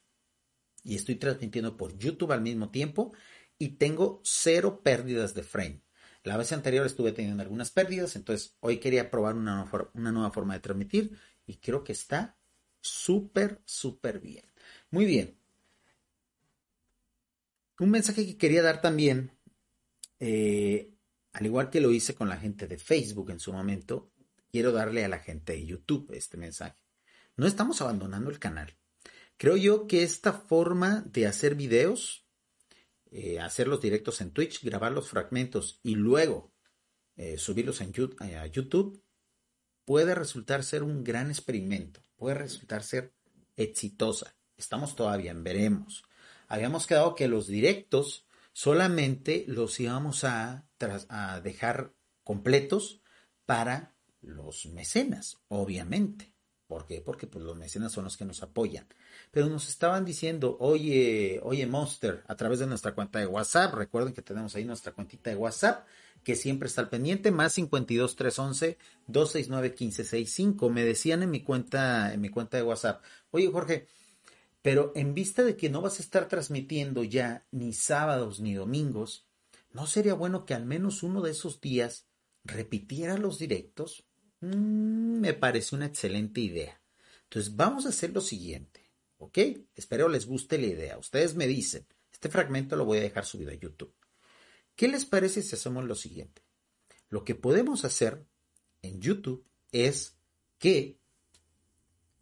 y 0.83 0.95
estoy 0.95 1.15
transmitiendo 1.15 1.77
por 1.77 1.97
YouTube 1.97 2.33
al 2.33 2.41
mismo 2.41 2.69
tiempo 2.69 3.13
y 3.57 3.77
tengo 3.77 4.19
cero 4.25 4.81
pérdidas 4.83 5.33
de 5.35 5.43
frame. 5.43 5.83
La 6.23 6.35
vez 6.35 6.51
anterior 6.51 6.85
estuve 6.85 7.13
teniendo 7.13 7.43
algunas 7.43 7.71
pérdidas, 7.71 8.17
entonces 8.17 8.57
hoy 8.59 8.77
quería 8.77 9.09
probar 9.09 9.35
una, 9.35 9.71
una 9.93 10.11
nueva 10.11 10.31
forma 10.31 10.53
de 10.53 10.59
transmitir 10.59 11.17
y 11.49 11.57
creo 11.57 11.83
que 11.83 11.93
está 11.93 12.37
súper, 12.79 13.61
súper 13.65 14.19
bien. 14.19 14.45
Muy 14.91 15.05
bien. 15.05 15.37
Un 17.79 17.91
mensaje 17.91 18.25
que 18.25 18.37
quería 18.37 18.61
dar 18.61 18.81
también, 18.81 19.31
eh, 20.19 20.93
al 21.33 21.45
igual 21.45 21.69
que 21.69 21.81
lo 21.81 21.91
hice 21.91 22.15
con 22.15 22.29
la 22.29 22.37
gente 22.37 22.67
de 22.67 22.77
Facebook 22.77 23.31
en 23.31 23.39
su 23.39 23.53
momento, 23.53 24.11
quiero 24.51 24.71
darle 24.71 25.05
a 25.05 25.09
la 25.09 25.19
gente 25.19 25.53
de 25.53 25.65
YouTube 25.65 26.11
este 26.13 26.37
mensaje. 26.37 26.81
No 27.35 27.47
estamos 27.47 27.81
abandonando 27.81 28.29
el 28.29 28.39
canal. 28.39 28.77
Creo 29.37 29.55
yo 29.55 29.87
que 29.87 30.03
esta 30.03 30.33
forma 30.33 31.01
de 31.07 31.27
hacer 31.27 31.55
videos 31.55 32.29
eh, 33.11 33.39
hacer 33.39 33.67
los 33.67 33.81
directos 33.81 34.21
en 34.21 34.31
Twitch, 34.31 34.63
grabar 34.63 34.91
los 34.91 35.09
fragmentos 35.09 35.79
y 35.81 35.95
luego 35.95 36.53
eh, 37.15 37.39
subirlos 37.39 37.81
en 37.81 37.91
eh, 38.21 38.35
a 38.35 38.45
YouTube, 38.45 39.03
puede 39.89 40.13
resultar 40.13 40.63
ser 40.63 40.83
un 40.83 41.03
gran 41.03 41.31
experimento, 41.31 41.99
puede 42.15 42.35
resultar 42.35 42.83
ser 42.83 43.11
exitosa. 43.57 44.35
Estamos 44.55 44.95
todavía 44.95 45.31
en 45.31 45.43
veremos. 45.43 46.03
Habíamos 46.47 46.85
quedado 46.85 47.15
que 47.15 47.27
los 47.27 47.47
directos 47.47 48.27
solamente 48.53 49.45
los 49.47 49.79
íbamos 49.79 50.25
a, 50.25 50.67
a 51.09 51.41
dejar 51.41 51.91
completos 52.23 53.01
para 53.47 53.95
los 54.21 54.67
mecenas, 54.67 55.39
obviamente. 55.47 56.35
¿Por 56.67 56.85
qué? 56.85 57.01
Porque 57.01 57.25
pues, 57.25 57.43
los 57.43 57.57
mecenas 57.57 57.91
son 57.91 58.03
los 58.03 58.15
que 58.15 58.25
nos 58.25 58.43
apoyan. 58.43 58.87
Pero 59.31 59.47
nos 59.47 59.69
estaban 59.69 60.05
diciendo, 60.05 60.55
oye, 60.59 61.39
oye 61.41 61.65
Monster, 61.65 62.23
a 62.27 62.35
través 62.35 62.59
de 62.59 62.67
nuestra 62.67 62.93
cuenta 62.93 63.17
de 63.17 63.25
WhatsApp, 63.25 63.73
recuerden 63.73 64.13
que 64.13 64.21
tenemos 64.21 64.55
ahí 64.55 64.65
nuestra 64.65 64.91
cuentita 64.91 65.31
de 65.31 65.35
WhatsApp, 65.35 65.87
que 66.23 66.35
siempre 66.35 66.67
está 66.67 66.81
al 66.81 66.89
pendiente, 66.89 67.31
más 67.31 67.53
52 67.53 68.15
311 68.15 68.77
269 69.07 69.69
1565. 69.69 70.69
Me 70.69 70.83
decían 70.83 71.23
en 71.23 71.31
mi 71.31 71.41
cuenta, 71.41 72.13
en 72.13 72.21
mi 72.21 72.29
cuenta 72.29 72.57
de 72.57 72.63
WhatsApp, 72.63 73.03
oye 73.31 73.49
Jorge, 73.51 73.87
pero 74.61 74.91
en 74.95 75.13
vista 75.13 75.43
de 75.43 75.55
que 75.55 75.69
no 75.69 75.81
vas 75.81 75.99
a 75.99 76.03
estar 76.03 76.27
transmitiendo 76.27 77.03
ya 77.03 77.45
ni 77.51 77.73
sábados 77.73 78.39
ni 78.39 78.53
domingos, 78.53 79.27
¿no 79.71 79.87
sería 79.87 80.13
bueno 80.13 80.45
que 80.45 80.53
al 80.53 80.65
menos 80.65 81.03
uno 81.03 81.21
de 81.21 81.31
esos 81.31 81.61
días 81.61 82.05
repitiera 82.43 83.17
los 83.17 83.39
directos? 83.39 84.05
Mm, 84.41 85.19
me 85.19 85.33
parece 85.33 85.75
una 85.75 85.85
excelente 85.85 86.41
idea. 86.41 86.81
Entonces 87.23 87.55
vamos 87.55 87.85
a 87.85 87.89
hacer 87.89 88.11
lo 88.11 88.21
siguiente, 88.21 88.89
¿ok? 89.17 89.37
Espero 89.75 90.09
les 90.09 90.25
guste 90.25 90.57
la 90.57 90.67
idea. 90.67 90.97
Ustedes 90.97 91.35
me 91.35 91.47
dicen, 91.47 91.85
este 92.11 92.29
fragmento 92.29 92.75
lo 92.75 92.85
voy 92.85 92.97
a 92.97 93.01
dejar 93.01 93.25
subido 93.25 93.51
a 93.51 93.55
YouTube. 93.55 93.93
¿Qué 94.79 94.87
les 94.87 95.03
parece 95.03 95.41
si 95.41 95.55
hacemos 95.55 95.83
lo 95.83 95.93
siguiente? 95.93 96.41
Lo 97.09 97.25
que 97.25 97.35
podemos 97.35 97.83
hacer 97.83 98.25
en 98.81 99.01
YouTube 99.01 99.45
es 99.73 100.17
que 100.57 101.01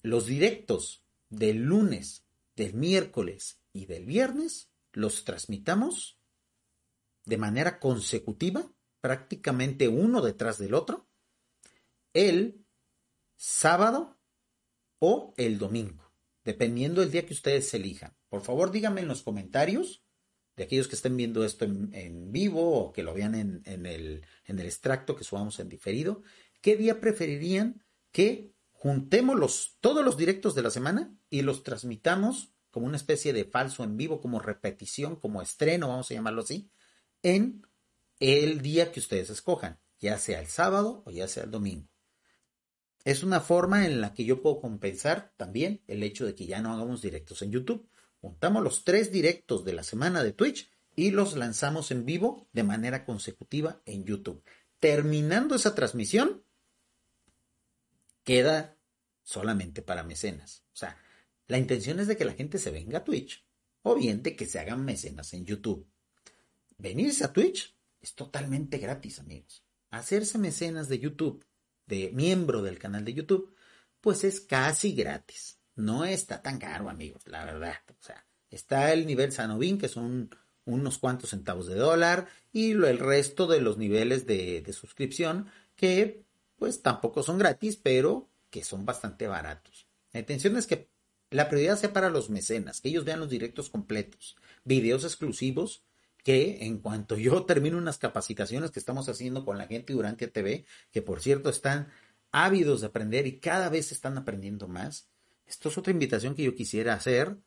los 0.01 0.25
directos 0.25 1.05
del 1.29 1.57
lunes, 1.57 2.25
del 2.55 2.73
miércoles 2.73 3.61
y 3.73 3.85
del 3.85 4.07
viernes 4.07 4.71
los 4.91 5.23
transmitamos 5.23 6.19
de 7.25 7.37
manera 7.37 7.79
consecutiva, 7.79 8.67
prácticamente 9.01 9.87
uno 9.87 10.23
detrás 10.23 10.57
del 10.57 10.73
otro, 10.73 11.07
el 12.13 12.65
sábado 13.35 14.17
o 14.97 15.35
el 15.37 15.59
domingo, 15.59 16.11
dependiendo 16.43 17.01
del 17.01 17.11
día 17.11 17.27
que 17.27 17.35
ustedes 17.35 17.71
elijan. 17.75 18.17
Por 18.29 18.41
favor, 18.41 18.71
díganme 18.71 19.01
en 19.01 19.09
los 19.09 19.21
comentarios 19.21 20.06
de 20.57 20.63
aquellos 20.63 20.87
que 20.87 20.95
estén 20.95 21.15
viendo 21.15 21.45
esto 21.45 21.65
en, 21.65 22.31
vivo 22.31 22.79
o 22.79 22.91
que 22.91 23.03
lo 23.03 23.13
vean 23.13 23.35
en, 23.35 23.85
el, 23.85 24.25
en 24.45 24.59
el 24.59 24.65
extracto 24.65 25.15
que 25.15 25.23
subamos 25.23 25.59
en 25.59 25.69
diferido, 25.69 26.23
¿qué 26.61 26.75
día 26.75 26.99
preferirían 26.99 27.85
que 28.11 28.53
juntemos 28.71 29.37
los, 29.37 29.77
todos 29.79 30.03
los 30.03 30.17
directos 30.17 30.55
de 30.55 30.63
la 30.63 30.71
semana 30.71 31.15
y 31.29 31.43
los 31.43 31.63
transmitamos 31.63 32.53
como 32.71 32.87
una 32.87 32.97
especie 32.97 33.33
de 33.33 33.45
falso 33.45 33.83
en 33.83 33.97
vivo, 33.97 34.19
como 34.19 34.39
repetición, 34.39 35.15
como 35.15 35.41
estreno, 35.41 35.87
vamos 35.87 36.11
a 36.11 36.13
llamarlo 36.15 36.41
así, 36.41 36.69
en 37.23 37.65
el 38.19 38.61
día 38.61 38.91
que 38.91 38.99
ustedes 38.99 39.29
escojan, 39.29 39.79
ya 39.99 40.17
sea 40.17 40.39
el 40.39 40.47
sábado 40.47 41.03
o 41.05 41.11
ya 41.11 41.27
sea 41.27 41.43
el 41.43 41.51
domingo. 41.51 41.87
Es 43.03 43.23
una 43.23 43.39
forma 43.39 43.85
en 43.85 44.01
la 44.01 44.13
que 44.13 44.25
yo 44.25 44.41
puedo 44.41 44.59
compensar 44.59 45.33
también 45.37 45.81
el 45.87 46.03
hecho 46.03 46.25
de 46.25 46.35
que 46.35 46.45
ya 46.45 46.61
no 46.61 46.73
hagamos 46.73 47.01
directos 47.01 47.41
en 47.41 47.51
YouTube. 47.51 47.89
Juntamos 48.27 48.61
los 48.61 48.83
tres 48.83 49.09
directos 49.09 49.63
de 49.63 49.71
la 49.71 49.83
semana 49.83 50.21
de 50.21 50.33
Twitch 50.33 50.69
y 50.97 51.11
los 51.11 51.37
lanzamos 51.37 51.91
en 51.91 52.03
vivo 52.03 52.49
de 52.51 52.63
manera 52.63 53.05
consecutiva 53.05 53.81
en 53.85 54.03
YouTube. 54.03 54.43
Terminando 54.81 55.55
esa 55.55 55.73
transmisión, 55.73 56.43
queda 58.25 58.75
solamente 59.23 59.81
para 59.81 60.03
mecenas. 60.03 60.65
O 60.73 60.75
sea, 60.75 61.01
la 61.47 61.57
intención 61.57 62.01
es 62.01 62.07
de 62.07 62.17
que 62.17 62.25
la 62.25 62.33
gente 62.33 62.57
se 62.57 62.69
venga 62.69 62.97
a 62.97 63.03
Twitch 63.05 63.45
o 63.83 63.95
bien 63.95 64.21
de 64.23 64.35
que 64.35 64.45
se 64.45 64.59
hagan 64.59 64.83
mecenas 64.83 65.33
en 65.33 65.45
YouTube. 65.45 65.87
Venirse 66.77 67.23
a 67.23 67.31
Twitch 67.31 67.77
es 68.01 68.13
totalmente 68.13 68.77
gratis, 68.77 69.19
amigos. 69.19 69.63
Hacerse 69.89 70.37
mecenas 70.37 70.89
de 70.89 70.99
YouTube 70.99 71.45
de 71.85 72.11
miembro 72.11 72.61
del 72.61 72.77
canal 72.77 73.05
de 73.05 73.13
YouTube, 73.13 73.55
pues 74.01 74.25
es 74.25 74.41
casi 74.41 74.91
gratis. 74.91 75.56
No 75.77 76.03
está 76.03 76.41
tan 76.41 76.59
caro, 76.59 76.89
amigos, 76.89 77.23
la 77.27 77.45
verdad. 77.45 77.77
O 77.89 78.03
sea, 78.03 78.25
está 78.49 78.91
el 78.91 79.05
nivel 79.05 79.31
Sanovín, 79.31 79.77
que 79.77 79.87
son 79.87 80.29
unos 80.65 80.97
cuantos 80.97 81.29
centavos 81.29 81.67
de 81.67 81.75
dólar, 81.75 82.27
y 82.51 82.71
el 82.71 82.99
resto 82.99 83.47
de 83.47 83.61
los 83.61 83.77
niveles 83.77 84.25
de, 84.25 84.61
de 84.61 84.73
suscripción, 84.73 85.47
que 85.75 86.25
pues 86.57 86.81
tampoco 86.81 87.23
son 87.23 87.37
gratis, 87.37 87.77
pero 87.77 88.27
que 88.49 88.63
son 88.63 88.85
bastante 88.85 89.27
baratos. 89.27 89.87
La 90.11 90.19
intención 90.19 90.57
es 90.57 90.67
que 90.67 90.89
la 91.29 91.47
prioridad 91.47 91.77
sea 91.77 91.93
para 91.93 92.09
los 92.09 92.29
mecenas, 92.29 92.81
que 92.81 92.89
ellos 92.89 93.05
vean 93.05 93.19
los 93.19 93.29
directos 93.29 93.69
completos, 93.69 94.35
videos 94.63 95.03
exclusivos 95.03 95.83
que 96.23 96.65
en 96.65 96.79
cuanto 96.79 97.17
yo 97.17 97.43
termino 97.45 97.77
unas 97.77 97.99
capacitaciones 97.99 98.71
que 98.71 98.79
estamos 98.79 99.07
haciendo 99.07 99.45
con 99.45 99.57
la 99.57 99.67
gente 99.67 99.93
durante 99.93 100.27
TV, 100.27 100.65
que 100.91 101.01
por 101.01 101.21
cierto 101.21 101.49
están 101.49 101.89
ávidos 102.31 102.81
de 102.81 102.87
aprender 102.87 103.27
y 103.27 103.39
cada 103.39 103.69
vez 103.69 103.91
están 103.91 104.17
aprendiendo 104.17 104.67
más, 104.67 105.07
esto 105.47 105.69
es 105.69 105.77
otra 105.77 105.93
invitación 105.93 106.35
que 106.35 106.43
yo 106.43 106.53
quisiera 106.53 106.93
hacer. 106.93 107.37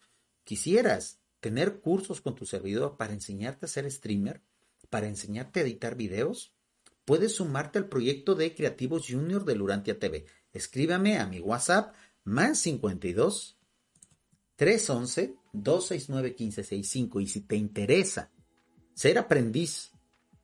Quisieras 0.44 1.20
tener 1.40 1.80
cursos 1.80 2.20
con 2.20 2.34
tu 2.34 2.46
servidor 2.46 2.96
para 2.96 3.12
enseñarte 3.12 3.66
a 3.66 3.68
ser 3.68 3.90
streamer, 3.90 4.42
para 4.88 5.06
enseñarte 5.06 5.60
a 5.60 5.62
editar 5.62 5.96
videos, 5.96 6.54
puedes 7.04 7.36
sumarte 7.36 7.78
al 7.78 7.88
proyecto 7.88 8.34
de 8.34 8.54
Creativos 8.54 9.06
Junior 9.08 9.44
de 9.44 9.54
Lurantia 9.54 9.98
TV. 9.98 10.26
Escríbame 10.52 11.18
a 11.18 11.26
mi 11.26 11.40
WhatsApp 11.40 11.94
más 12.24 12.58
52 12.58 13.58
311 14.56 15.34
269 15.52 16.28
1565 16.28 17.20
y 17.20 17.26
si 17.26 17.40
te 17.40 17.56
interesa 17.56 18.30
ser 18.94 19.18
aprendiz 19.18 19.92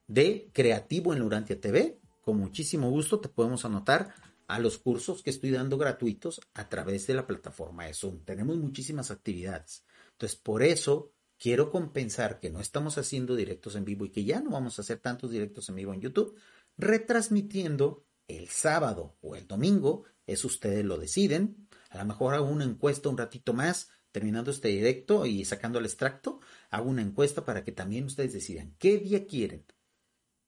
de 0.07 0.51
creativo 0.53 1.13
en 1.13 1.19
Lurantia 1.21 1.61
TV, 1.61 1.99
con 2.23 2.39
muchísimo 2.39 2.91
gusto 2.91 3.21
te 3.21 3.29
podemos 3.29 3.65
anotar 3.65 4.15
a 4.47 4.59
los 4.59 4.79
cursos 4.79 5.23
que 5.23 5.31
estoy 5.31 5.51
dando 5.51 5.79
gratuitos 5.79 6.41
a 6.55 6.69
través 6.69 7.07
de 7.07 7.15
la 7.15 7.27
plataforma 7.27 7.87
de 7.87 7.95
Zoom. 7.95 8.25
Tenemos 8.25 8.57
muchísimas 8.57 9.11
actividades. 9.11 9.85
Entonces, 10.13 10.39
por 10.39 10.63
eso 10.63 11.13
quiero 11.39 11.71
compensar 11.71 12.41
que 12.41 12.51
no 12.51 12.61
estamos 12.61 12.99
haciendo 12.99 13.35
directos 13.37 13.77
en 13.77 13.85
vivo 13.85 14.05
y 14.05 14.11
que 14.11 14.25
ya 14.25 14.41
no 14.41 14.51
vamos 14.51 14.79
a 14.79 14.83
hacer 14.83 14.99
tantos 14.99 15.31
directos 15.31 15.69
en 15.69 15.77
vivo 15.77 15.93
en 15.93 16.01
YouTube, 16.01 16.39
retransmitiendo 16.77 18.07
el 18.29 18.49
sábado 18.49 19.17
o 19.21 19.37
el 19.37 19.47
domingo, 19.47 20.05
eso 20.27 20.47
ustedes 20.47 20.85
lo 20.85 20.99
deciden. 20.99 21.69
A 21.91 21.99
lo 21.99 22.05
mejor 22.05 22.35
hago 22.35 22.49
una 22.49 22.65
encuesta 22.65 23.09
un 23.09 23.19
ratito 23.19 23.53
más 23.53 23.91
terminando 24.13 24.51
este 24.51 24.69
directo 24.69 25.27
y 25.27 25.45
sacando 25.45 25.79
el 25.79 25.85
extracto, 25.85 26.41
hago 26.71 26.89
una 26.89 27.03
encuesta 27.03 27.45
para 27.45 27.65
que 27.65 27.73
también 27.73 28.05
ustedes 28.05 28.33
decidan 28.33 28.75
qué 28.79 28.97
día 28.97 29.27
quieren, 29.27 29.67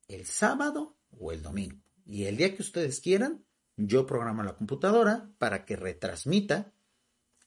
el 0.08 0.24
sábado 0.24 0.96
o 1.10 1.32
el 1.32 1.42
domingo. 1.42 1.76
Y 2.06 2.24
el 2.24 2.38
día 2.38 2.56
que 2.56 2.62
ustedes 2.62 3.00
quieran, 3.00 3.44
yo 3.78 4.06
programo 4.06 4.42
la 4.42 4.56
computadora 4.56 5.30
para 5.38 5.64
que 5.64 5.76
retransmita 5.76 6.72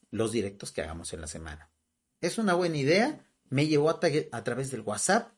los 0.09 0.31
directos 0.31 0.71
que 0.71 0.81
hagamos 0.81 1.13
en 1.13 1.21
la 1.21 1.27
semana. 1.27 1.69
Es 2.21 2.37
una 2.37 2.53
buena 2.53 2.77
idea, 2.77 3.25
me 3.49 3.67
llevó 3.67 3.89
a, 3.89 3.99
través 3.99 4.71
del 4.71 4.81
WhatsApp, 4.81 5.33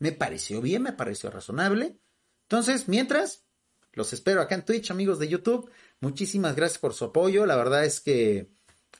me 0.00 0.10
pareció 0.12 0.60
bien, 0.60 0.82
me 0.82 0.92
pareció 0.92 1.30
razonable. 1.30 2.00
Entonces, 2.42 2.88
mientras, 2.88 3.44
los 3.92 4.12
espero 4.12 4.40
acá 4.40 4.56
en 4.56 4.64
Twitch, 4.64 4.90
amigos 4.90 5.20
de 5.20 5.28
YouTube. 5.28 5.70
Muchísimas 6.00 6.56
gracias 6.56 6.80
por 6.80 6.94
su 6.94 7.06
apoyo. 7.06 7.46
La 7.46 7.56
verdad 7.56 7.84
es 7.84 8.00
que 8.00 8.50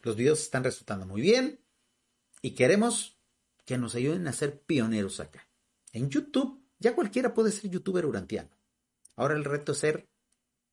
los 0.02 0.14
videos 0.14 0.40
están 0.40 0.62
resultando 0.62 1.04
muy 1.04 1.20
bien 1.20 1.60
y 2.42 2.52
queremos 2.52 3.18
que 3.64 3.76
nos 3.76 3.96
ayuden 3.96 4.28
a 4.28 4.32
ser 4.32 4.60
pioneros 4.60 5.18
acá. 5.18 5.48
En 5.92 6.10
YouTube, 6.10 6.62
ya 6.78 6.94
cualquiera 6.94 7.34
puede 7.34 7.50
ser 7.50 7.70
youtuber 7.70 8.06
urantiano. 8.06 8.50
Ahora 9.16 9.34
el 9.34 9.44
reto 9.44 9.72
es 9.72 9.78
ser 9.78 10.08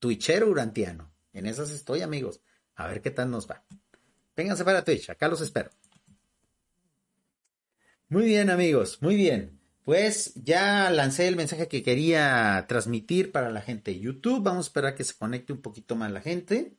twitchero 0.01 0.49
urantiano. 0.49 1.13
En 1.31 1.45
esas 1.45 1.71
estoy, 1.71 2.01
amigos. 2.01 2.41
A 2.75 2.87
ver 2.87 3.01
qué 3.01 3.11
tal 3.11 3.31
nos 3.31 3.49
va. 3.49 3.63
Vénganse 4.35 4.65
para 4.65 4.83
Twitch, 4.83 5.09
acá 5.09 5.29
los 5.29 5.39
espero. 5.39 5.69
Muy 8.09 8.25
bien, 8.25 8.49
amigos, 8.49 9.01
muy 9.01 9.15
bien. 9.15 9.61
Pues 9.85 10.33
ya 10.35 10.89
lancé 10.89 11.27
el 11.27 11.35
mensaje 11.35 11.67
que 11.67 11.83
quería 11.83 12.65
transmitir 12.67 13.31
para 13.31 13.51
la 13.51 13.61
gente 13.61 13.91
de 13.91 13.99
YouTube. 13.99 14.43
Vamos 14.43 14.65
a 14.65 14.69
esperar 14.69 14.95
que 14.95 15.03
se 15.03 15.15
conecte 15.15 15.53
un 15.53 15.61
poquito 15.61 15.95
más 15.95 16.11
la 16.11 16.21
gente. 16.21 16.75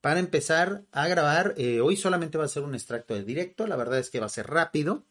Para 0.00 0.20
empezar 0.20 0.84
a 0.90 1.06
grabar, 1.06 1.54
eh, 1.56 1.80
hoy 1.80 1.96
solamente 1.96 2.36
va 2.36 2.44
a 2.44 2.48
ser 2.48 2.64
un 2.64 2.74
extracto 2.74 3.14
de 3.14 3.24
directo. 3.24 3.66
La 3.66 3.76
verdad 3.76 3.98
es 4.00 4.10
que 4.10 4.20
va 4.20 4.26
a 4.26 4.30
ser 4.30 4.48
rápido. 4.48 5.06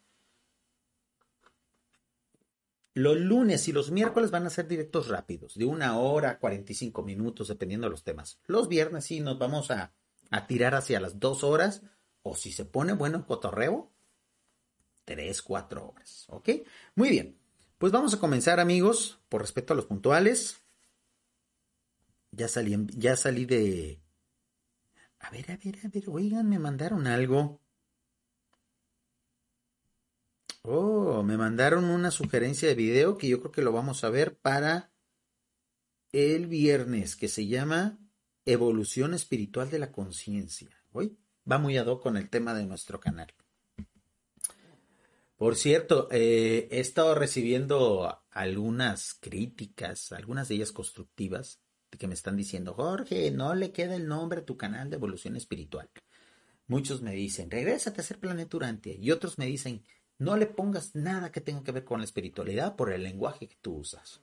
Los 2.94 3.16
lunes 3.18 3.68
y 3.68 3.72
los 3.72 3.90
miércoles 3.90 4.30
van 4.30 4.46
a 4.46 4.50
ser 4.50 4.68
directos 4.68 5.08
rápidos, 5.08 5.54
de 5.54 5.64
una 5.64 5.98
hora, 5.98 6.38
45 6.38 7.02
minutos, 7.02 7.48
dependiendo 7.48 7.86
de 7.86 7.92
los 7.92 8.04
temas. 8.04 8.38
Los 8.46 8.68
viernes 8.68 9.06
sí 9.06 9.20
nos 9.20 9.38
vamos 9.38 9.70
a, 9.70 9.94
a 10.30 10.46
tirar 10.46 10.74
hacia 10.74 11.00
las 11.00 11.18
dos 11.18 11.42
horas, 11.42 11.82
o 12.22 12.36
si 12.36 12.52
se 12.52 12.64
pone 12.66 12.92
bueno 12.92 13.18
el 13.18 13.24
cotorreo, 13.24 13.90
tres, 15.04 15.40
cuatro 15.42 15.88
horas. 15.88 16.26
¿Ok? 16.28 16.50
Muy 16.94 17.08
bien. 17.10 17.38
Pues 17.78 17.92
vamos 17.92 18.14
a 18.14 18.20
comenzar, 18.20 18.60
amigos, 18.60 19.20
por 19.28 19.40
respeto 19.40 19.72
a 19.72 19.76
los 19.76 19.86
puntuales. 19.86 20.62
Ya 22.30 22.48
salí, 22.48 22.76
ya 22.90 23.16
salí 23.16 23.44
de. 23.44 24.00
A 25.18 25.30
ver, 25.30 25.50
a 25.50 25.56
ver, 25.56 25.78
a 25.84 25.88
ver, 25.88 26.04
oigan, 26.08 26.48
me 26.48 26.58
mandaron 26.58 27.06
algo. 27.06 27.61
Oh, 30.64 31.24
me 31.24 31.36
mandaron 31.36 31.86
una 31.86 32.12
sugerencia 32.12 32.68
de 32.68 32.76
video 32.76 33.18
que 33.18 33.26
yo 33.26 33.40
creo 33.40 33.50
que 33.50 33.62
lo 33.62 33.72
vamos 33.72 34.04
a 34.04 34.10
ver 34.10 34.36
para 34.36 34.92
el 36.12 36.46
viernes, 36.46 37.16
que 37.16 37.26
se 37.26 37.48
llama 37.48 37.98
Evolución 38.44 39.12
Espiritual 39.12 39.70
de 39.70 39.80
la 39.80 39.90
Conciencia. 39.90 40.70
Hoy 40.92 41.18
va 41.50 41.58
muy 41.58 41.78
ad 41.78 41.98
con 41.98 42.16
el 42.16 42.30
tema 42.30 42.54
de 42.54 42.64
nuestro 42.64 43.00
canal. 43.00 43.34
Por 45.34 45.56
cierto, 45.56 46.06
eh, 46.12 46.68
he 46.70 46.78
estado 46.78 47.16
recibiendo 47.16 48.22
algunas 48.30 49.14
críticas, 49.14 50.12
algunas 50.12 50.46
de 50.46 50.54
ellas 50.54 50.70
constructivas, 50.70 51.60
que 51.90 52.06
me 52.06 52.14
están 52.14 52.36
diciendo, 52.36 52.74
Jorge, 52.74 53.32
no 53.32 53.56
le 53.56 53.72
queda 53.72 53.96
el 53.96 54.06
nombre 54.06 54.42
a 54.42 54.44
tu 54.44 54.56
canal 54.56 54.90
de 54.90 54.96
evolución 54.96 55.34
espiritual. 55.34 55.90
Muchos 56.68 57.02
me 57.02 57.12
dicen, 57.12 57.50
regrésate 57.50 58.00
a 58.00 58.04
ser 58.04 58.20
planeturante. 58.20 58.96
Y 58.98 59.10
otros 59.10 59.36
me 59.38 59.46
dicen, 59.46 59.82
no 60.18 60.36
le 60.36 60.46
pongas 60.46 60.94
nada 60.94 61.32
que 61.32 61.40
tenga 61.40 61.62
que 61.62 61.72
ver 61.72 61.84
con 61.84 61.98
la 61.98 62.04
espiritualidad 62.04 62.76
por 62.76 62.92
el 62.92 63.02
lenguaje 63.02 63.48
que 63.48 63.56
tú 63.60 63.76
usas. 63.76 64.20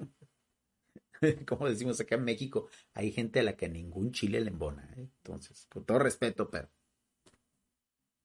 Como 1.45 1.69
decimos 1.69 2.00
acá 2.00 2.15
en 2.15 2.24
México, 2.24 2.69
hay 2.94 3.12
gente 3.12 3.39
a 3.39 3.44
la 3.44 3.56
que 3.56 3.69
ningún 3.69 4.12
chile 4.12 4.41
le 4.41 4.50
embona. 4.50 4.89
¿eh? 4.97 5.07
Entonces, 5.18 5.68
con 5.69 5.86
todo 5.86 6.00
respeto, 6.00 6.50
pero 6.50 6.69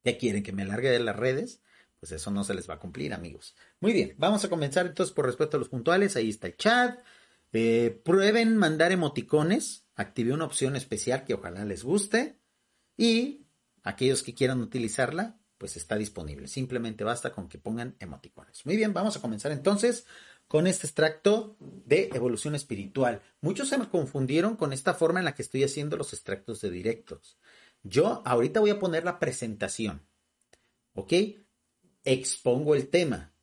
¿ya 0.05 0.17
quieren 0.17 0.43
que 0.43 0.53
me 0.53 0.65
largue 0.65 0.91
de 0.91 1.01
las 1.01 1.17
redes? 1.17 1.61
Pues 1.99 2.13
eso 2.13 2.31
no 2.31 2.45
se 2.45 2.55
les 2.55 2.69
va 2.69 2.75
a 2.75 2.79
cumplir, 2.79 3.15
amigos. 3.15 3.57
Muy 3.81 3.93
bien, 3.93 4.15
vamos 4.19 4.45
a 4.45 4.51
comenzar 4.51 4.87
entonces 4.87 5.15
por 5.15 5.27
respeto 5.27 5.57
a 5.57 5.61
los 5.61 5.71
puntuales. 5.71 6.17
Ahí 6.17 6.29
está 6.29 6.49
el 6.49 6.57
chat. 6.57 7.01
Eh, 7.53 8.03
prueben 8.05 8.57
mandar 8.57 8.93
emoticones. 8.93 9.87
Activé 9.95 10.33
una 10.33 10.45
opción 10.45 10.77
especial 10.77 11.25
que 11.25 11.35
ojalá 11.35 11.65
les 11.65 11.83
guste. 11.83 12.39
Y 12.97 13.47
aquellos 13.83 14.23
que 14.23 14.35
quieran 14.35 14.61
utilizarla, 14.61 15.41
pues 15.59 15.77
está 15.77 15.97
disponible. 15.97 16.49
Simplemente 16.49 17.05
basta 17.05 17.33
con 17.33 17.49
que 17.49 17.59
pongan 17.59 17.97
emoticones. 18.01 18.65
Muy 18.67 18.77
bien, 18.77 18.93
vamos 18.93 19.17
a 19.17 19.21
comenzar 19.21 19.53
entonces 19.53 20.07
con 20.49 20.67
este 20.67 20.87
extracto 20.87 21.57
de 21.61 22.11
evolución 22.13 22.55
espiritual. 22.55 23.23
Muchos 23.41 23.69
se 23.69 23.79
me 23.79 23.89
confundieron 23.89 24.57
con 24.57 24.73
esta 24.73 24.95
forma 24.95 25.19
en 25.19 25.25
la 25.25 25.35
que 25.35 25.43
estoy 25.43 25.65
haciendo 25.65 25.97
los 25.97 26.13
extractos 26.13 26.61
de 26.61 26.71
directos. 26.71 27.39
Yo 27.83 28.23
ahorita 28.25 28.61
voy 28.61 28.71
a 28.71 28.79
poner 28.79 29.05
la 29.05 29.19
presentación. 29.19 30.07
¿Ok? 30.95 31.13
Expongo 32.05 32.75
el 32.75 32.89
tema. 32.89 33.35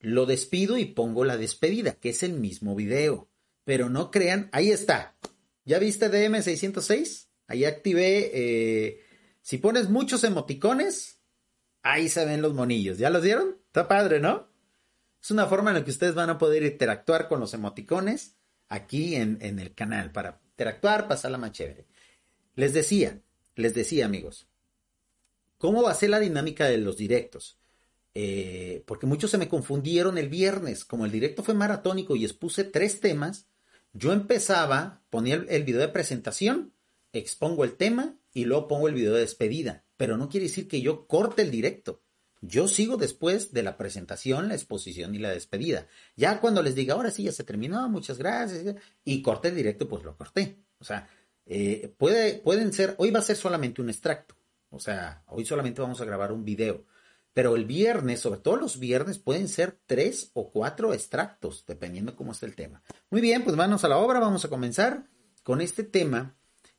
Lo 0.00 0.26
despido 0.26 0.76
y 0.78 0.84
pongo 0.86 1.24
la 1.24 1.36
despedida, 1.36 1.94
que 1.94 2.10
es 2.10 2.22
el 2.22 2.34
mismo 2.34 2.74
video. 2.74 3.30
Pero 3.64 3.88
no 3.88 4.10
crean, 4.10 4.48
ahí 4.52 4.70
está. 4.70 5.16
¿Ya 5.64 5.78
viste 5.78 6.10
DM606? 6.10 7.28
Ahí 7.48 7.64
activé. 7.64 8.30
Eh, 8.32 9.00
si 9.40 9.58
pones 9.58 9.88
muchos 9.88 10.24
emoticones, 10.24 11.15
Ahí 11.88 12.08
se 12.08 12.24
ven 12.24 12.42
los 12.42 12.52
monillos. 12.52 12.98
¿Ya 12.98 13.10
los 13.10 13.22
dieron? 13.22 13.58
Está 13.68 13.86
padre, 13.86 14.18
¿no? 14.18 14.48
Es 15.22 15.30
una 15.30 15.46
forma 15.46 15.70
en 15.70 15.76
la 15.76 15.84
que 15.84 15.92
ustedes 15.92 16.16
van 16.16 16.30
a 16.30 16.36
poder 16.36 16.64
interactuar 16.64 17.28
con 17.28 17.38
los 17.38 17.54
emoticones 17.54 18.34
aquí 18.68 19.14
en, 19.14 19.38
el 19.40 19.72
canal 19.72 20.10
para 20.10 20.40
interactuar, 20.50 21.06
pasarla 21.06 21.38
más 21.38 21.52
chévere. 21.52 21.86
Les 22.56 22.72
decía, 22.72 23.22
les 23.54 23.72
decía, 23.72 24.04
amigos, 24.04 24.48
¿cómo 25.58 25.80
va 25.84 25.92
a 25.92 25.94
ser 25.94 26.10
la 26.10 26.18
dinámica 26.18 26.66
de 26.66 26.78
los 26.78 26.96
directos? 26.96 27.56
Eh, 28.14 28.82
porque 28.84 29.06
muchos 29.06 29.30
se 29.30 29.38
me 29.38 29.48
confundieron 29.48 30.18
el 30.18 30.28
viernes. 30.28 30.84
Como 30.84 31.04
el 31.04 31.12
directo 31.12 31.44
fue 31.44 31.54
maratónico 31.54 32.16
y 32.16 32.24
expuse 32.24 32.64
tres 32.64 32.98
temas, 32.98 33.46
yo 33.92 34.12
empezaba, 34.12 35.04
ponía 35.08 35.36
el 35.48 35.62
video 35.62 35.82
de 35.82 35.88
presentación, 35.88 36.72
expongo 37.12 37.62
el 37.62 37.76
tema 37.76 38.16
y 38.32 38.44
luego 38.44 38.66
pongo 38.66 38.88
el 38.88 38.94
video 38.94 39.14
de 39.14 39.20
despedida 39.20 39.85
pero 39.96 40.16
no 40.16 40.28
quiere 40.28 40.46
decir 40.46 40.68
que 40.68 40.80
yo 40.80 41.06
corte 41.06 41.42
el 41.42 41.50
directo. 41.50 42.02
Yo 42.42 42.68
sigo 42.68 42.96
después 42.96 43.52
de 43.52 43.62
la 43.62 43.76
presentación, 43.76 44.48
la 44.48 44.54
exposición 44.54 45.14
y 45.14 45.18
la 45.18 45.30
despedida. 45.30 45.88
Ya 46.16 46.40
cuando 46.40 46.62
les 46.62 46.74
diga, 46.74 46.94
ahora 46.94 47.10
sí, 47.10 47.24
ya 47.24 47.32
se 47.32 47.44
terminó, 47.44 47.88
muchas 47.88 48.18
gracias, 48.18 48.76
y 49.04 49.22
corté 49.22 49.48
el 49.48 49.56
directo, 49.56 49.88
pues 49.88 50.04
lo 50.04 50.16
corté. 50.16 50.58
O 50.78 50.84
sea, 50.84 51.08
eh, 51.46 51.94
puede, 51.96 52.34
pueden 52.34 52.72
ser, 52.72 52.94
hoy 52.98 53.10
va 53.10 53.20
a 53.20 53.22
ser 53.22 53.36
solamente 53.36 53.80
un 53.80 53.88
extracto. 53.88 54.36
O 54.70 54.78
sea, 54.78 55.22
hoy 55.28 55.44
solamente 55.44 55.80
vamos 55.80 56.00
a 56.00 56.04
grabar 56.04 56.32
un 56.32 56.44
video. 56.44 56.84
Pero 57.32 57.54
el 57.56 57.64
viernes, 57.64 58.20
sobre 58.20 58.40
todo 58.40 58.56
los 58.56 58.78
viernes, 58.78 59.18
pueden 59.18 59.48
ser 59.48 59.78
tres 59.86 60.30
o 60.34 60.50
cuatro 60.50 60.94
extractos, 60.94 61.64
dependiendo 61.66 62.16
cómo 62.16 62.32
esté 62.32 62.46
el 62.46 62.54
tema. 62.54 62.82
Muy 63.10 63.20
bien, 63.20 63.44
pues 63.44 63.56
vamos 63.56 63.84
a 63.84 63.88
la 63.88 63.98
obra, 63.98 64.20
vamos 64.20 64.44
a 64.44 64.48
comenzar 64.48 65.06
con 65.42 65.60
este 65.60 65.84
tema 65.84 66.34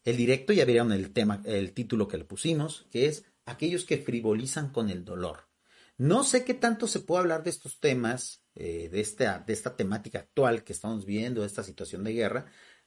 el 0.07 0.15
directo, 0.15 0.53
ya 0.53 0.63
vieron 0.63 0.93
el 0.93 1.11
tema, 1.11 1.41
el 1.43 1.73
título 1.73 2.07
que 2.07 2.17
le 2.17 2.23
pusimos, 2.23 2.87
que 2.91 3.07
es 3.07 3.25
aquellos 3.45 3.83
que 3.83 3.97
frivolizan 3.97 4.69
con 4.69 4.89
el 4.89 5.03
dolor. 5.03 5.49
No 5.97 6.23
sé 6.23 6.45
qué 6.45 6.53
tanto 6.53 6.87
se 6.87 7.01
puede 7.01 7.23
hablar 7.23 7.43
de 7.43 7.49
estos 7.49 7.81
temas, 7.81 8.41
eh, 8.55 8.87
de, 8.89 9.01
esta, 9.01 9.39
de 9.39 9.51
esta 9.51 9.75
temática 9.75 10.19
actual 10.19 10.63
que 10.63 10.71
estamos 10.71 11.05
viendo, 11.05 11.41
de 11.41 11.47
esta 11.47 11.61
situación 11.61 12.05
de 12.05 12.13
guerra, 12.13 12.45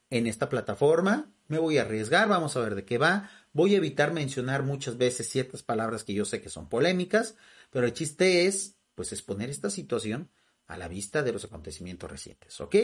en 0.09 0.25
esta 0.25 0.49
plataforma. 0.49 1.31
Me 1.47 1.59
voy 1.59 1.77
a 1.77 1.83
arriesgar, 1.83 2.27
vamos 2.27 2.57
a 2.57 2.61
ver 2.61 2.73
de 2.73 2.85
qué 2.85 2.97
va. 2.97 3.29
Voy 3.53 3.75
a 3.75 3.77
evitar 3.77 4.13
mencionar 4.13 4.63
muchas 4.63 4.97
veces 4.97 5.29
ciertas 5.29 5.61
palabras 5.61 6.03
que 6.03 6.15
yo 6.15 6.25
sé 6.25 6.41
que 6.41 6.49
son 6.49 6.69
polémicas, 6.69 7.35
pero 7.69 7.85
el 7.85 7.93
chiste 7.93 8.47
es, 8.47 8.79
pues, 8.95 9.11
exponer 9.11 9.51
esta 9.51 9.69
situación 9.69 10.31
a 10.65 10.75
la 10.75 10.87
vista 10.87 11.21
de 11.21 11.33
los 11.33 11.45
acontecimientos 11.45 12.09
recientes, 12.09 12.59
¿ok? 12.61 12.75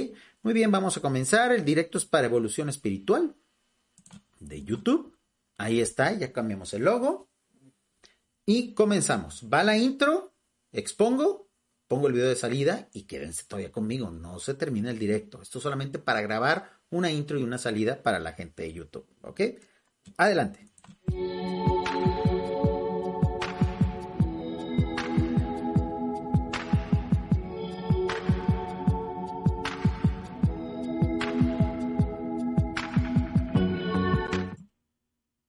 Muy 0.43 0.53
bien, 0.53 0.69
vamos 0.69 0.95
a 0.95 1.01
comenzar. 1.01 1.51
El 1.53 1.65
directo 1.65 1.97
es 1.97 2.05
para 2.05 2.27
evolución 2.27 2.69
espiritual 2.69 3.35
de 4.47 4.63
YouTube. 4.63 5.17
Ahí 5.57 5.81
está, 5.81 6.13
ya 6.13 6.31
cambiamos 6.31 6.73
el 6.73 6.83
logo. 6.83 7.29
Y 8.45 8.73
comenzamos. 8.73 9.45
Va 9.51 9.63
la 9.63 9.77
intro, 9.77 10.33
expongo, 10.71 11.49
pongo 11.87 12.07
el 12.07 12.13
video 12.13 12.29
de 12.29 12.35
salida 12.35 12.87
y 12.93 13.03
quédense 13.03 13.45
todavía 13.45 13.71
conmigo. 13.71 14.09
No 14.09 14.39
se 14.39 14.53
termina 14.53 14.89
el 14.89 14.99
directo. 14.99 15.41
Esto 15.41 15.59
es 15.59 15.63
solamente 15.63 15.99
para 15.99 16.21
grabar 16.21 16.71
una 16.89 17.11
intro 17.11 17.37
y 17.39 17.43
una 17.43 17.57
salida 17.57 18.01
para 18.01 18.19
la 18.19 18.33
gente 18.33 18.63
de 18.63 18.73
YouTube. 18.73 19.07
¿Ok? 19.21 19.41
Adelante. 20.17 20.69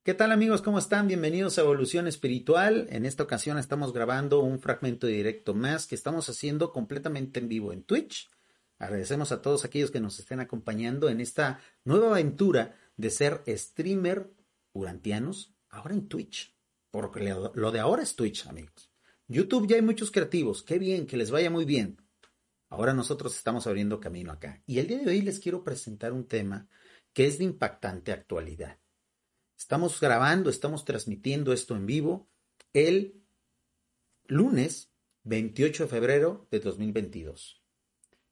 ¿Qué 0.09 0.15
tal 0.15 0.33
amigos? 0.33 0.63
¿Cómo 0.63 0.79
están? 0.79 1.07
Bienvenidos 1.07 1.59
a 1.59 1.61
Evolución 1.61 2.07
Espiritual. 2.07 2.87
En 2.89 3.05
esta 3.05 3.25
ocasión 3.25 3.59
estamos 3.59 3.93
grabando 3.93 4.41
un 4.41 4.59
fragmento 4.59 5.07
directo 5.07 5.53
más 5.53 5.87
que 5.87 5.95
estamos 5.95 6.31
haciendo 6.31 6.73
completamente 6.73 7.41
en 7.41 7.49
vivo 7.51 7.75
en 7.75 7.83
Twitch. 7.83 8.31
Agradecemos 8.79 9.33
a 9.33 9.43
todos 9.43 9.67
aquellos 9.67 9.91
que 9.91 10.01
nos 10.01 10.19
estén 10.19 10.41
acompañando 10.41 11.11
en 11.11 11.21
esta 11.21 11.61
nueva 11.85 12.13
aventura 12.13 12.75
de 12.97 13.11
ser 13.11 13.43
streamer 13.47 14.33
urantianos 14.73 15.53
ahora 15.69 15.93
en 15.93 16.09
Twitch. 16.09 16.57
Porque 16.91 17.37
lo 17.53 17.71
de 17.71 17.79
ahora 17.79 18.03
es 18.03 18.17
Twitch, 18.17 18.47
amigos. 18.47 18.91
YouTube 19.27 19.69
ya 19.69 19.77
hay 19.77 19.83
muchos 19.83 20.11
creativos. 20.11 20.63
Qué 20.63 20.79
bien, 20.79 21.07
que 21.07 21.19
les 21.19 21.31
vaya 21.31 21.51
muy 21.51 21.67
bien. 21.67 22.01
Ahora 22.71 22.95
nosotros 22.95 23.37
estamos 23.37 23.67
abriendo 23.67 24.01
camino 24.01 24.33
acá. 24.33 24.63
Y 24.65 24.79
el 24.79 24.87
día 24.87 25.01
de 25.01 25.11
hoy 25.11 25.21
les 25.21 25.39
quiero 25.39 25.63
presentar 25.63 26.15
un 26.15 26.27
tema 26.27 26.67
que 27.13 27.27
es 27.27 27.37
de 27.37 27.45
impactante 27.45 28.11
actualidad 28.11 28.79
Estamos 29.59 29.99
grabando, 30.01 30.51
estamos 30.51 30.85
transmitiendo 30.85 31.53
esto 31.53 31.75
en 31.75 31.85
vivo 31.85 32.31
el 32.73 33.27
lunes 34.27 34.93
28 35.25 35.83
de 35.83 35.89
febrero 35.89 36.47
de 36.53 36.61
2022. 36.61 37.61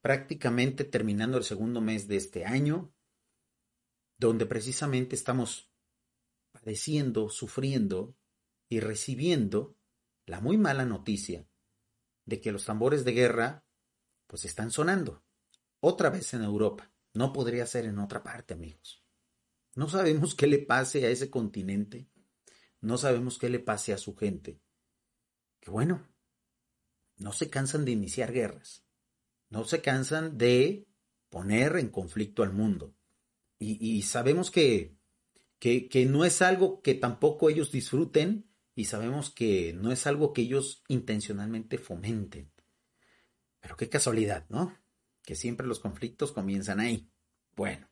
Prácticamente 0.00 0.85
terminando 0.85 1.37
el 1.37 1.42
segundo 1.42 1.80
mes 1.80 2.06
de 2.06 2.14
este 2.14 2.45
año, 2.45 2.95
donde 4.18 4.47
precisamente 4.47 5.16
estamos 5.16 5.68
padeciendo, 6.52 7.28
sufriendo 7.28 8.16
y 8.68 8.78
recibiendo 8.78 9.76
la 10.26 10.40
muy 10.40 10.56
mala 10.56 10.85
noticia 10.85 11.49
de 12.25 12.40
que 12.40 12.52
los 12.52 12.64
tambores 12.64 13.04
de 13.04 13.12
guerra 13.12 13.66
pues 14.28 14.45
están 14.45 14.71
sonando 14.71 15.25
otra 15.80 16.09
vez 16.09 16.33
en 16.35 16.45
Europa. 16.45 16.92
No 17.14 17.33
podría 17.33 17.66
ser 17.66 17.85
en 17.87 17.99
otra 17.99 18.23
parte, 18.23 18.54
amigos. 18.54 19.05
No 19.76 19.90
sabemos 19.90 20.35
qué 20.35 20.47
le 20.47 20.59
pase 20.59 21.04
a 21.04 21.11
ese 21.11 21.30
continente. 21.30 22.09
No 22.80 22.97
sabemos 22.97 23.38
qué 23.38 23.50
le 23.50 23.61
pase 23.61 23.92
a 23.92 23.99
su 23.99 24.16
gente. 24.16 24.59
Que 25.61 25.71
bueno, 25.71 26.09
no 27.18 27.33
se 27.33 27.50
cansan 27.50 27.85
de 27.85 27.92
iniciar 27.92 28.33
guerras. 28.33 28.85
No 29.50 29.64
se 29.64 29.83
cansan 29.83 30.38
de 30.38 30.88
poner 31.28 31.76
en 31.76 31.90
conflicto 31.90 32.42
al 32.42 32.54
mundo. 32.54 32.95
Y, 33.59 34.02
sabemos 34.02 34.50
que, 34.50 34.97
que, 35.59 35.88
que 35.88 36.06
no 36.06 36.25
es 36.25 36.42
algo 36.42 36.83
que 36.83 36.95
tampoco 36.95 37.49
ellos 37.49 37.71
disfruten 37.71 38.50
y 38.75 38.85
sabemos 38.87 39.30
que 39.30 39.73
no 39.73 39.92
es 39.92 40.06
algo 40.06 40.33
que 40.33 40.42
ellos 40.42 40.85
intencionalmente 40.88 41.78
fomenten. 41.78 42.50
Pero 43.61 43.76
qué 43.76 43.88
casualidad, 43.88 44.47
¿no? 44.49 44.76
Que 45.23 45.35
siempre 45.35 45.66
los 45.66 45.80
conflictos 45.80 46.33
comienzan 46.33 46.80
ahí. 46.80 47.11
Bueno, 47.54 47.88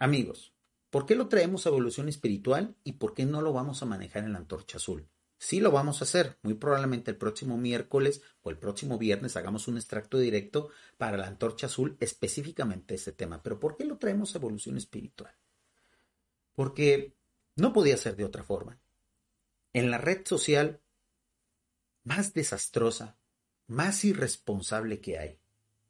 amigos, 0.00 0.57
¿por 0.90 1.06
qué 1.06 1.14
lo 1.14 1.28
traemos 1.28 1.66
a 1.66 1.70
evolución 1.70 2.08
espiritual 2.08 2.76
y 2.84 2.92
por 2.92 3.14
qué 3.14 3.24
no 3.24 3.42
lo 3.42 3.52
vamos 3.52 3.82
a 3.82 3.86
manejar 3.86 4.24
en 4.24 4.32
la 4.32 4.38
antorcha 4.38 4.78
azul? 4.78 5.08
Sí 5.38 5.60
lo 5.60 5.70
vamos 5.70 6.00
a 6.00 6.04
hacer. 6.04 6.38
Muy 6.42 6.54
probablemente 6.54 7.12
el 7.12 7.16
próximo 7.16 7.56
miércoles 7.56 8.22
o 8.42 8.50
el 8.50 8.58
próximo 8.58 8.98
viernes 8.98 9.36
hagamos 9.36 9.68
un 9.68 9.76
extracto 9.76 10.18
directo 10.18 10.70
para 10.96 11.16
la 11.16 11.28
antorcha 11.28 11.66
azul 11.66 11.96
específicamente 12.00 12.94
este 12.94 13.12
tema. 13.12 13.42
Pero 13.42 13.60
¿por 13.60 13.76
qué 13.76 13.84
lo 13.84 13.98
traemos 13.98 14.34
a 14.34 14.38
evolución 14.38 14.76
espiritual? 14.76 15.34
Porque 16.54 17.14
no 17.54 17.72
podía 17.72 17.96
ser 17.96 18.16
de 18.16 18.24
otra 18.24 18.42
forma 18.42 18.80
en 19.72 19.90
la 19.90 19.98
red 19.98 20.26
social 20.26 20.80
más 22.02 22.32
desastrosa, 22.32 23.18
más 23.66 24.04
irresponsable 24.04 25.00
que 25.00 25.18
hay, 25.18 25.40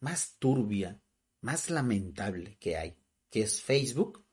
más 0.01 0.37
turbia, 0.39 1.01
más 1.41 1.71
lamentable 1.71 2.59
que 2.59 2.77
hay, 2.77 2.99
que 3.31 3.43
es 3.43 3.63
Facebook, 3.63 4.25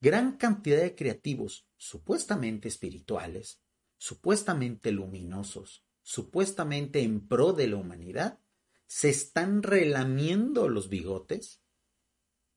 gran 0.00 0.36
cantidad 0.36 0.80
de 0.80 0.94
creativos 0.94 1.66
supuestamente 1.76 2.68
espirituales, 2.68 3.60
supuestamente 3.98 4.92
luminosos, 4.92 5.84
supuestamente 6.02 7.02
en 7.02 7.26
pro 7.28 7.52
de 7.52 7.68
la 7.68 7.76
humanidad, 7.76 8.38
se 8.86 9.10
están 9.10 9.62
relamiendo 9.62 10.68
los 10.68 10.88
bigotes, 10.88 11.60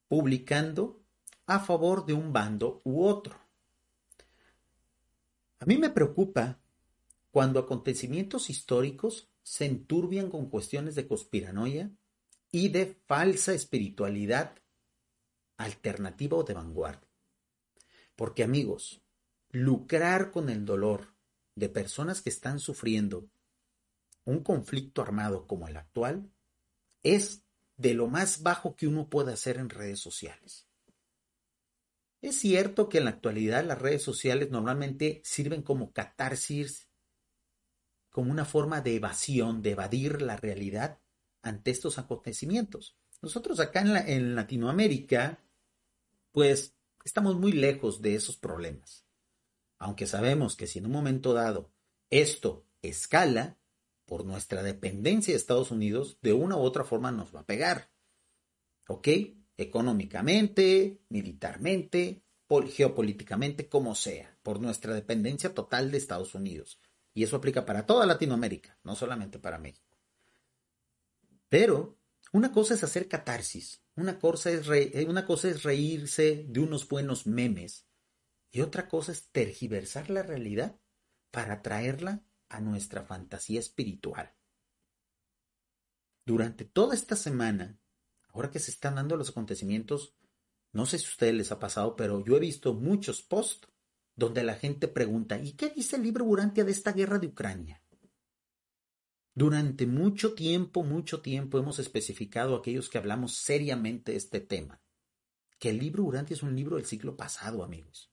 publicando 0.07 1.03
a 1.45 1.59
favor 1.59 2.05
de 2.05 2.13
un 2.13 2.31
bando 2.33 2.81
u 2.83 3.03
otro. 3.03 3.37
A 5.59 5.65
mí 5.65 5.77
me 5.77 5.89
preocupa 5.89 6.59
cuando 7.31 7.59
acontecimientos 7.59 8.49
históricos 8.49 9.29
se 9.43 9.65
enturbian 9.65 10.29
con 10.29 10.49
cuestiones 10.49 10.95
de 10.95 11.07
conspiranoia 11.07 11.91
y 12.51 12.69
de 12.69 12.97
falsa 13.05 13.53
espiritualidad 13.53 14.55
alternativa 15.57 16.37
o 16.37 16.43
de 16.43 16.53
vanguardia. 16.53 17.12
Porque 18.15 18.43
amigos, 18.43 19.01
lucrar 19.49 20.31
con 20.31 20.49
el 20.49 20.65
dolor 20.65 21.13
de 21.55 21.69
personas 21.69 22.21
que 22.21 22.29
están 22.29 22.59
sufriendo 22.59 23.29
un 24.25 24.43
conflicto 24.43 25.01
armado 25.01 25.47
como 25.47 25.67
el 25.67 25.77
actual 25.77 26.31
es 27.03 27.43
de 27.77 27.93
lo 27.93 28.07
más 28.07 28.41
bajo 28.41 28.75
que 28.75 28.87
uno 28.87 29.09
puede 29.09 29.33
hacer 29.33 29.57
en 29.57 29.69
redes 29.69 29.99
sociales. 29.99 30.67
Es 32.21 32.39
cierto 32.39 32.87
que 32.87 32.99
en 32.99 33.05
la 33.05 33.11
actualidad 33.11 33.65
las 33.65 33.81
redes 33.81 34.01
sociales 34.01 34.49
normalmente 34.49 35.21
sirven 35.25 35.61
como 35.61 35.91
catarsis, 35.91 36.87
como 38.09 38.31
una 38.31 38.45
forma 38.45 38.79
de 38.79 38.95
evasión, 38.95 39.61
de 39.61 39.71
evadir 39.71 40.21
la 40.21 40.37
realidad 40.37 40.99
ante 41.41 41.71
estos 41.71 41.97
acontecimientos. 41.97 42.95
Nosotros 43.21 43.59
acá 43.59 43.81
en, 43.81 43.95
en 44.09 44.35
Latinoamérica, 44.35 45.43
pues 46.31 46.73
estamos 47.03 47.37
muy 47.37 47.51
lejos 47.51 48.01
de 48.01 48.15
esos 48.15 48.37
problemas. 48.37 49.05
Aunque 49.79 50.07
sabemos 50.07 50.55
que 50.55 50.67
si 50.67 50.79
en 50.79 50.85
un 50.85 50.91
momento 50.91 51.33
dado 51.33 51.71
esto 52.09 52.65
escala, 52.81 53.57
por 54.05 54.25
nuestra 54.25 54.61
dependencia 54.63 55.33
de 55.33 55.37
Estados 55.37 55.71
Unidos, 55.71 56.17
de 56.21 56.33
una 56.33 56.57
u 56.57 56.59
otra 56.59 56.83
forma 56.83 57.11
nos 57.11 57.33
va 57.33 57.41
a 57.41 57.45
pegar. 57.45 57.91
¿Ok? 58.87 59.07
económicamente, 59.57 61.01
militarmente, 61.09 62.23
geopolíticamente, 62.71 63.67
como 63.67 63.95
sea, 63.95 64.37
por 64.43 64.59
nuestra 64.59 64.93
dependencia 64.93 65.53
total 65.53 65.91
de 65.91 65.97
Estados 65.97 66.35
Unidos. 66.35 66.79
Y 67.13 67.23
eso 67.23 67.35
aplica 67.35 67.65
para 67.65 67.85
toda 67.85 68.05
Latinoamérica, 68.05 68.77
no 68.83 68.95
solamente 68.95 69.39
para 69.39 69.57
México. 69.57 69.97
Pero 71.49 71.97
una 72.31 72.51
cosa 72.51 72.73
es 72.73 72.83
hacer 72.83 73.07
catarsis, 73.07 73.82
una 73.95 74.19
cosa 74.19 74.51
es, 74.51 74.67
eh, 74.69 75.05
una 75.07 75.25
cosa 75.25 75.49
es 75.49 75.63
reírse 75.63 76.45
de 76.47 76.59
unos 76.59 76.87
buenos 76.87 77.27
memes 77.27 77.87
y 78.51 78.61
otra 78.61 78.87
cosa 78.87 79.11
es 79.11 79.29
tergiversar 79.31 80.09
la 80.09 80.23
realidad 80.23 80.79
para 81.31 81.61
traerla 81.61 82.25
a 82.49 82.59
nuestra 82.59 83.03
fantasía 83.03 83.59
espiritual. 83.59 84.35
Durante 86.25 86.65
toda 86.65 86.95
esta 86.95 87.15
semana 87.15 87.79
ahora 88.33 88.51
que 88.51 88.59
se 88.59 88.71
están 88.71 88.95
dando 88.95 89.15
los 89.15 89.29
acontecimientos, 89.29 90.15
no 90.71 90.85
sé 90.85 90.97
si 90.97 91.05
a 91.05 91.09
ustedes 91.09 91.35
les 91.35 91.51
ha 91.51 91.59
pasado, 91.59 91.95
pero 91.95 92.23
yo 92.25 92.35
he 92.35 92.39
visto 92.39 92.73
muchos 92.73 93.21
posts 93.21 93.67
donde 94.15 94.43
la 94.43 94.55
gente 94.55 94.87
pregunta, 94.87 95.37
¿y 95.37 95.53
qué 95.53 95.69
dice 95.69 95.95
el 95.95 96.03
libro 96.03 96.25
Urantia 96.25 96.63
de 96.63 96.71
esta 96.71 96.91
guerra 96.91 97.19
de 97.19 97.27
Ucrania? 97.27 97.82
Durante 99.35 99.87
mucho 99.87 100.33
tiempo, 100.35 100.83
mucho 100.83 101.21
tiempo 101.21 101.57
hemos 101.57 101.79
especificado 101.79 102.55
a 102.55 102.59
aquellos 102.59 102.89
que 102.89 102.99
hablamos 102.99 103.35
seriamente 103.35 104.15
este 104.15 104.39
tema, 104.41 104.79
que 105.57 105.71
el 105.71 105.79
libro 105.79 106.03
Urantia 106.03 106.35
es 106.35 106.43
un 106.43 106.55
libro 106.55 106.75
del 106.75 106.85
siglo 106.85 107.17
pasado, 107.17 107.63
amigos. 107.63 108.11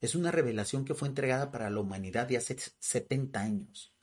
Es 0.00 0.14
una 0.14 0.30
revelación 0.30 0.84
que 0.84 0.94
fue 0.94 1.08
entregada 1.08 1.50
para 1.50 1.68
la 1.68 1.80
humanidad 1.80 2.26
de 2.26 2.38
hace 2.38 2.56
70 2.78 3.40
años. 3.40 3.94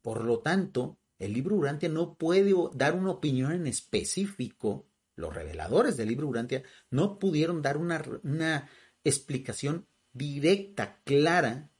Por 0.00 0.24
lo 0.24 0.38
tanto, 0.38 0.98
el 1.18 1.32
libro 1.32 1.56
Urantia 1.56 1.88
no 1.88 2.14
puede 2.14 2.54
dar 2.74 2.94
una 2.94 3.10
opinión 3.10 3.52
en 3.52 3.66
específico. 3.66 4.86
Los 5.16 5.34
reveladores 5.34 5.96
del 5.96 6.08
libro 6.08 6.28
Urantia 6.28 6.62
no 6.90 7.18
pudieron 7.18 7.60
dar 7.60 7.76
una, 7.76 8.04
una 8.22 8.68
explicación 9.02 9.88
directa, 10.12 11.00
clara 11.04 11.72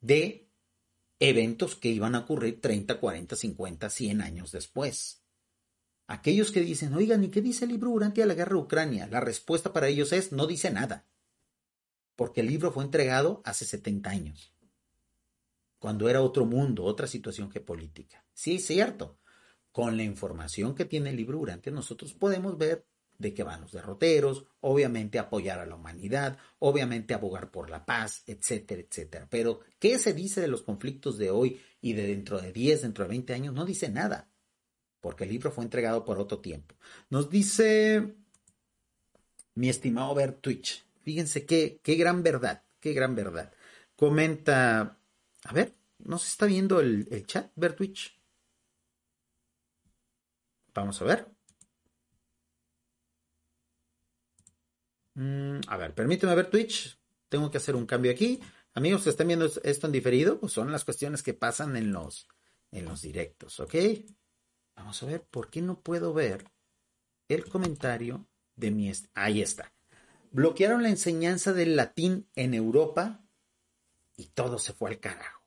de 0.00 0.47
eventos 1.20 1.76
que 1.76 1.88
iban 1.88 2.14
a 2.14 2.20
ocurrir 2.20 2.60
30, 2.60 3.00
40, 3.00 3.36
50, 3.36 3.90
100 3.90 4.20
años 4.22 4.52
después. 4.52 5.22
Aquellos 6.06 6.52
que 6.52 6.60
dicen, 6.60 6.94
oigan, 6.94 7.24
¿y 7.24 7.28
qué 7.28 7.42
dice 7.42 7.64
el 7.64 7.72
libro 7.72 7.90
Urantia 7.90 8.24
de 8.24 8.28
la 8.28 8.34
guerra 8.34 8.54
de 8.54 8.62
Ucrania? 8.62 9.06
La 9.08 9.20
respuesta 9.20 9.72
para 9.72 9.88
ellos 9.88 10.12
es, 10.12 10.32
no 10.32 10.46
dice 10.46 10.70
nada, 10.70 11.06
porque 12.16 12.40
el 12.40 12.46
libro 12.46 12.72
fue 12.72 12.84
entregado 12.84 13.42
hace 13.44 13.64
70 13.64 14.10
años 14.10 14.54
cuando 15.78 16.08
era 16.08 16.22
otro 16.22 16.44
mundo, 16.44 16.84
otra 16.84 17.06
situación 17.06 17.50
geopolítica. 17.50 18.24
Sí, 18.32 18.56
es 18.56 18.66
cierto. 18.66 19.18
Con 19.70 19.96
la 19.96 20.02
información 20.02 20.74
que 20.74 20.84
tiene 20.84 21.10
el 21.10 21.16
libro 21.16 21.38
Urantia, 21.38 21.70
nosotros 21.70 22.14
podemos 22.14 22.58
ver 22.58 22.86
de 23.18 23.34
qué 23.34 23.42
van 23.42 23.60
los 23.60 23.72
derroteros, 23.72 24.46
obviamente 24.60 25.18
apoyar 25.18 25.58
a 25.58 25.66
la 25.66 25.74
humanidad, 25.74 26.38
obviamente 26.60 27.14
abogar 27.14 27.50
por 27.50 27.68
la 27.68 27.84
paz, 27.84 28.22
etcétera, 28.26 28.80
etcétera. 28.80 29.26
Pero, 29.28 29.60
¿qué 29.78 29.98
se 29.98 30.14
dice 30.14 30.40
de 30.40 30.48
los 30.48 30.62
conflictos 30.62 31.18
de 31.18 31.30
hoy 31.30 31.60
y 31.80 31.92
de 31.94 32.06
dentro 32.06 32.40
de 32.40 32.52
10, 32.52 32.82
dentro 32.82 33.04
de 33.04 33.10
20 33.10 33.34
años? 33.34 33.54
No 33.54 33.64
dice 33.64 33.88
nada, 33.88 34.30
porque 35.00 35.24
el 35.24 35.30
libro 35.30 35.50
fue 35.50 35.64
entregado 35.64 36.04
por 36.04 36.18
otro 36.18 36.38
tiempo. 36.38 36.76
Nos 37.10 37.28
dice 37.28 38.14
mi 39.54 39.68
estimado 39.68 40.14
Bert 40.14 40.40
Twitch, 40.40 40.84
fíjense 41.02 41.44
qué, 41.44 41.80
qué 41.82 41.96
gran 41.96 42.22
verdad, 42.22 42.62
qué 42.80 42.92
gran 42.92 43.16
verdad. 43.16 43.52
Comenta 43.96 44.98
a 45.44 45.52
ver, 45.52 45.74
¿no 45.98 46.18
se 46.18 46.28
está 46.28 46.46
viendo 46.46 46.80
el, 46.80 47.26
chat, 47.26 47.50
ver 47.56 47.74
Twitch? 47.74 48.18
Vamos 50.74 51.00
a 51.00 51.04
ver. 51.04 51.37
Mm, 55.18 55.62
a 55.66 55.76
ver, 55.76 55.94
permíteme 55.94 56.34
ver 56.36 56.48
Twitch. 56.48 56.96
Tengo 57.28 57.50
que 57.50 57.58
hacer 57.58 57.74
un 57.74 57.86
cambio 57.86 58.12
aquí. 58.12 58.40
Amigos 58.74 59.02
que 59.02 59.10
están 59.10 59.26
viendo 59.26 59.50
esto 59.64 59.86
en 59.86 59.92
diferido, 59.92 60.38
pues 60.38 60.52
son 60.52 60.70
las 60.70 60.84
cuestiones 60.84 61.24
que 61.24 61.34
pasan 61.34 61.76
en 61.76 61.92
los, 61.92 62.28
en 62.70 62.84
los 62.84 63.02
directos, 63.02 63.58
¿ok? 63.58 63.74
Vamos 64.76 65.02
a 65.02 65.06
ver, 65.06 65.22
¿por 65.24 65.50
qué 65.50 65.60
no 65.60 65.80
puedo 65.80 66.14
ver 66.14 66.44
el 67.28 67.48
comentario 67.48 68.28
de 68.54 68.70
mi... 68.70 68.92
Ahí 69.14 69.42
está. 69.42 69.72
bloquearon 70.30 70.84
la 70.84 70.90
enseñanza 70.90 71.52
del 71.52 71.74
latín 71.74 72.28
en 72.36 72.54
Europa 72.54 73.26
y 74.16 74.26
todo 74.26 74.58
se 74.58 74.72
fue 74.72 74.90
al 74.90 75.00
carajo. 75.00 75.42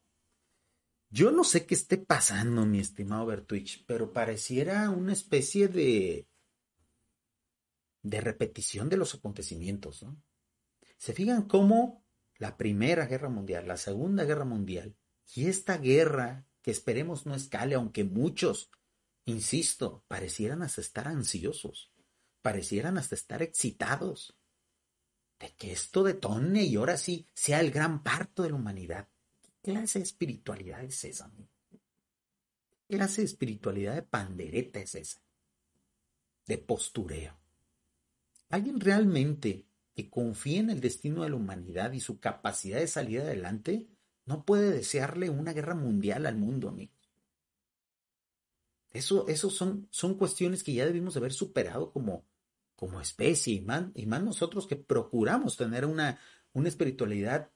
Yo 1.09 1.31
no 1.31 1.45
sé 1.45 1.65
qué 1.65 1.75
esté 1.75 1.97
pasando, 1.97 2.65
mi 2.65 2.79
estimado 2.79 3.25
Bertwich, 3.25 3.85
pero 3.85 4.11
pareciera 4.11 4.89
una 4.89 5.13
especie 5.13 5.69
de 5.69 6.27
de 8.03 8.21
repetición 8.21 8.89
de 8.89 8.97
los 8.97 9.15
acontecimientos, 9.15 10.03
¿no? 10.03 10.21
Se 10.97 11.13
fijan 11.13 11.47
cómo 11.47 12.05
la 12.37 12.57
Primera 12.57 13.05
Guerra 13.05 13.29
Mundial, 13.29 13.67
la 13.67 13.77
Segunda 13.77 14.23
Guerra 14.23 14.45
Mundial 14.45 14.95
y 15.33 15.47
esta 15.47 15.77
guerra 15.77 16.47
que 16.61 16.71
esperemos 16.71 17.25
no 17.25 17.35
escale, 17.35 17.75
aunque 17.75 18.03
muchos, 18.03 18.69
insisto, 19.25 20.03
parecieran 20.07 20.61
hasta 20.61 20.81
estar 20.81 21.07
ansiosos, 21.07 21.91
parecieran 22.41 22.97
hasta 22.97 23.15
estar 23.15 23.41
excitados 23.41 24.37
de 25.39 25.55
que 25.55 25.71
esto 25.71 26.03
detone 26.03 26.63
y 26.63 26.75
ahora 26.75 26.97
sí 26.97 27.27
sea 27.33 27.59
el 27.59 27.71
gran 27.71 28.03
parto 28.03 28.43
de 28.43 28.49
la 28.49 28.55
humanidad. 28.55 29.09
¿Qué 29.63 29.71
clase 29.71 29.99
de 29.99 30.03
espiritualidad 30.03 30.83
es 30.83 31.03
esa? 31.03 31.31
¿Qué 32.87 32.97
clase 32.97 33.21
de 33.21 33.25
espiritualidad 33.25 33.95
de 33.95 34.03
pandereta 34.03 34.79
es 34.79 34.95
esa? 34.95 35.21
De 36.45 36.57
postureo. 36.57 37.40
¿Alguien 38.51 38.81
realmente 38.81 39.65
que 39.95 40.09
confía 40.09 40.59
en 40.59 40.69
el 40.69 40.81
destino 40.81 41.23
de 41.23 41.29
la 41.29 41.37
humanidad 41.37 41.93
y 41.93 42.01
su 42.01 42.19
capacidad 42.19 42.79
de 42.79 42.87
salir 42.87 43.21
adelante 43.21 43.87
no 44.25 44.45
puede 44.45 44.71
desearle 44.71 45.29
una 45.29 45.53
guerra 45.53 45.73
mundial 45.73 46.25
al 46.25 46.37
mundo, 46.37 46.67
amigos? 46.67 47.09
Eso, 48.91 49.27
eso 49.29 49.49
son, 49.49 49.87
son 49.89 50.15
cuestiones 50.15 50.63
que 50.63 50.73
ya 50.73 50.85
debimos 50.85 51.15
haber 51.15 51.31
superado 51.31 51.93
como, 51.93 52.25
como 52.75 52.99
especie 52.99 53.53
y 53.53 53.61
más, 53.61 53.85
y 53.95 54.05
más 54.05 54.21
nosotros 54.21 54.67
que 54.67 54.75
procuramos 54.75 55.55
tener 55.55 55.85
una, 55.85 56.19
una 56.51 56.67
espiritualidad 56.67 57.49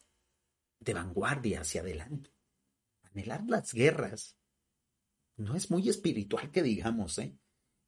de 0.79 0.93
vanguardia 0.93 1.61
hacia 1.61 1.81
adelante. 1.81 2.31
Anhelar 3.03 3.43
las 3.47 3.73
guerras 3.73 4.37
no 5.35 5.55
es 5.55 5.69
muy 5.69 5.89
espiritual 5.89 6.51
que 6.51 6.63
digamos, 6.63 7.17
¿eh? 7.19 7.37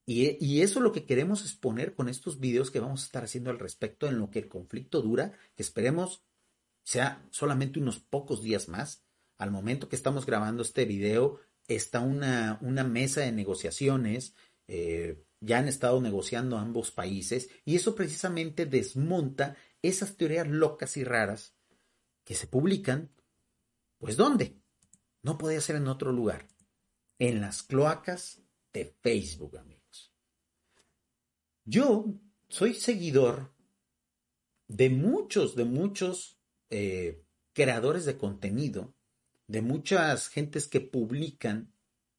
Y, 0.09 0.61
eso 0.61 0.79
es 0.79 0.83
lo 0.83 0.93
que 0.93 1.05
queremos 1.05 1.41
exponer 1.41 1.93
con 1.93 2.07
estos 2.07 2.39
videos 2.39 2.71
que 2.71 2.79
vamos 2.79 3.01
a 3.01 3.05
estar 3.05 3.25
haciendo 3.25 3.49
al 3.49 3.59
respecto 3.59 4.07
en 4.07 4.19
lo 4.19 4.31
que 4.31 4.39
el 4.39 4.47
conflicto 4.47 5.01
dura, 5.01 5.33
que 5.53 5.63
esperemos 5.63 6.23
sea 6.85 7.27
solamente 7.29 7.77
unos 7.77 7.99
pocos 7.99 8.41
días 8.41 8.69
más. 8.69 9.03
Al 9.37 9.51
momento 9.51 9.89
que 9.89 9.97
estamos 9.97 10.25
grabando 10.25 10.63
este 10.63 10.85
video, 10.85 11.41
está 11.67 11.99
una, 11.99 12.57
una 12.61 12.85
mesa 12.85 13.19
de 13.19 13.33
negociaciones, 13.33 14.33
eh, 14.69 15.21
ya 15.41 15.57
han 15.57 15.67
estado 15.67 15.99
negociando 15.99 16.57
ambos 16.57 16.91
países, 16.91 17.49
y 17.65 17.75
eso 17.75 17.93
precisamente 17.93 18.65
desmonta 18.65 19.57
esas 19.81 20.15
teorías 20.15 20.47
locas 20.47 20.95
y 20.95 21.03
raras 21.03 21.53
que 22.23 22.33
se 22.33 22.47
publican, 22.47 23.11
pues 23.97 24.15
¿dónde? 24.15 24.55
No 25.21 25.37
podía 25.37 25.59
ser 25.59 25.75
en 25.75 25.89
otro 25.89 26.13
lugar, 26.13 26.47
en 27.19 27.41
las 27.41 27.61
cloacas 27.61 28.41
de 28.71 28.85
Facebook, 29.01 29.57
amigos. 29.57 29.76
Yo 31.69 32.05
soy 32.47 32.74
seguidor 32.75 33.53
de 34.69 34.89
muchos, 34.89 35.53
de 35.57 35.65
muchos 35.65 36.39
eh, 36.69 37.25
creadores 37.51 38.05
de 38.05 38.17
contenido, 38.17 38.95
de 39.47 39.62
muchas 39.62 40.29
gentes 40.29 40.69
que 40.69 40.79
publican 40.79 41.74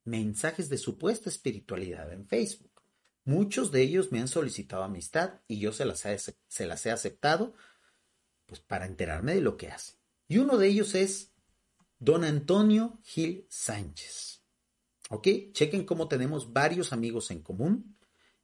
mensajes 0.05 0.69
de 0.69 0.77
supuesta 0.77 1.31
espiritualidad 1.31 2.13
en 2.13 2.27
Facebook. 2.27 2.83
Muchos 3.25 3.73
de 3.73 3.81
ellos 3.81 4.13
me 4.13 4.21
han 4.21 4.29
solicitado 4.29 4.83
amistad 4.83 5.41
y 5.49 5.59
yo 5.59 5.73
se 5.73 5.87
las, 5.87 6.05
he, 6.05 6.91
aceptado 6.91 7.55
pues 8.45 8.61
para 8.61 8.85
enterarme 8.85 9.35
de 9.35 9.41
lo 9.41 9.57
que 9.57 9.69
hace. 9.69 9.95
Y 10.29 10.37
uno 10.37 10.59
de 10.59 10.69
ellos 10.69 10.95
es 10.95 11.33
don 11.99 12.23
Antonio 12.23 13.01
Gil 13.03 13.47
Sánchez. 13.49 14.43
¿Ok? 15.09 15.27
Chequen 15.53 15.87
cómo 15.87 16.07
tenemos 16.07 16.53
varios 16.53 16.93
amigos 16.93 17.31
en 17.31 17.41
común. 17.41 17.98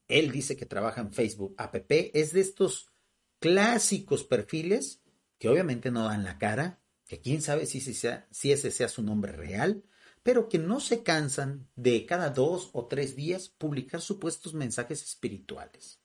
Él 0.08 0.32
dice 0.32 0.56
que 0.56 0.66
trabaja 0.66 1.00
en 1.00 1.12
Facebook 1.12 1.54
app. 1.56 1.76
Es 1.90 2.32
de 2.32 2.40
estos 2.40 2.92
clásicos 3.38 4.24
perfiles 4.24 5.02
que 5.38 5.48
obviamente 5.48 5.90
no 5.90 6.04
dan 6.04 6.24
la 6.24 6.38
cara, 6.38 6.80
que 7.06 7.20
quién 7.20 7.42
sabe 7.42 7.66
si, 7.66 7.78
ese 7.78 8.70
sea 8.70 8.88
su 8.88 9.02
nombre 9.02 9.32
real, 9.32 9.84
pero 10.22 10.48
que 10.48 10.58
no 10.58 10.80
se 10.80 11.02
cansan 11.02 11.68
de 11.76 12.06
cada 12.06 12.30
dos 12.30 12.70
o 12.72 12.86
tres 12.86 13.14
días 13.14 13.48
publicar 13.50 14.00
supuestos 14.00 14.54
mensajes 14.54 15.02
espirituales. 15.02 16.00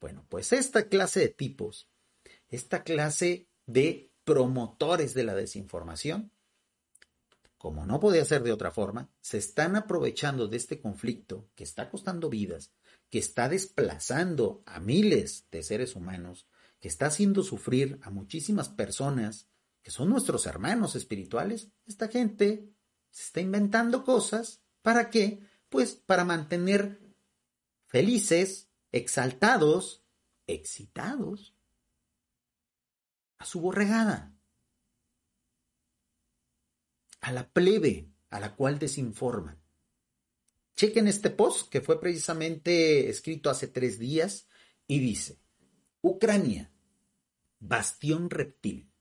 Bueno, 0.00 0.26
pues 0.28 0.52
esta 0.52 0.88
clase 0.88 1.20
de 1.20 1.28
tipos, 1.28 1.88
esta 2.48 2.82
clase 2.82 3.48
de 3.66 4.12
promotores 4.24 5.14
de 5.14 5.24
la 5.24 5.34
desinformación, 5.34 6.32
como 7.56 7.86
no 7.86 8.00
podía 8.00 8.24
ser 8.24 8.42
de 8.42 8.52
otra 8.52 8.70
forma, 8.70 9.10
se 9.20 9.38
están 9.38 9.76
aprovechando 9.76 10.48
de 10.48 10.56
este 10.56 10.80
conflicto 10.80 11.48
que 11.54 11.64
está 11.64 11.88
costando 11.88 12.28
vidas, 12.28 12.72
que 13.16 13.20
está 13.20 13.48
desplazando 13.48 14.62
a 14.66 14.78
miles 14.78 15.48
de 15.50 15.62
seres 15.62 15.96
humanos, 15.96 16.46
que 16.78 16.88
está 16.88 17.06
haciendo 17.06 17.42
sufrir 17.42 17.98
a 18.02 18.10
muchísimas 18.10 18.68
personas 18.68 19.48
que 19.80 19.90
son 19.90 20.10
nuestros 20.10 20.44
hermanos 20.44 20.96
espirituales, 20.96 21.72
esta 21.86 22.08
gente 22.08 22.76
se 23.08 23.22
está 23.22 23.40
inventando 23.40 24.04
cosas. 24.04 24.62
¿Para 24.82 25.08
qué? 25.08 25.40
Pues 25.70 25.94
para 25.94 26.26
mantener 26.26 27.00
felices, 27.86 28.68
exaltados, 28.92 30.04
excitados 30.46 31.56
a 33.38 33.46
su 33.46 33.62
borregada, 33.62 34.36
a 37.22 37.32
la 37.32 37.48
plebe 37.48 38.12
a 38.28 38.40
la 38.40 38.54
cual 38.56 38.78
desinforman. 38.78 39.65
Chequen 40.76 41.08
este 41.08 41.30
post 41.30 41.70
que 41.70 41.80
fue 41.80 41.98
precisamente 41.98 43.08
escrito 43.08 43.48
hace 43.48 43.66
tres 43.66 43.98
días 43.98 44.46
y 44.86 44.98
dice, 44.98 45.40
Ucrania, 46.02 46.70
bastión 47.58 48.28
reptil, 48.28 48.92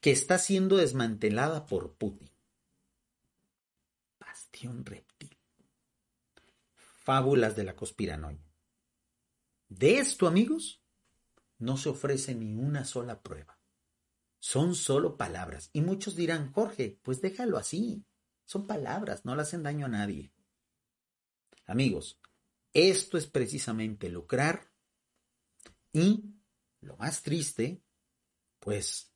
que 0.00 0.10
está 0.10 0.38
siendo 0.38 0.78
desmantelada 0.78 1.66
por 1.66 1.96
Putin. 1.96 2.30
Bastión 4.18 4.86
reptil. 4.86 5.36
Fábulas 6.74 7.54
de 7.56 7.64
la 7.64 7.76
conspiranoia. 7.76 8.42
De 9.68 9.98
esto, 9.98 10.26
amigos, 10.26 10.82
no 11.58 11.76
se 11.76 11.90
ofrece 11.90 12.34
ni 12.34 12.54
una 12.54 12.86
sola 12.86 13.22
prueba. 13.22 13.60
Son 14.38 14.74
solo 14.74 15.16
palabras. 15.18 15.68
Y 15.74 15.82
muchos 15.82 16.16
dirán, 16.16 16.52
Jorge, 16.52 16.98
pues 17.02 17.20
déjalo 17.20 17.58
así. 17.58 18.06
Son 18.44 18.66
palabras, 18.66 19.24
no 19.24 19.36
le 19.36 19.42
hacen 19.42 19.62
daño 19.62 19.86
a 19.86 19.90
nadie. 19.90 20.32
Amigos, 21.66 22.20
esto 22.72 23.18
es 23.18 23.26
precisamente 23.26 24.08
lucrar 24.08 24.72
y, 25.92 26.24
lo 26.80 26.96
más 26.96 27.22
triste, 27.22 27.82
pues 28.60 29.12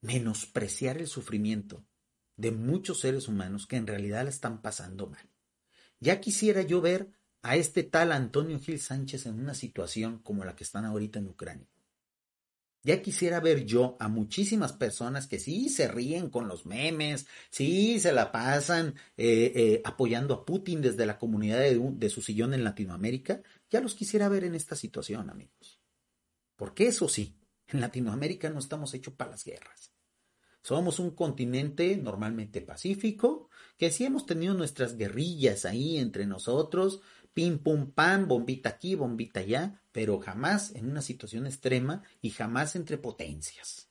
menospreciar 0.00 0.98
el 0.98 1.06
sufrimiento 1.06 1.86
de 2.36 2.50
muchos 2.50 3.00
seres 3.00 3.28
humanos 3.28 3.66
que 3.66 3.76
en 3.76 3.86
realidad 3.86 4.24
la 4.24 4.30
están 4.30 4.62
pasando 4.62 5.06
mal. 5.06 5.30
Ya 6.00 6.20
quisiera 6.20 6.62
yo 6.62 6.80
ver 6.80 7.12
a 7.42 7.56
este 7.56 7.82
tal 7.84 8.12
Antonio 8.12 8.58
Gil 8.58 8.80
Sánchez 8.80 9.26
en 9.26 9.38
una 9.38 9.54
situación 9.54 10.18
como 10.18 10.44
la 10.44 10.56
que 10.56 10.64
están 10.64 10.84
ahorita 10.84 11.20
en 11.20 11.28
Ucrania. 11.28 11.68
Ya 12.84 13.00
quisiera 13.00 13.38
ver 13.38 13.64
yo 13.64 13.96
a 14.00 14.08
muchísimas 14.08 14.72
personas 14.72 15.28
que 15.28 15.38
sí 15.38 15.68
se 15.68 15.86
ríen 15.86 16.30
con 16.30 16.48
los 16.48 16.66
memes, 16.66 17.26
sí 17.48 18.00
se 18.00 18.12
la 18.12 18.32
pasan 18.32 18.96
eh, 19.16 19.52
eh, 19.54 19.82
apoyando 19.84 20.34
a 20.34 20.44
Putin 20.44 20.82
desde 20.82 21.06
la 21.06 21.16
comunidad 21.16 21.60
de, 21.60 21.78
de 21.78 22.10
su 22.10 22.22
sillón 22.22 22.54
en 22.54 22.64
Latinoamérica. 22.64 23.40
Ya 23.70 23.80
los 23.80 23.94
quisiera 23.94 24.28
ver 24.28 24.42
en 24.42 24.56
esta 24.56 24.74
situación, 24.74 25.30
amigos. 25.30 25.80
Porque 26.56 26.88
eso 26.88 27.08
sí, 27.08 27.36
en 27.68 27.80
Latinoamérica 27.80 28.50
no 28.50 28.58
estamos 28.58 28.94
hechos 28.94 29.14
para 29.14 29.30
las 29.30 29.44
guerras. 29.44 29.92
Somos 30.62 31.00
un 31.00 31.10
continente 31.10 31.96
normalmente 31.96 32.60
pacífico, 32.60 33.48
que 33.76 33.90
sí 33.90 34.04
hemos 34.04 34.26
tenido 34.26 34.54
nuestras 34.54 34.96
guerrillas 34.96 35.64
ahí 35.64 35.98
entre 35.98 36.26
nosotros, 36.26 37.00
pim 37.32 37.58
pum 37.58 37.90
pam, 37.90 38.28
bombita 38.28 38.68
aquí, 38.68 38.94
bombita 38.94 39.40
allá, 39.40 39.81
pero 39.92 40.18
jamás 40.18 40.74
en 40.74 40.90
una 40.90 41.02
situación 41.02 41.46
extrema 41.46 42.02
y 42.20 42.30
jamás 42.30 42.74
entre 42.74 42.98
potencias. 42.98 43.88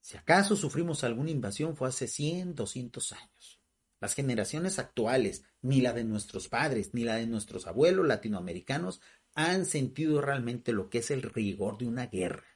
Si 0.00 0.16
acaso 0.16 0.54
sufrimos 0.54 1.02
alguna 1.02 1.30
invasión 1.30 1.76
fue 1.76 1.88
hace 1.88 2.06
100, 2.06 2.54
200 2.54 3.12
años. 3.12 3.60
Las 3.98 4.14
generaciones 4.14 4.78
actuales, 4.78 5.44
ni 5.62 5.80
la 5.80 5.92
de 5.92 6.04
nuestros 6.04 6.48
padres, 6.48 6.94
ni 6.94 7.02
la 7.02 7.16
de 7.16 7.26
nuestros 7.26 7.66
abuelos 7.66 8.06
latinoamericanos, 8.06 9.00
han 9.34 9.66
sentido 9.66 10.20
realmente 10.20 10.72
lo 10.72 10.90
que 10.90 10.98
es 10.98 11.10
el 11.10 11.22
rigor 11.22 11.76
de 11.78 11.86
una 11.86 12.06
guerra. 12.06 12.46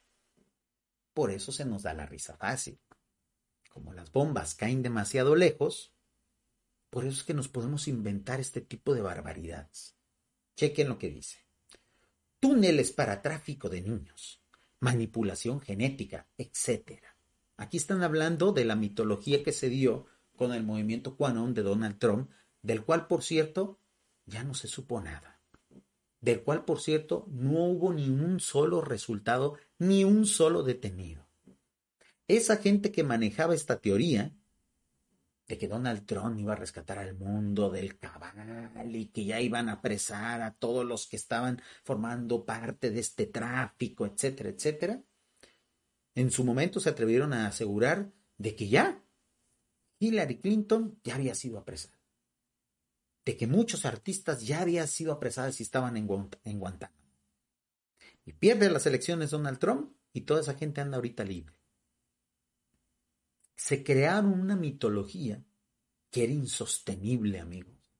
Por 1.12 1.33
eso 1.33 1.50
se 1.50 1.64
nos 1.64 1.83
da 1.83 1.92
la 1.92 2.07
risa 2.07 2.37
fácil. 2.37 2.79
Como 3.68 3.92
las 3.92 4.12
bombas 4.12 4.55
caen 4.55 4.83
demasiado 4.83 5.35
lejos, 5.35 5.92
por 6.88 7.05
eso 7.05 7.18
es 7.18 7.24
que 7.24 7.35
nos 7.35 7.48
podemos 7.48 7.88
inventar 7.88 8.38
este 8.40 8.61
tipo 8.61 8.94
de 8.94 9.03
barbaridades. 9.03 9.96
Chequen 10.57 10.88
lo 10.88 10.98
que 10.98 11.11
dice. 11.11 11.49
Túneles 12.40 12.90
para 12.92 13.20
tráfico 13.20 13.68
de 13.68 13.83
niños. 13.83 14.40
manipulación 14.81 15.61
genética, 15.61 16.26
etc. 16.38 17.03
Aquí 17.59 17.76
están 17.76 18.03
hablando 18.03 18.53
de 18.53 18.64
la 18.64 18.76
mitología 18.76 19.42
que 19.42 19.53
se 19.53 19.68
dio 19.68 20.07
con 20.37 20.55
el 20.55 20.64
movimiento 20.64 21.18
QAnon 21.18 21.53
de 21.53 21.62
Donald 21.62 21.98
Trump, 21.98 22.31
del 22.62 22.83
cual, 22.83 23.07
por 23.07 23.22
cierto, 23.22 23.79
ya 24.24 24.42
no 24.42 24.55
se 24.55 24.68
supo 24.68 25.03
nada. 25.03 25.38
Del 26.22 26.42
cual, 26.42 26.64
por 26.64 26.81
cierto, 26.81 27.26
no 27.29 27.64
hubo 27.66 27.92
ni 27.92 28.09
un 28.09 28.40
solo 28.40 28.81
resultado, 28.81 29.59
ni 29.79 30.05
un 30.05 30.24
solo 30.24 30.62
detenido. 30.62 31.26
Esa 32.26 32.57
gente 32.57 32.90
que 32.90 33.05
manejaba 33.05 33.55
esta 33.55 33.81
teoría 33.81 34.35
de 35.50 35.58
que 35.58 35.66
Donald 35.66 36.06
Trump 36.06 36.38
iba 36.38 36.52
a 36.52 36.56
rescatar 36.56 37.00
al 37.00 37.16
mundo 37.16 37.70
del 37.70 37.98
cabal 37.98 38.94
y 38.94 39.06
que 39.06 39.24
ya 39.24 39.40
iban 39.40 39.68
a 39.68 39.72
apresar 39.72 40.42
a 40.42 40.54
todos 40.54 40.86
los 40.86 41.08
que 41.08 41.16
estaban 41.16 41.60
formando 41.82 42.44
parte 42.44 42.92
de 42.92 43.00
este 43.00 43.26
tráfico, 43.26 44.06
etcétera, 44.06 44.50
etcétera, 44.50 45.02
en 46.14 46.30
su 46.30 46.44
momento 46.44 46.78
se 46.78 46.90
atrevieron 46.90 47.32
a 47.32 47.48
asegurar 47.48 48.12
de 48.38 48.54
que 48.54 48.68
ya 48.68 49.02
Hillary 49.98 50.38
Clinton 50.38 51.00
ya 51.02 51.16
había 51.16 51.34
sido 51.34 51.58
apresada, 51.58 51.98
de 53.24 53.36
que 53.36 53.48
muchos 53.48 53.84
artistas 53.84 54.46
ya 54.46 54.60
habían 54.60 54.86
sido 54.86 55.12
apresados 55.12 55.58
y 55.58 55.64
estaban 55.64 55.96
en, 55.96 56.08
en 56.44 56.60
Guantánamo. 56.60 57.10
Y 58.24 58.34
pierde 58.34 58.70
las 58.70 58.86
elecciones 58.86 59.30
Donald 59.30 59.58
Trump 59.58 59.96
y 60.12 60.20
toda 60.20 60.42
esa 60.42 60.54
gente 60.54 60.80
anda 60.80 60.98
ahorita 60.98 61.24
libre 61.24 61.60
se 63.61 63.85
crearon 63.85 64.40
una 64.40 64.57
mitología 64.57 65.44
que 66.11 66.25
era 66.25 66.33
insostenible, 66.33 67.40
amigos, 67.40 67.92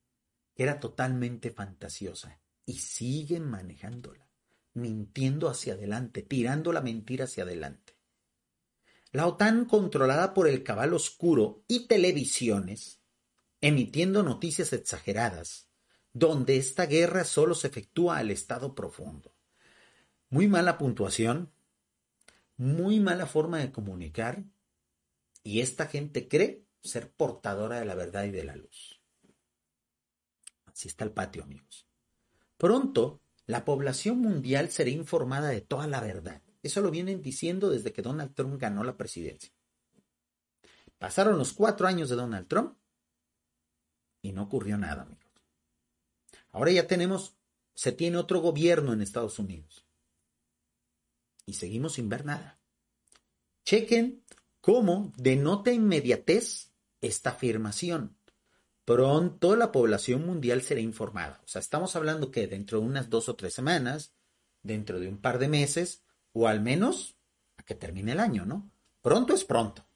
que 0.55 0.63
era 0.63 0.81
totalmente 0.81 1.51
fantasiosa 1.51 2.41
y 2.65 2.79
siguen 2.79 3.45
manejándola, 3.45 4.27
mintiendo 4.73 5.51
hacia 5.51 5.75
adelante, 5.75 6.23
tirando 6.23 6.73
la 6.73 6.81
mentira 6.81 7.27
hacia 7.27 7.43
adelante. 7.43 7.95
La 9.13 9.27
OTAN, 9.27 9.67
controlada 9.67 10.33
por 10.33 10.49
el 10.49 10.63
cabal 10.63 10.95
oscuro 10.95 11.63
y 11.69 11.87
televisiones, 11.87 13.03
emitiendo 13.61 14.23
noticias 14.23 14.73
exageradas, 14.73 15.69
donde 16.15 16.57
esta 16.57 16.87
guerra 16.87 17.25
solo 17.25 17.55
se 17.55 17.67
efectúa 17.67 18.17
al 18.17 18.31
estado 18.31 18.75
profundo. 18.75 19.37
Muy 20.31 20.49
mala 20.49 20.79
puntuación, 20.79 21.53
muy 22.57 22.99
mala 22.99 23.27
forma 23.27 23.59
de 23.59 23.71
comunicar 23.71 24.43
y 25.43 25.61
esta 25.61 25.87
gente 25.87 26.29
cree 26.29 26.65
ser 26.83 27.13
portadora 27.13 27.79
de 27.81 27.85
la 27.85 27.95
verdad 27.95 28.25
y 28.25 28.31
de 28.31 28.45
la 28.45 28.57
luz. 28.57 29.01
Así 30.67 30.89
está 30.89 31.05
el 31.05 31.13
patio, 31.13 31.43
amigos. 31.43 31.87
Pronto, 32.57 33.21
la 33.47 33.65
población 33.65 34.19
mundial 34.19 34.71
será 34.71 34.91
informada 34.91 35.49
de 35.49 35.61
toda 35.61 35.87
la 35.87 36.01
verdad. 36.01 36.43
Eso 36.63 36.81
lo 36.81 36.91
vienen 36.91 37.23
diciendo 37.23 37.71
desde 37.71 37.93
que 37.93 38.03
Donald 38.03 38.35
Trump 38.35 38.61
ganó 38.61 38.85
la 38.85 38.97
presidencia. 38.97 39.53
Pasaron 40.99 41.39
los 41.39 41.53
cuatro 41.53 41.87
años 41.87 42.11
de 42.11 42.17
Donald 42.17 42.47
Trump 42.47 42.77
y 44.23 44.33
no 44.33 44.43
ocurrió 44.43 44.77
nada, 44.77 45.03
amigos. 45.03 45.25
Ahora 46.53 46.73
ya 46.73 46.87
tenemos, 46.87 47.35
se 47.75 47.93
tiene 47.93 48.19
otro 48.19 48.41
gobierno 48.41 48.93
en 48.93 49.01
Estados 49.01 49.39
Unidos. 49.39 49.87
Y 51.47 51.55
seguimos 51.55 51.95
sin 51.95 52.09
ver 52.09 52.25
nada. 52.25 52.61
Chequen 53.65 54.20
¿Cómo 54.61 55.13
denota 55.17 55.73
inmediatez 55.73 56.71
esta 57.01 57.31
afirmación? 57.31 58.17
Pronto 58.85 59.57
la 59.57 59.73
población 59.73 60.27
mundial 60.27 60.61
será 60.63 60.81
informada. 60.81 61.41
O 61.45 61.49
sea, 61.49 61.61
estamos 61.61 61.97
hablando 61.97 62.31
que 62.31 62.47
dentro 62.47 62.81
de 62.81 62.87
unas 62.87 63.09
dos 63.09 63.29
o 63.29 63.37
tres 63.37 63.55
semanas, 63.55 64.13
dentro 64.63 65.01
de 65.01 65.09
un 65.09 65.19
par 65.19 65.39
de 65.39 65.49
meses, 65.49 66.03
o 66.33 66.47
al 66.47 66.61
menos 66.61 67.17
a 67.57 67.63
que 67.63 67.75
termine 67.75 68.13
el 68.13 68.21
año, 68.21 68.45
¿no? 68.45 68.71
Pronto 69.01 69.33
es 69.33 69.45
pronto. 69.45 69.87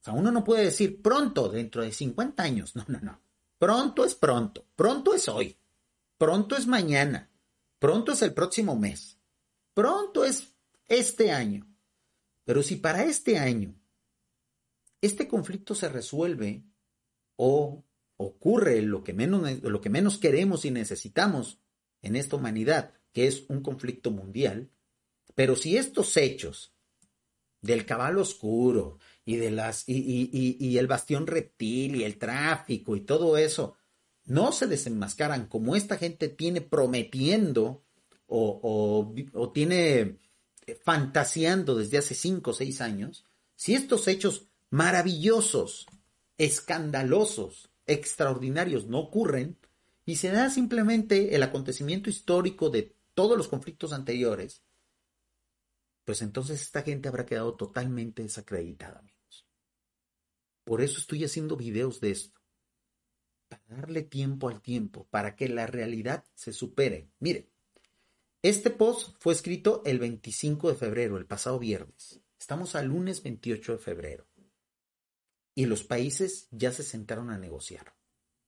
O 0.00 0.04
sea, 0.04 0.12
uno 0.12 0.30
no 0.30 0.44
puede 0.44 0.64
decir 0.64 1.00
pronto 1.00 1.48
dentro 1.48 1.82
de 1.82 1.92
50 1.92 2.42
años. 2.42 2.76
No, 2.76 2.84
no, 2.88 3.00
no. 3.00 3.20
Pronto 3.58 4.04
es 4.04 4.14
pronto. 4.14 4.66
Pronto 4.76 5.14
es 5.14 5.28
hoy. 5.28 5.56
Pronto 6.18 6.56
es 6.56 6.66
mañana. 6.66 7.30
Pronto 7.78 8.12
es 8.12 8.20
el 8.22 8.34
próximo 8.34 8.76
mes. 8.76 9.16
Pronto 9.72 10.24
es 10.24 10.52
este 10.88 11.30
año. 11.30 11.71
Pero 12.44 12.62
si 12.62 12.76
para 12.76 13.04
este 13.04 13.38
año 13.38 13.74
este 15.02 15.26
conflicto 15.26 15.74
se 15.74 15.88
resuelve 15.88 16.64
o 17.36 17.84
ocurre 18.16 18.80
lo 18.82 19.02
que 19.02 19.12
menos, 19.12 19.62
lo 19.62 19.80
que 19.80 19.90
menos 19.90 20.18
queremos 20.18 20.64
y 20.64 20.70
necesitamos 20.70 21.58
en 22.02 22.16
esta 22.16 22.36
humanidad, 22.36 22.94
que 23.12 23.26
es 23.26 23.44
un 23.48 23.62
conflicto 23.62 24.10
mundial, 24.10 24.70
pero 25.34 25.56
si 25.56 25.76
estos 25.76 26.16
hechos 26.16 26.72
del 27.60 27.84
caballo 27.84 28.20
oscuro 28.20 28.98
y 29.24 29.36
de 29.36 29.50
las 29.50 29.84
y, 29.88 30.76
el 30.78 30.86
bastión 30.86 31.26
reptil 31.26 31.96
y 31.96 32.04
el 32.04 32.18
tráfico 32.18 32.96
y 32.96 33.00
todo 33.00 33.36
eso 33.36 33.76
no 34.24 34.52
se 34.52 34.66
desenmascaran 34.66 35.46
como 35.46 35.74
esta 35.74 35.96
gente 35.96 36.28
tiene 36.28 36.60
prometiendo 36.60 37.84
o, 38.26 39.12
o 39.32 39.52
tiene 39.52 40.18
fantaseando 40.84 41.76
desde 41.76 41.98
hace 41.98 42.14
cinco 42.14 42.50
o 42.50 42.54
seis 42.54 42.80
años, 42.80 43.24
si 43.54 43.74
estos 43.74 44.08
hechos 44.08 44.48
maravillosos, 44.70 45.86
escandalosos, 46.38 47.70
extraordinarios 47.86 48.86
no 48.86 48.98
ocurren 48.98 49.58
y 50.04 50.16
se 50.16 50.30
da 50.30 50.50
simplemente 50.50 51.34
el 51.34 51.42
acontecimiento 51.42 52.10
histórico 52.10 52.70
de 52.70 52.96
todos 53.14 53.36
los 53.36 53.48
conflictos 53.48 53.92
anteriores, 53.92 54.62
pues 56.04 56.22
entonces 56.22 56.62
esta 56.62 56.82
gente 56.82 57.08
habrá 57.08 57.26
quedado 57.26 57.54
totalmente 57.54 58.22
desacreditada, 58.22 58.98
amigos. 58.98 59.46
Por 60.64 60.80
eso 60.80 60.98
estoy 60.98 61.24
haciendo 61.24 61.56
videos 61.56 62.00
de 62.00 62.10
esto, 62.10 62.40
para 63.48 63.62
darle 63.68 64.02
tiempo 64.02 64.48
al 64.48 64.60
tiempo, 64.62 65.06
para 65.10 65.36
que 65.36 65.48
la 65.48 65.66
realidad 65.66 66.24
se 66.34 66.52
supere. 66.52 67.10
Mire, 67.18 67.51
este 68.42 68.70
post 68.70 69.16
fue 69.20 69.32
escrito 69.32 69.82
el 69.84 69.98
25 69.98 70.68
de 70.68 70.74
febrero, 70.74 71.16
el 71.16 71.26
pasado 71.26 71.58
viernes. 71.58 72.20
Estamos 72.38 72.74
al 72.74 72.86
lunes 72.86 73.22
28 73.22 73.72
de 73.72 73.78
febrero. 73.78 74.26
Y 75.54 75.66
los 75.66 75.84
países 75.84 76.48
ya 76.50 76.72
se 76.72 76.82
sentaron 76.82 77.30
a 77.30 77.38
negociar. 77.38 77.94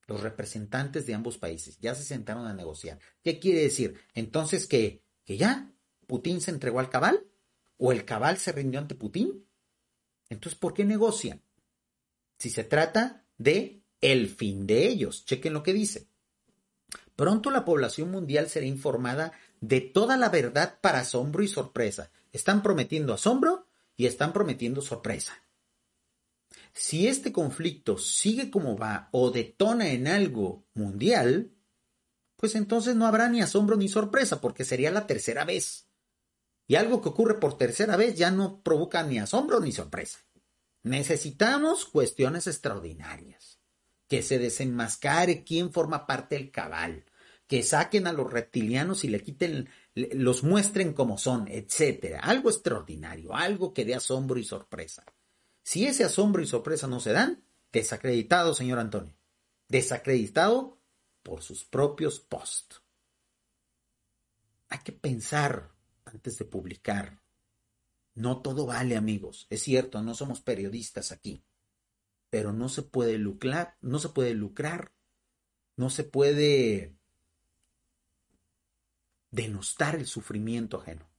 Los 0.07 0.21
representantes 0.21 1.07
de 1.07 1.15
ambos 1.15 1.39
países 1.39 1.79
ya 1.79 1.95
se 1.95 2.03
sentaron 2.03 2.47
a 2.47 2.55
negociar. 2.55 2.99
¿Qué 3.23 3.39
quiere 3.39 3.61
decir? 3.61 3.99
Entonces 4.15 4.67
que, 4.67 5.03
que 5.25 5.37
ya 5.37 5.73
Putin 6.07 6.41
se 6.41 6.51
entregó 6.51 6.81
al 6.81 6.91
cabal 6.91 7.25
o 7.79 7.93
el 7.93 8.05
cabal 8.05 8.39
se 8.39 8.53
rindió 8.53 8.81
ante 8.81 8.95
Putin. 8.95 9.47
Entonces, 10.29 10.59
¿por 10.59 10.75
qué 10.75 10.85
negocian? 10.85 11.43
Si 12.39 12.51
se 12.51 12.65
trata 12.65 13.25
de 13.39 13.83
el 14.01 14.29
fin 14.29 14.67
de 14.67 14.87
ellos. 14.87 15.25
Chequen 15.25 15.53
lo 15.53 15.63
que 15.63 15.73
dice. 15.73 16.09
Pronto 17.17 17.51
la 17.51 17.65
población 17.65 18.11
mundial 18.11 18.49
será 18.49 18.67
informada 18.67 19.33
de 19.69 19.81
toda 19.81 20.17
la 20.19 20.29
verdad 20.29 20.79
para 20.81 21.01
asombro 21.01 21.43
y 21.43 21.49
sorpresa. 21.49 22.11
Están 22.33 22.63
prometiendo 22.63 23.15
asombro 23.15 23.67
y 23.97 24.07
están 24.07 24.33
prometiendo 24.33 24.83
sorpresa. 24.83 25.43
Si 26.73 27.09
este 27.09 27.33
conflicto 27.33 27.97
sigue 27.97 28.51
como 28.51 28.77
va 28.77 29.09
o 29.13 29.31
detona 29.31 29.89
en 29.89 30.07
algo 30.07 30.67
mundial, 30.75 31.53
pues 32.37 32.55
entonces 32.57 32.95
no 32.95 33.07
habrá 33.07 33.29
ni 33.29 33.41
asombro 33.41 33.77
ni 33.77 33.89
sorpresa, 33.89 34.41
porque 34.41 34.65
sería 34.65 34.91
la 34.91 35.07
tercera 35.07 35.45
vez. 35.45 35.89
Y 36.67 36.75
algo 36.75 37.01
que 37.01 37.09
ocurre 37.09 37.35
por 37.35 37.57
tercera 37.57 37.97
vez 37.97 38.17
ya 38.17 38.31
no 38.31 38.61
provoca 38.63 39.03
ni 39.03 39.19
asombro 39.19 39.61
ni 39.61 39.73
sorpresa. 39.73 40.19
Necesitamos 40.83 41.87
cuestiones 41.87 42.47
extraordinarias. 42.47 43.61
Que 44.09 44.23
se 44.23 44.39
desenmascare 44.39 45.45
quién 45.45 45.73
forma 45.73 46.07
parte 46.07 46.37
del 46.37 46.51
cabal, 46.51 47.07
que 47.47 47.63
saquen 47.63 48.07
a 48.07 48.13
los 48.13 48.33
reptilianos 48.33 49.05
y 49.05 49.09
le 49.09 49.23
quiten, 49.23 49.69
los 49.95 50.43
muestren 50.43 50.93
como 50.93 51.19
son, 51.19 51.47
etcétera. 51.49 52.21
Algo 52.21 52.51
extraordinario, 52.51 53.35
algo 53.35 53.75
que 53.75 53.85
dé 53.85 53.95
asombro 53.95 54.39
y 54.39 54.45
sorpresa. 54.45 55.05
Si 55.63 55.87
ese 55.87 56.05
asombro 56.05 56.43
y 56.43 56.47
sorpresa 56.47 56.87
no 56.87 57.01
se 57.01 57.13
dan, 57.13 57.45
desacreditado, 57.73 58.55
señor 58.55 58.79
Antonio. 58.79 59.17
Desacreditado 59.69 60.79
por 61.23 61.43
sus 61.43 61.65
propios 61.65 62.21
posts. 62.21 62.83
Hay 64.69 64.79
que 64.79 64.93
pensar 64.93 65.73
antes 66.05 66.39
de 66.39 66.45
publicar. 66.45 67.23
No 68.15 68.43
todo 68.43 68.67
vale, 68.67 68.97
amigos. 68.97 69.47
Es 69.51 69.63
cierto, 69.63 70.03
no 70.03 70.15
somos 70.15 70.41
periodistas 70.41 71.13
aquí. 71.13 71.45
Pero 72.31 72.53
no 72.53 72.69
se 72.69 72.83
puede 72.83 73.19
lucrar, 73.19 73.77
no 73.81 73.99
se 73.99 74.09
puede 74.09 74.35
lucrar, 74.35 74.93
no 75.77 75.91
se 75.91 76.05
puede 76.05 76.97
denostar 79.35 79.97
el 79.97 80.07
sufrimiento 80.07 80.81
ajeno, 80.81 81.11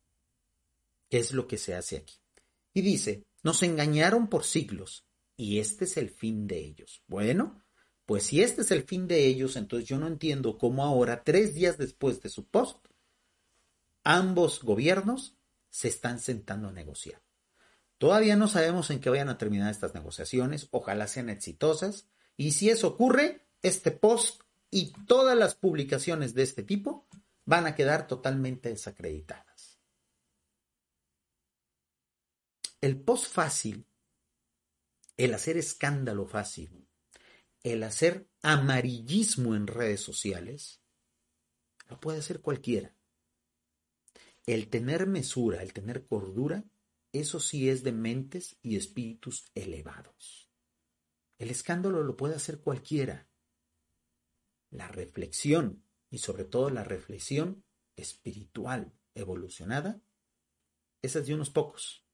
¿Qué 1.10 1.18
es 1.20 1.34
lo 1.34 1.48
que 1.48 1.58
se 1.58 1.76
hace 1.76 1.98
aquí. 1.98 2.16
Y 2.74 2.82
dice, 2.82 3.26
nos 3.44 3.62
engañaron 3.62 4.28
por 4.28 4.44
siglos 4.44 5.06
y 5.38 5.60
este 5.60 5.86
es 5.86 5.98
el 5.98 6.10
fin 6.10 6.48
de 6.48 6.60
ellos. 6.60 7.04
Bueno, 7.08 7.62
pues 8.06 8.24
si 8.24 8.42
este 8.42 8.62
es 8.62 8.72
el 8.72 8.84
fin 8.84 9.08
de 9.08 9.26
ellos, 9.26 9.56
entonces 9.56 9.88
yo 9.88 10.00
no 10.00 10.08
entiendo 10.08 10.58
cómo 10.58 10.84
ahora, 10.84 11.24
tres 11.24 11.54
días 11.54 11.78
después 11.78 12.22
de 12.22 12.30
su 12.30 12.48
post, 12.48 12.78
ambos 14.04 14.64
gobiernos 14.64 15.36
se 15.70 15.90
están 15.90 16.20
sentando 16.20 16.70
a 16.70 16.72
negociar. 16.72 17.22
Todavía 17.98 18.36
no 18.36 18.48
sabemos 18.48 18.90
en 18.90 19.00
qué 19.00 19.10
vayan 19.10 19.30
a 19.30 19.38
terminar 19.38 19.72
estas 19.72 19.94
negociaciones, 19.94 20.68
ojalá 20.72 21.08
sean 21.08 21.30
exitosas, 21.30 22.08
y 22.38 22.52
si 22.52 22.70
eso 22.70 22.88
ocurre, 22.88 23.46
este 23.62 23.92
post 23.92 24.42
y 24.72 24.94
todas 25.06 25.38
las 25.38 25.56
publicaciones 25.56 26.34
de 26.34 26.44
este 26.44 26.64
tipo 26.64 27.08
van 27.46 27.68
a 27.68 27.76
quedar 27.76 28.08
totalmente 28.08 28.70
desacreditadas. 28.70 29.80
El 32.82 33.02
post 33.02 33.32
fácil, 33.32 33.88
el 35.18 35.34
hacer 35.34 35.58
escándalo 35.58 36.28
fácil, 36.28 36.88
el 37.64 37.84
hacer 37.84 38.30
amarillismo 38.42 39.56
en 39.56 39.68
redes 39.68 40.02
sociales, 40.02 40.82
lo 41.88 42.00
puede 42.00 42.20
hacer 42.20 42.42
cualquiera. 42.42 42.96
El 44.46 44.70
tener 44.70 45.08
mesura, 45.08 45.64
el 45.64 45.74
tener 45.74 46.06
cordura, 46.06 46.66
eso 47.12 47.40
sí 47.40 47.70
es 47.70 47.84
de 47.84 47.92
mentes 47.92 48.58
y 48.62 48.76
espíritus 48.76 49.50
elevados. 49.56 50.52
El 51.38 51.50
escándalo 51.50 52.04
lo 52.04 52.16
puede 52.18 52.36
hacer 52.36 52.60
cualquiera. 52.60 53.28
La 54.70 54.88
reflexión, 54.88 55.85
y 56.16 56.18
sobre 56.18 56.46
todo 56.46 56.70
la 56.70 56.86
reflexión 56.86 57.66
espiritual 57.98 58.94
evolucionada, 59.16 60.00
esa 61.02 61.20
es 61.20 61.28
de 61.28 61.34
unos 61.34 61.50
pocos. 61.50 62.06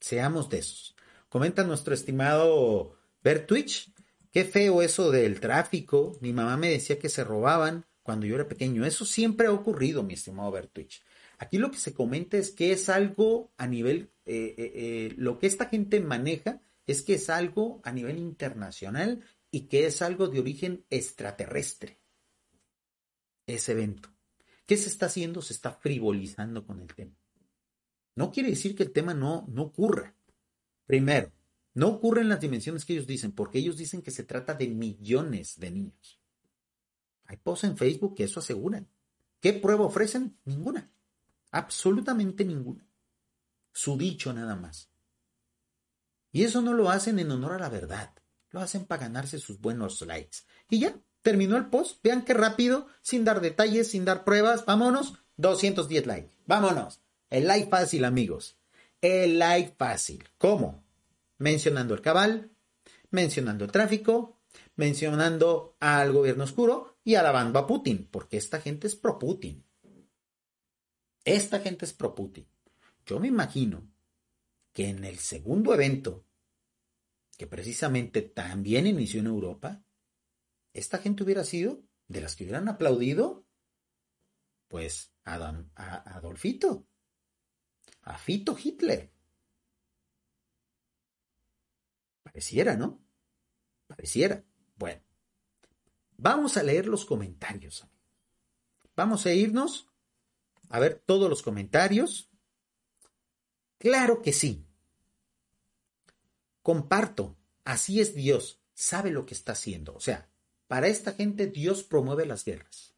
Seamos 0.00 0.50
de 0.50 0.58
esos. 0.58 0.96
Comenta 1.28 1.62
nuestro 1.62 1.94
estimado 1.94 2.98
Ver 3.22 3.46
Twitch. 3.46 3.92
Qué 4.32 4.44
feo 4.44 4.82
eso 4.82 5.12
del 5.12 5.38
tráfico. 5.38 6.18
Mi 6.20 6.32
mamá 6.32 6.56
me 6.56 6.68
decía 6.68 6.98
que 6.98 7.08
se 7.08 7.22
robaban 7.22 7.86
cuando 8.02 8.26
yo 8.26 8.34
era 8.34 8.48
pequeño. 8.48 8.84
Eso 8.84 9.04
siempre 9.04 9.46
ha 9.46 9.52
ocurrido, 9.52 10.02
mi 10.02 10.14
estimado 10.14 10.50
Ver 10.50 10.66
Twitch. 10.66 11.00
Aquí 11.38 11.58
lo 11.58 11.70
que 11.70 11.78
se 11.78 11.94
comenta 11.94 12.36
es 12.36 12.50
que 12.50 12.72
es 12.72 12.88
algo 12.88 13.52
a 13.56 13.68
nivel, 13.68 14.10
eh, 14.26 14.54
eh, 14.58 14.72
eh, 14.74 15.14
lo 15.16 15.38
que 15.38 15.46
esta 15.46 15.66
gente 15.66 16.00
maneja 16.00 16.60
es 16.88 17.02
que 17.02 17.14
es 17.14 17.30
algo 17.30 17.80
a 17.84 17.92
nivel 17.92 18.18
internacional 18.18 19.24
y 19.52 19.68
que 19.68 19.86
es 19.86 20.02
algo 20.02 20.26
de 20.26 20.40
origen 20.40 20.84
extraterrestre. 20.90 22.03
Ese 23.46 23.72
evento. 23.72 24.10
¿Qué 24.66 24.76
se 24.76 24.88
está 24.88 25.06
haciendo? 25.06 25.42
Se 25.42 25.52
está 25.52 25.72
frivolizando 25.72 26.66
con 26.66 26.80
el 26.80 26.94
tema. 26.94 27.16
No 28.16 28.30
quiere 28.30 28.50
decir 28.50 28.74
que 28.74 28.84
el 28.84 28.92
tema 28.92 29.12
no, 29.14 29.44
no 29.48 29.62
ocurra. 29.62 30.14
Primero, 30.86 31.32
no 31.74 31.88
ocurre 31.88 32.20
en 32.20 32.28
las 32.28 32.40
dimensiones 32.40 32.84
que 32.84 32.92
ellos 32.92 33.06
dicen, 33.06 33.32
porque 33.32 33.58
ellos 33.58 33.76
dicen 33.76 34.02
que 34.02 34.10
se 34.10 34.22
trata 34.22 34.54
de 34.54 34.68
millones 34.68 35.58
de 35.58 35.70
niños. 35.70 36.20
Hay 37.24 37.36
posts 37.38 37.64
en 37.64 37.76
Facebook 37.76 38.14
que 38.14 38.24
eso 38.24 38.40
aseguran. 38.40 38.88
¿Qué 39.40 39.52
prueba 39.52 39.84
ofrecen? 39.84 40.38
Ninguna. 40.44 40.90
Absolutamente 41.50 42.44
ninguna. 42.44 42.86
Su 43.72 43.98
dicho 43.98 44.32
nada 44.32 44.56
más. 44.56 44.90
Y 46.30 46.44
eso 46.44 46.62
no 46.62 46.74
lo 46.74 46.90
hacen 46.90 47.18
en 47.18 47.30
honor 47.30 47.52
a 47.52 47.58
la 47.58 47.68
verdad. 47.68 48.14
Lo 48.50 48.60
hacen 48.60 48.86
para 48.86 49.02
ganarse 49.02 49.38
sus 49.38 49.60
buenos 49.60 50.00
likes. 50.02 50.38
Y 50.70 50.80
ya, 50.80 51.00
terminó 51.24 51.56
el 51.56 51.66
post. 51.66 52.00
Vean 52.04 52.24
qué 52.24 52.34
rápido, 52.34 52.86
sin 53.00 53.24
dar 53.24 53.40
detalles, 53.40 53.90
sin 53.90 54.04
dar 54.04 54.22
pruebas. 54.22 54.64
Vámonos. 54.66 55.14
210 55.38 56.06
likes. 56.06 56.30
Vámonos. 56.46 57.00
El 57.30 57.48
like 57.48 57.68
fácil, 57.68 58.04
amigos. 58.04 58.56
El 59.00 59.40
like 59.40 59.74
fácil. 59.76 60.28
¿Cómo? 60.38 60.84
Mencionando 61.38 61.94
el 61.94 62.00
cabal, 62.00 62.52
mencionando 63.10 63.64
el 63.64 63.72
tráfico, 63.72 64.38
mencionando 64.76 65.76
al 65.80 66.12
gobierno 66.12 66.44
oscuro 66.44 66.98
y 67.02 67.16
alabando 67.16 67.58
a 67.58 67.66
Putin, 67.66 68.06
porque 68.10 68.36
esta 68.36 68.60
gente 68.60 68.86
es 68.86 68.94
pro 68.94 69.18
Putin. 69.18 69.64
Esta 71.24 71.58
gente 71.58 71.86
es 71.86 71.92
pro 71.92 72.14
Putin. 72.14 72.46
Yo 73.06 73.18
me 73.18 73.28
imagino 73.28 73.82
que 74.72 74.88
en 74.88 75.04
el 75.04 75.18
segundo 75.18 75.72
evento, 75.74 76.24
que 77.36 77.46
precisamente 77.46 78.22
también 78.22 78.86
inició 78.86 79.20
en 79.20 79.26
Europa, 79.26 79.82
esta 80.74 80.98
gente 80.98 81.22
hubiera 81.22 81.44
sido 81.44 81.82
de 82.08 82.20
las 82.20 82.36
que 82.36 82.44
hubieran 82.44 82.68
aplaudido, 82.68 83.46
pues 84.68 85.14
a, 85.24 85.36
a 85.76 86.16
Adolfito, 86.16 86.86
a 88.02 88.18
Fito 88.18 88.56
Hitler. 88.62 89.12
Pareciera, 92.22 92.76
¿no? 92.76 93.00
Pareciera. 93.86 94.44
Bueno, 94.76 95.00
vamos 96.16 96.56
a 96.56 96.62
leer 96.62 96.86
los 96.86 97.04
comentarios. 97.04 97.86
Vamos 98.96 99.24
a 99.26 99.32
irnos 99.32 99.88
a 100.68 100.80
ver 100.80 101.02
todos 101.06 101.30
los 101.30 101.42
comentarios. 101.42 102.30
Claro 103.78 104.22
que 104.22 104.32
sí. 104.32 104.66
Comparto. 106.62 107.36
Así 107.64 108.00
es 108.00 108.14
Dios. 108.14 108.60
Sabe 108.74 109.10
lo 109.10 109.24
que 109.26 109.34
está 109.34 109.52
haciendo. 109.52 109.94
O 109.94 110.00
sea, 110.00 110.28
para 110.66 110.88
esta 110.88 111.12
gente 111.12 111.46
Dios 111.46 111.84
promueve 111.84 112.26
las 112.26 112.44
guerras. 112.44 112.94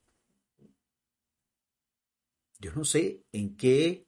Yo 2.58 2.72
no 2.72 2.84
sé 2.84 3.24
en 3.32 3.56
qué 3.56 4.06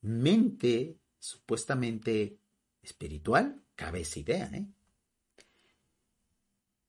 mente 0.00 0.98
supuestamente 1.18 2.38
espiritual 2.82 3.62
cabe 3.74 4.00
esa 4.00 4.20
idea. 4.20 4.50
¿eh? 4.54 4.66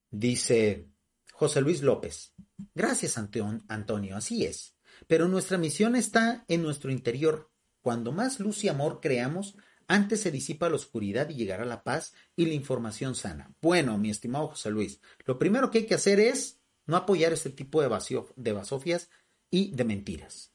Dice 0.10 0.90
José 1.34 1.62
Luis 1.62 1.82
López. 1.82 2.34
Gracias, 2.74 3.18
Antonio. 3.18 4.16
Así 4.16 4.46
es. 4.46 4.78
Pero 5.08 5.28
nuestra 5.28 5.58
misión 5.58 5.96
está 5.96 6.46
en 6.48 6.62
nuestro 6.62 6.92
interior. 6.92 7.52
Cuando 7.82 8.12
más 8.12 8.40
luz 8.40 8.64
y 8.64 8.70
amor 8.70 9.00
creamos, 9.02 9.58
antes 9.88 10.22
se 10.22 10.32
disipa 10.32 10.70
la 10.70 10.76
oscuridad 10.76 11.30
y 11.30 11.36
llegará 11.36 11.66
la 11.66 11.84
paz 11.84 12.14
y 12.36 12.46
la 12.46 12.54
información 12.54 13.16
sana. 13.16 13.54
Bueno, 13.62 13.98
mi 13.98 14.10
estimado 14.10 14.50
José 14.50 14.70
Luis, 14.70 15.00
lo 15.26 15.40
primero 15.40 15.72
que 15.72 15.80
hay 15.80 15.86
que 15.86 15.96
hacer 15.96 16.20
es 16.20 16.60
no 16.86 16.98
apoyar 16.98 17.34
este 17.34 17.50
tipo 17.50 17.82
de, 17.82 18.24
de 18.36 18.52
basofias 18.52 19.10
y 19.50 19.72
de 19.72 19.84
mentiras. 19.84 20.52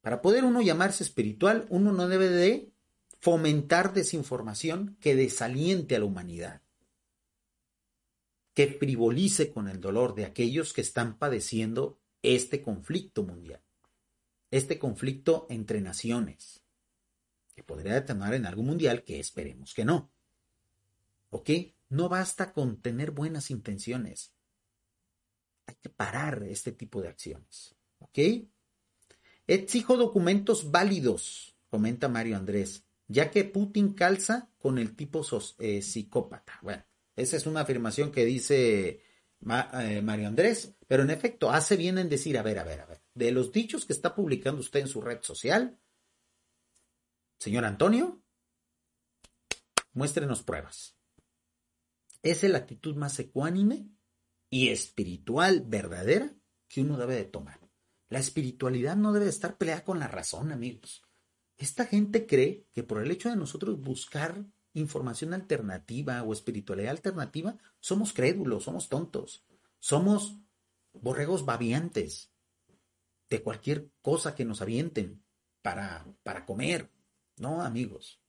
Para 0.00 0.22
poder 0.22 0.44
uno 0.44 0.62
llamarse 0.62 1.04
espiritual, 1.04 1.66
uno 1.68 1.92
no 1.92 2.08
debe 2.08 2.28
de 2.28 2.72
fomentar 3.20 3.92
desinformación 3.92 4.96
que 5.00 5.14
desaliente 5.14 5.94
a 5.94 5.98
la 5.98 6.06
humanidad, 6.06 6.62
que 8.54 8.66
frivolice 8.66 9.52
con 9.52 9.68
el 9.68 9.80
dolor 9.80 10.14
de 10.14 10.24
aquellos 10.24 10.72
que 10.72 10.80
están 10.80 11.18
padeciendo 11.18 12.00
este 12.22 12.62
conflicto 12.62 13.22
mundial, 13.22 13.62
este 14.50 14.78
conflicto 14.78 15.46
entre 15.50 15.82
naciones, 15.82 16.59
podría 17.64 17.94
detonar 17.94 18.34
en 18.34 18.46
algo 18.46 18.62
mundial 18.62 19.04
que 19.04 19.20
esperemos 19.20 19.74
que 19.74 19.84
no. 19.84 20.10
¿Ok? 21.30 21.50
No 21.88 22.08
basta 22.08 22.52
con 22.52 22.80
tener 22.80 23.10
buenas 23.10 23.50
intenciones. 23.50 24.32
Hay 25.66 25.76
que 25.76 25.88
parar 25.88 26.42
este 26.44 26.72
tipo 26.72 27.00
de 27.00 27.08
acciones. 27.08 27.74
¿Ok? 27.98 28.18
Exijo 29.46 29.96
documentos 29.96 30.70
válidos, 30.70 31.56
comenta 31.68 32.08
Mario 32.08 32.36
Andrés, 32.36 32.84
ya 33.08 33.30
que 33.30 33.44
Putin 33.44 33.94
calza 33.94 34.48
con 34.58 34.78
el 34.78 34.94
tipo 34.94 35.26
eh, 35.58 35.82
psicópata. 35.82 36.58
Bueno, 36.62 36.84
esa 37.16 37.36
es 37.36 37.46
una 37.46 37.62
afirmación 37.62 38.12
que 38.12 38.24
dice 38.24 38.88
eh, 38.88 40.02
Mario 40.02 40.28
Andrés, 40.28 40.74
pero 40.86 41.02
en 41.02 41.10
efecto 41.10 41.50
hace 41.50 41.76
bien 41.76 41.98
en 41.98 42.08
decir, 42.08 42.38
a 42.38 42.42
ver, 42.42 42.58
a 42.60 42.64
ver, 42.64 42.80
a 42.80 42.86
ver, 42.86 43.00
de 43.14 43.32
los 43.32 43.50
dichos 43.50 43.84
que 43.84 43.92
está 43.92 44.14
publicando 44.14 44.60
usted 44.60 44.80
en 44.80 44.88
su 44.88 45.00
red 45.00 45.18
social, 45.22 45.76
señor 47.40 47.64
Antonio, 47.64 48.22
muéstrenos 49.94 50.42
pruebas. 50.42 50.96
Esa 52.22 52.46
es 52.46 52.52
la 52.52 52.58
actitud 52.58 52.94
más 52.96 53.18
ecuánime 53.18 53.88
y 54.50 54.68
espiritual 54.68 55.62
verdadera 55.66 56.36
que 56.68 56.82
uno 56.82 56.98
debe 56.98 57.16
de 57.16 57.24
tomar. 57.24 57.58
La 58.10 58.18
espiritualidad 58.18 58.96
no 58.96 59.14
debe 59.14 59.28
estar 59.28 59.56
peleada 59.56 59.84
con 59.84 59.98
la 59.98 60.06
razón, 60.06 60.52
amigos. 60.52 61.02
Esta 61.56 61.86
gente 61.86 62.26
cree 62.26 62.66
que 62.72 62.82
por 62.82 63.02
el 63.02 63.10
hecho 63.10 63.30
de 63.30 63.36
nosotros 63.36 63.80
buscar 63.80 64.44
información 64.74 65.32
alternativa 65.32 66.22
o 66.22 66.34
espiritualidad 66.34 66.90
alternativa, 66.90 67.56
somos 67.80 68.12
crédulos, 68.12 68.64
somos 68.64 68.90
tontos, 68.90 69.46
somos 69.78 70.36
borregos 70.92 71.46
babiantes 71.46 72.32
de 73.30 73.42
cualquier 73.42 73.90
cosa 74.02 74.34
que 74.34 74.44
nos 74.44 74.60
avienten 74.60 75.24
para, 75.62 76.06
para 76.22 76.44
comer. 76.44 76.90
No, 77.40 77.62
amigos. 77.62 78.20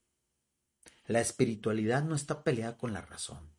La 1.06 1.22
espiritualidad 1.22 2.04
no 2.04 2.16
está 2.16 2.44
peleada 2.44 2.78
con 2.78 2.94
la 2.94 3.02
razón. 3.02 3.52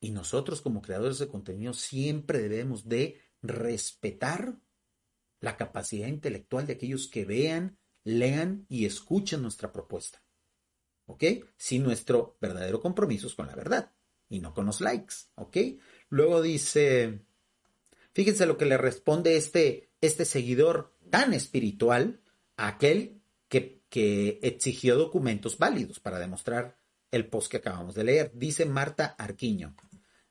Y 0.00 0.10
nosotros 0.10 0.62
como 0.62 0.82
creadores 0.82 1.18
de 1.18 1.28
contenido 1.28 1.74
siempre 1.74 2.40
debemos 2.40 2.88
de 2.88 3.20
respetar 3.42 4.58
la 5.40 5.56
capacidad 5.56 6.08
intelectual 6.08 6.66
de 6.66 6.72
aquellos 6.72 7.06
que 7.06 7.24
vean, 7.24 7.78
lean 8.02 8.64
y 8.68 8.86
escuchen 8.86 9.42
nuestra 9.42 9.72
propuesta. 9.72 10.24
¿ok? 11.10 11.24
Si 11.56 11.78
nuestro 11.78 12.36
verdadero 12.40 12.80
compromiso 12.80 13.26
es 13.26 13.34
con 13.34 13.46
la 13.46 13.54
verdad 13.54 13.92
y 14.28 14.40
no 14.40 14.54
con 14.54 14.66
los 14.66 14.80
likes, 14.80 15.14
¿ok? 15.34 15.56
Luego 16.08 16.40
dice, 16.40 17.20
fíjense 18.12 18.46
lo 18.46 18.56
que 18.56 18.66
le 18.66 18.78
responde 18.78 19.36
este, 19.36 19.90
este 20.00 20.24
seguidor 20.24 20.96
tan 21.10 21.34
espiritual 21.34 22.22
a 22.56 22.68
aquel 22.68 23.20
que, 23.48 23.79
que 23.90 24.38
exigió 24.42 24.96
documentos 24.96 25.58
válidos 25.58 26.00
para 26.00 26.18
demostrar 26.18 26.76
el 27.10 27.26
post 27.26 27.50
que 27.50 27.56
acabamos 27.58 27.94
de 27.94 28.04
leer. 28.04 28.30
Dice 28.34 28.64
Marta 28.64 29.16
Arquiño. 29.18 29.74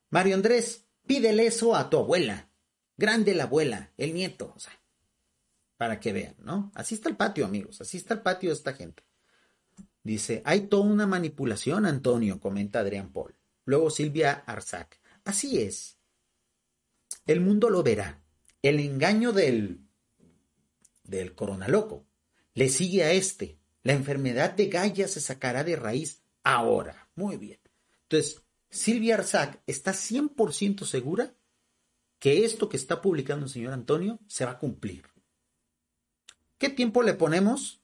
Mario 0.09 0.35
Andrés, 0.35 0.85
pídele 1.05 1.45
eso 1.45 1.75
a 1.75 1.89
tu 1.89 1.97
abuela. 1.97 2.49
Grande 2.97 3.35
la 3.35 3.43
abuela, 3.43 3.91
el 3.97 4.13
nieto. 4.13 4.53
O 4.55 4.59
sea, 4.59 4.73
para 5.77 5.99
que 5.99 6.13
vean, 6.13 6.35
¿no? 6.39 6.71
Así 6.73 6.95
está 6.95 7.09
el 7.09 7.17
patio, 7.17 7.45
amigos. 7.45 7.81
Así 7.81 7.97
está 7.97 8.15
el 8.15 8.21
patio 8.21 8.49
de 8.49 8.55
esta 8.55 8.73
gente. 8.73 9.03
Dice, 10.03 10.41
hay 10.45 10.61
toda 10.61 10.83
una 10.83 11.05
manipulación, 11.05 11.85
Antonio, 11.85 12.39
comenta 12.39 12.79
Adrián 12.79 13.11
Paul. 13.11 13.35
Luego 13.65 13.89
Silvia 13.89 14.43
Arzac. 14.47 14.99
Así 15.25 15.61
es. 15.61 15.97
El 17.25 17.41
mundo 17.41 17.69
lo 17.69 17.83
verá. 17.83 18.23
El 18.61 18.79
engaño 18.79 19.33
del, 19.33 19.81
del 21.03 21.35
corona 21.35 21.67
loco 21.67 22.08
le 22.53 22.69
sigue 22.69 23.03
a 23.03 23.11
este. 23.11 23.59
La 23.83 23.93
enfermedad 23.93 24.51
de 24.51 24.67
Gaia 24.67 25.07
se 25.07 25.21
sacará 25.21 25.63
de 25.63 25.75
raíz 25.75 26.21
ahora. 26.43 27.09
Muy 27.15 27.37
bien. 27.37 27.59
Entonces, 28.03 28.41
Silvia 28.69 29.15
Arzac 29.15 29.61
está 29.65 29.93
100% 29.93 30.85
segura 30.85 31.33
que 32.19 32.43
esto 32.43 32.67
que 32.69 32.77
está 32.77 33.01
publicando 33.01 33.45
el 33.45 33.51
señor 33.51 33.73
Antonio 33.73 34.19
se 34.27 34.45
va 34.45 34.51
a 34.51 34.59
cumplir. 34.59 35.05
¿Qué 36.57 36.69
tiempo 36.69 37.01
le 37.03 37.13
ponemos 37.13 37.81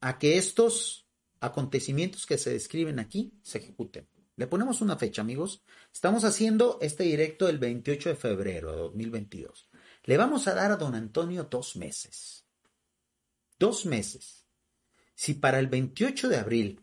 a 0.00 0.18
que 0.18 0.38
estos 0.38 1.06
acontecimientos 1.40 2.24
que 2.24 2.38
se 2.38 2.50
describen 2.50 2.98
aquí 2.98 3.34
se 3.42 3.58
ejecuten? 3.58 4.08
Le 4.36 4.46
ponemos 4.46 4.80
una 4.80 4.96
fecha, 4.96 5.22
amigos. 5.22 5.62
Estamos 5.92 6.24
haciendo 6.24 6.78
este 6.80 7.04
directo 7.04 7.48
el 7.48 7.58
28 7.58 8.10
de 8.10 8.16
febrero 8.16 8.72
de 8.72 8.78
2022. 8.78 9.68
Le 10.04 10.16
vamos 10.16 10.46
a 10.46 10.54
dar 10.54 10.72
a 10.72 10.76
don 10.76 10.94
Antonio 10.94 11.44
dos 11.44 11.76
meses. 11.76 12.45
Dos 13.58 13.86
meses. 13.86 14.46
Si 15.14 15.34
para 15.34 15.58
el 15.58 15.68
28 15.68 16.28
de 16.28 16.36
abril 16.36 16.82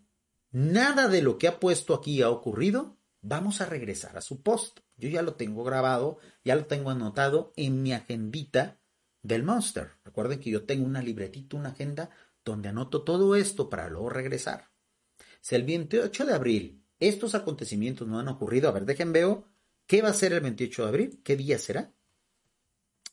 nada 0.51 1.07
de 1.07 1.21
lo 1.21 1.37
que 1.37 1.47
ha 1.47 1.59
puesto 1.59 1.93
aquí 1.93 2.21
ha 2.21 2.29
ocurrido, 2.29 2.97
vamos 3.21 3.61
a 3.61 3.65
regresar 3.65 4.17
a 4.17 4.21
su 4.21 4.41
post. 4.41 4.79
Yo 4.97 5.09
ya 5.09 5.21
lo 5.21 5.35
tengo 5.35 5.63
grabado, 5.63 6.17
ya 6.43 6.55
lo 6.55 6.65
tengo 6.65 6.89
anotado 6.89 7.53
en 7.57 7.83
mi 7.83 7.93
agendita 7.93 8.79
del 9.21 9.43
Monster. 9.43 9.91
Recuerden 10.03 10.39
que 10.39 10.49
yo 10.49 10.65
tengo 10.65 10.85
una 10.85 11.01
libretita, 11.01 11.57
una 11.57 11.69
agenda 11.69 12.09
donde 12.43 12.69
anoto 12.69 13.03
todo 13.03 13.35
esto 13.35 13.69
para 13.69 13.87
luego 13.89 14.09
regresar. 14.09 14.71
Si 15.41 15.55
el 15.55 15.63
28 15.63 16.25
de 16.25 16.33
abril 16.33 16.85
estos 16.99 17.35
acontecimientos 17.35 18.07
no 18.07 18.19
han 18.19 18.27
ocurrido, 18.29 18.67
a 18.67 18.71
ver, 18.71 18.85
dejen 18.85 19.13
veo 19.13 19.47
qué 19.85 20.01
va 20.01 20.09
a 20.09 20.13
ser 20.13 20.33
el 20.33 20.41
28 20.41 20.83
de 20.83 20.89
abril, 20.89 21.21
qué 21.23 21.35
día 21.35 21.59
será. 21.59 21.93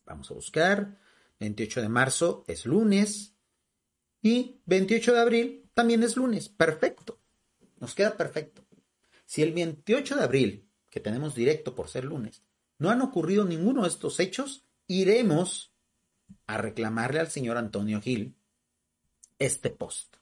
Vamos 0.06 0.30
a 0.30 0.34
buscar. 0.34 0.98
28 1.40 1.82
de 1.82 1.88
marzo 1.88 2.44
es 2.46 2.66
lunes 2.66 3.34
y 4.22 4.60
28 4.66 5.12
de 5.12 5.20
abril 5.20 5.70
también 5.74 6.02
es 6.02 6.16
lunes. 6.16 6.48
Perfecto. 6.48 7.20
Nos 7.78 7.94
queda 7.94 8.16
perfecto. 8.16 8.64
Si 9.24 9.42
el 9.42 9.52
28 9.52 10.16
de 10.16 10.22
abril, 10.22 10.68
que 10.90 11.00
tenemos 11.00 11.34
directo 11.34 11.74
por 11.74 11.88
ser 11.88 12.04
lunes, 12.04 12.42
no 12.78 12.90
han 12.90 13.00
ocurrido 13.00 13.44
ninguno 13.44 13.82
de 13.82 13.88
estos 13.88 14.20
hechos, 14.20 14.64
iremos 14.86 15.72
a 16.46 16.58
reclamarle 16.58 17.20
al 17.20 17.30
señor 17.30 17.56
Antonio 17.56 18.00
Gil 18.00 18.36
este 19.38 19.70
post. 19.70 20.16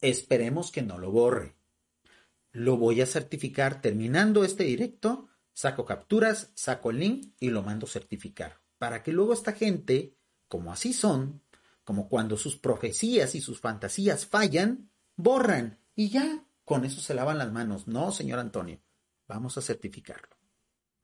Esperemos 0.00 0.70
que 0.70 0.82
no 0.82 0.98
lo 0.98 1.10
borre. 1.10 1.56
Lo 2.52 2.76
voy 2.76 3.00
a 3.00 3.06
certificar 3.06 3.80
terminando 3.80 4.44
este 4.44 4.64
directo, 4.64 5.28
saco 5.52 5.84
capturas, 5.84 6.50
saco 6.54 6.90
el 6.90 6.98
link 6.98 7.34
y 7.40 7.50
lo 7.50 7.62
mando 7.62 7.86
certificar. 7.86 8.60
Para 8.78 9.02
que 9.02 9.12
luego 9.12 9.32
esta 9.32 9.52
gente, 9.52 10.16
como 10.48 10.72
así 10.72 10.92
son, 10.92 11.42
como 11.84 12.08
cuando 12.08 12.36
sus 12.36 12.56
profecías 12.56 13.34
y 13.34 13.40
sus 13.40 13.60
fantasías 13.60 14.26
fallan, 14.26 14.90
borran 15.16 15.78
y 15.94 16.08
ya 16.08 16.44
con 16.64 16.84
eso 16.84 17.00
se 17.00 17.14
lavan 17.14 17.38
las 17.38 17.52
manos. 17.52 17.86
No, 17.86 18.10
señor 18.10 18.38
Antonio, 18.38 18.80
vamos 19.28 19.56
a 19.58 19.62
certificarlo. 19.62 20.36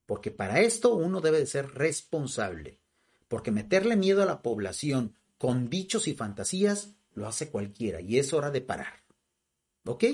Porque 0.07 0.31
para 0.31 0.61
esto 0.61 0.95
uno 0.95 1.21
debe 1.21 1.39
de 1.39 1.47
ser 1.47 1.75
responsable. 1.75 2.81
Porque 3.29 3.53
meterle 3.53 3.95
miedo 3.95 4.23
a 4.23 4.27
la 4.27 4.43
población 4.43 5.15
con 5.39 5.71
dichos 5.71 6.09
y 6.09 6.15
fantasías 6.15 6.97
lo 7.13 7.29
hace 7.29 7.51
cualquiera 7.51 8.01
y 8.01 8.19
es 8.19 8.33
hora 8.33 8.51
de 8.51 8.61
parar. 8.61 9.05
¿Ok? 9.85 10.05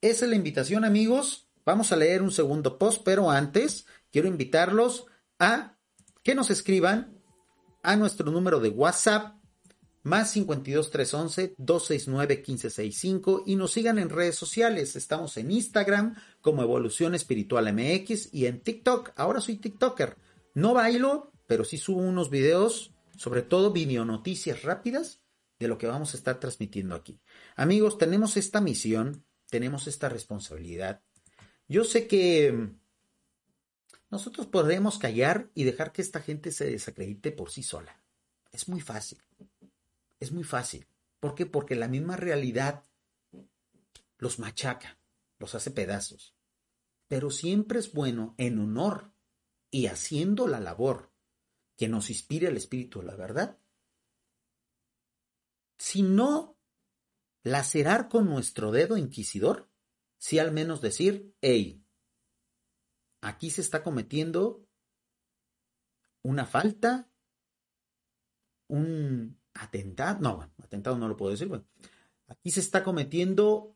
Esa 0.00 0.24
es 0.24 0.30
la 0.30 0.36
invitación, 0.36 0.84
amigos. 0.84 1.48
Vamos 1.64 1.92
a 1.92 1.96
leer 1.96 2.22
un 2.22 2.30
segundo 2.30 2.78
post, 2.78 3.02
pero 3.04 3.30
antes 3.30 3.86
quiero 4.10 4.28
invitarlos 4.28 5.06
a 5.38 5.78
que 6.22 6.34
nos 6.34 6.50
escriban 6.50 7.20
a 7.82 7.96
nuestro 7.96 8.30
número 8.30 8.60
de 8.60 8.68
WhatsApp 8.68 9.37
más 10.08 10.32
52 10.32 10.90
311 10.90 11.54
269 11.58 12.36
1565 12.36 13.44
y 13.46 13.56
nos 13.56 13.70
sigan 13.70 13.98
en 13.98 14.08
redes 14.08 14.34
sociales. 14.34 14.96
Estamos 14.96 15.36
en 15.36 15.50
Instagram 15.50 16.16
como 16.40 16.62
Evolución 16.62 17.14
Espiritual 17.14 17.72
MX 17.72 18.32
y 18.32 18.46
en 18.46 18.60
TikTok. 18.60 19.12
Ahora 19.16 19.40
soy 19.40 19.56
TikToker. 19.56 20.16
No 20.54 20.74
bailo, 20.74 21.32
pero 21.46 21.64
sí 21.64 21.78
subo 21.78 22.00
unos 22.00 22.30
videos, 22.30 22.92
sobre 23.16 23.42
todo 23.42 23.72
video 23.72 24.04
noticias 24.04 24.62
rápidas 24.62 25.20
de 25.58 25.68
lo 25.68 25.78
que 25.78 25.86
vamos 25.86 26.14
a 26.14 26.16
estar 26.16 26.40
transmitiendo 26.40 26.94
aquí. 26.94 27.20
Amigos, 27.54 27.98
tenemos 27.98 28.36
esta 28.36 28.60
misión, 28.60 29.24
tenemos 29.50 29.86
esta 29.86 30.08
responsabilidad. 30.08 31.02
Yo 31.68 31.84
sé 31.84 32.06
que 32.06 32.70
nosotros 34.10 34.46
podremos 34.46 34.98
callar 34.98 35.50
y 35.54 35.64
dejar 35.64 35.92
que 35.92 36.02
esta 36.02 36.20
gente 36.20 36.50
se 36.50 36.70
desacredite 36.70 37.30
por 37.30 37.50
sí 37.50 37.62
sola. 37.62 38.00
Es 38.52 38.68
muy 38.68 38.80
fácil. 38.80 39.18
Es 40.20 40.32
muy 40.32 40.44
fácil. 40.44 40.86
¿Por 41.20 41.34
qué? 41.34 41.46
Porque 41.46 41.74
la 41.74 41.88
misma 41.88 42.16
realidad 42.16 42.84
los 44.18 44.38
machaca, 44.38 44.98
los 45.38 45.54
hace 45.54 45.70
pedazos. 45.70 46.36
Pero 47.06 47.30
siempre 47.30 47.78
es 47.78 47.92
bueno, 47.92 48.34
en 48.38 48.58
honor 48.58 49.12
y 49.70 49.86
haciendo 49.86 50.46
la 50.46 50.60
labor 50.60 51.12
que 51.76 51.88
nos 51.88 52.10
inspire 52.10 52.48
el 52.48 52.56
espíritu 52.56 53.00
de 53.00 53.06
la 53.06 53.16
verdad, 53.16 53.58
si 55.78 56.02
no 56.02 56.58
lacerar 57.44 58.08
con 58.08 58.26
nuestro 58.26 58.72
dedo 58.72 58.96
inquisidor, 58.96 59.70
si 60.18 60.38
al 60.38 60.50
menos 60.50 60.80
decir, 60.80 61.34
hey, 61.40 61.84
aquí 63.20 63.50
se 63.50 63.60
está 63.60 63.82
cometiendo 63.84 64.66
una 66.22 66.44
falta, 66.46 67.08
un 68.66 69.37
atentado, 69.58 70.20
no, 70.20 70.50
atentado 70.62 70.96
no 70.98 71.08
lo 71.08 71.16
puedo 71.16 71.32
decir, 71.32 71.48
bueno, 71.48 71.64
aquí 72.28 72.50
se 72.50 72.60
está 72.60 72.82
cometiendo 72.82 73.74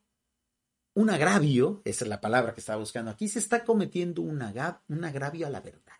un 0.95 1.11
agravio, 1.11 1.83
esa 1.85 2.05
es 2.05 2.09
la 2.09 2.21
palabra 2.21 2.55
que 2.55 2.61
estaba 2.61 2.79
buscando, 2.79 3.11
aquí 3.11 3.29
se 3.29 3.39
está 3.39 3.65
cometiendo 3.65 4.23
un, 4.23 4.43
un 4.89 5.05
agravio 5.05 5.47
a 5.47 5.51
la 5.51 5.61
verdad. 5.61 5.95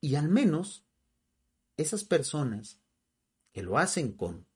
Y 0.00 0.14
al 0.14 0.28
menos 0.28 0.84
esas 1.76 2.04
personas 2.04 2.80
que 3.52 3.62
lo 3.62 3.78
hacen 3.78 4.12
con 4.12 4.46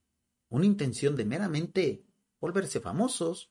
una 0.49 0.67
intención 0.67 1.17
de 1.17 1.25
meramente 1.25 2.05
volverse 2.41 2.81
famosos, 2.81 3.51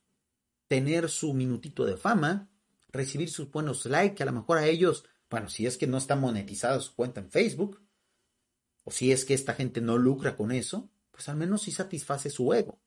tener 0.68 1.08
su 1.08 1.34
minutito 1.34 1.84
de 1.84 1.96
fama, 1.96 2.48
recibir 2.88 3.30
sus 3.30 3.50
buenos 3.50 3.84
likes, 3.86 4.22
a 4.22 4.26
lo 4.26 4.32
mejor 4.32 4.58
a 4.58 4.66
ellos, 4.66 5.04
bueno, 5.28 5.48
si 5.48 5.66
es 5.66 5.76
que 5.76 5.86
no 5.86 5.98
está 5.98 6.16
monetizada 6.16 6.80
su 6.80 6.94
cuenta 6.94 7.20
en 7.20 7.30
Facebook, 7.30 7.81
o 8.84 8.90
si 8.90 9.12
es 9.12 9.24
que 9.24 9.34
esta 9.34 9.54
gente 9.54 9.80
no 9.80 9.98
lucra 9.98 10.36
con 10.36 10.52
eso, 10.52 10.90
pues 11.10 11.28
al 11.28 11.36
menos 11.36 11.62
sí 11.62 11.72
satisface 11.72 12.30
su 12.30 12.52
ego. 12.52 12.80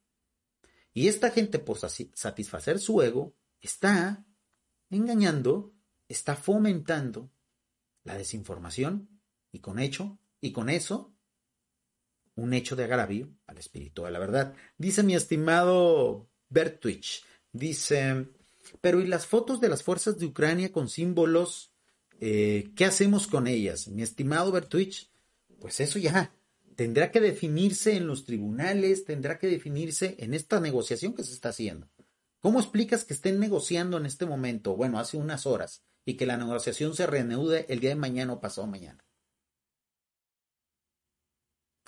Y 0.93 1.08
esta 1.08 1.29
gente, 1.31 1.60
por 1.60 1.77
satisfacer 1.77 2.79
su 2.79 3.01
ego, 3.01 3.36
está 3.62 4.25
engañando, 4.89 5.73
está 6.08 6.36
fomentando 6.36 7.31
la 8.03 8.17
desinformación 8.17 9.10
y 9.51 9.60
con 9.60 9.80
hecho, 9.80 10.19
y 10.39 10.51
con 10.51 10.69
eso, 10.69 11.13
un 12.36 12.53
hecho 12.53 12.76
de 12.76 12.84
agravio 12.84 13.34
al 13.47 13.57
espíritu 13.57 14.03
de 14.03 14.11
la 14.11 14.19
verdad. 14.19 14.53
Dice 14.78 15.03
mi 15.03 15.15
estimado 15.15 16.30
Bertwich, 16.49 17.24
dice, 17.51 18.28
pero 18.82 19.01
¿y 19.01 19.07
las 19.07 19.26
fotos 19.26 19.61
de 19.61 19.69
las 19.69 19.84
fuerzas 19.84 20.17
de 20.17 20.26
Ucrania 20.26 20.72
con 20.72 20.89
símbolos? 20.89 21.72
Eh, 22.19 22.72
¿Qué 22.76 22.86
hacemos 22.86 23.28
con 23.28 23.47
ellas? 23.47 23.88
Mi 23.88 24.01
estimado 24.01 24.51
Bertwich, 24.51 25.09
pues 25.60 25.80
eso 25.80 25.99
ya 25.99 26.34
tendrá 26.76 27.12
que 27.12 27.22
definirse 27.22 27.95
en 27.95 28.08
los 28.08 28.26
tribunales, 28.26 29.06
tendrá 29.06 29.39
que 29.39 29.47
definirse 29.47 30.16
en 30.20 30.34
esta 30.34 30.60
negociación 30.60 31.14
que 31.14 31.24
se 31.24 31.34
está 31.34 31.49
haciendo. 31.49 31.89
¿Cómo 32.39 32.60
explicas 32.60 33.06
que 33.06 33.14
estén 33.14 33.39
negociando 33.39 33.97
en 33.97 34.06
este 34.06 34.26
momento, 34.26 34.76
bueno, 34.76 34.99
hace 34.99 35.18
unas 35.18 35.45
horas, 35.45 35.84
y 36.06 36.16
que 36.16 36.26
la 36.26 36.38
negociación 36.38 36.93
se 36.93 37.08
reanude 37.08 37.66
el 37.70 37.80
día 37.80 37.89
de 37.89 37.95
mañana 37.95 38.34
o 38.34 38.41
pasado 38.41 38.68
mañana? 38.68 39.03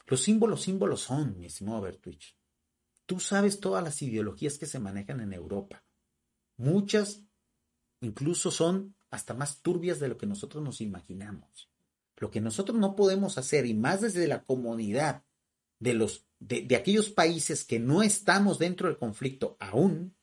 Los 0.08 0.22
símbolos, 0.22 0.62
símbolos 0.64 1.02
son, 1.02 1.38
mi 1.38 1.48
estimado 1.48 1.82
Bertwich. 1.82 2.38
Tú 3.06 3.20
sabes 3.20 3.60
todas 3.60 3.84
las 3.84 4.02
ideologías 4.02 4.58
que 4.58 4.66
se 4.66 4.80
manejan 4.80 5.20
en 5.20 5.34
Europa. 5.34 5.84
Muchas 6.56 7.24
incluso 8.02 8.52
son 8.52 8.96
hasta 9.10 9.34
más 9.34 9.62
turbias 9.62 10.00
de 10.00 10.08
lo 10.08 10.18
que 10.18 10.26
nosotros 10.26 10.64
nos 10.64 10.82
imaginamos. 10.82 11.70
Lo 12.18 12.32
que 12.32 12.42
nosotros 12.42 12.78
no 12.78 12.96
podemos 12.96 13.38
hacer, 13.38 13.66
y 13.66 13.74
más 13.74 14.02
desde 14.02 14.28
la 14.28 14.44
comodidad 14.44 15.24
de, 15.80 15.94
los, 15.94 16.28
de, 16.40 16.62
de 16.62 16.76
aquellos 16.76 17.10
países 17.10 17.64
que 17.64 17.80
no 17.80 18.04
estamos 18.04 18.60
dentro 18.60 18.88
del 18.88 18.98
conflicto 18.98 19.56
aún 19.60 20.16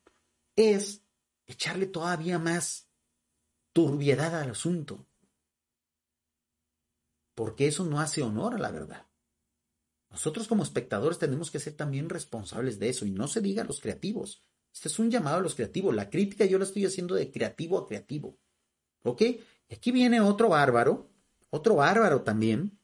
es 0.55 1.03
echarle 1.47 1.87
todavía 1.87 2.39
más 2.39 2.89
turbiedad 3.73 4.35
al 4.39 4.51
asunto. 4.51 5.07
Porque 7.33 7.67
eso 7.67 7.83
no 7.83 7.99
hace 7.99 8.21
honor 8.21 8.55
a 8.55 8.59
la 8.59 8.71
verdad. 8.71 9.07
Nosotros 10.09 10.47
como 10.47 10.63
espectadores 10.63 11.19
tenemos 11.19 11.51
que 11.51 11.59
ser 11.59 11.73
también 11.73 12.09
responsables 12.09 12.79
de 12.79 12.89
eso 12.89 13.05
y 13.05 13.11
no 13.11 13.27
se 13.27 13.41
diga 13.41 13.63
a 13.63 13.65
los 13.65 13.81
creativos. 13.81 14.45
Este 14.73 14.87
es 14.87 14.97
un 14.99 15.11
llamado 15.11 15.37
a 15.37 15.41
los 15.41 15.55
creativos. 15.55 15.93
La 15.93 16.09
crítica 16.09 16.45
yo 16.45 16.57
la 16.57 16.63
estoy 16.63 16.85
haciendo 16.85 17.15
de 17.15 17.31
creativo 17.31 17.77
a 17.77 17.85
creativo. 17.85 18.39
¿Ok? 19.03 19.21
Y 19.21 19.73
aquí 19.73 19.91
viene 19.91 20.21
otro 20.21 20.49
bárbaro, 20.49 21.11
otro 21.55 21.75
bárbaro 21.75 22.21
también, 22.21 22.77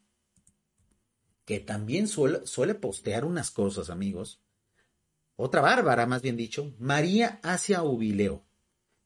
que 1.46 1.60
también 1.60 2.08
suele, 2.08 2.46
suele 2.48 2.76
postear 2.76 3.26
unas 3.26 3.52
cosas, 3.52 3.90
amigos. 3.90 4.42
Otra 5.36 5.62
bárbara, 5.62 6.06
más 6.06 6.22
bien 6.22 6.38
dicho, 6.38 6.74
María 6.80 7.40
Asia 7.44 7.84
Ubileo. 7.84 8.46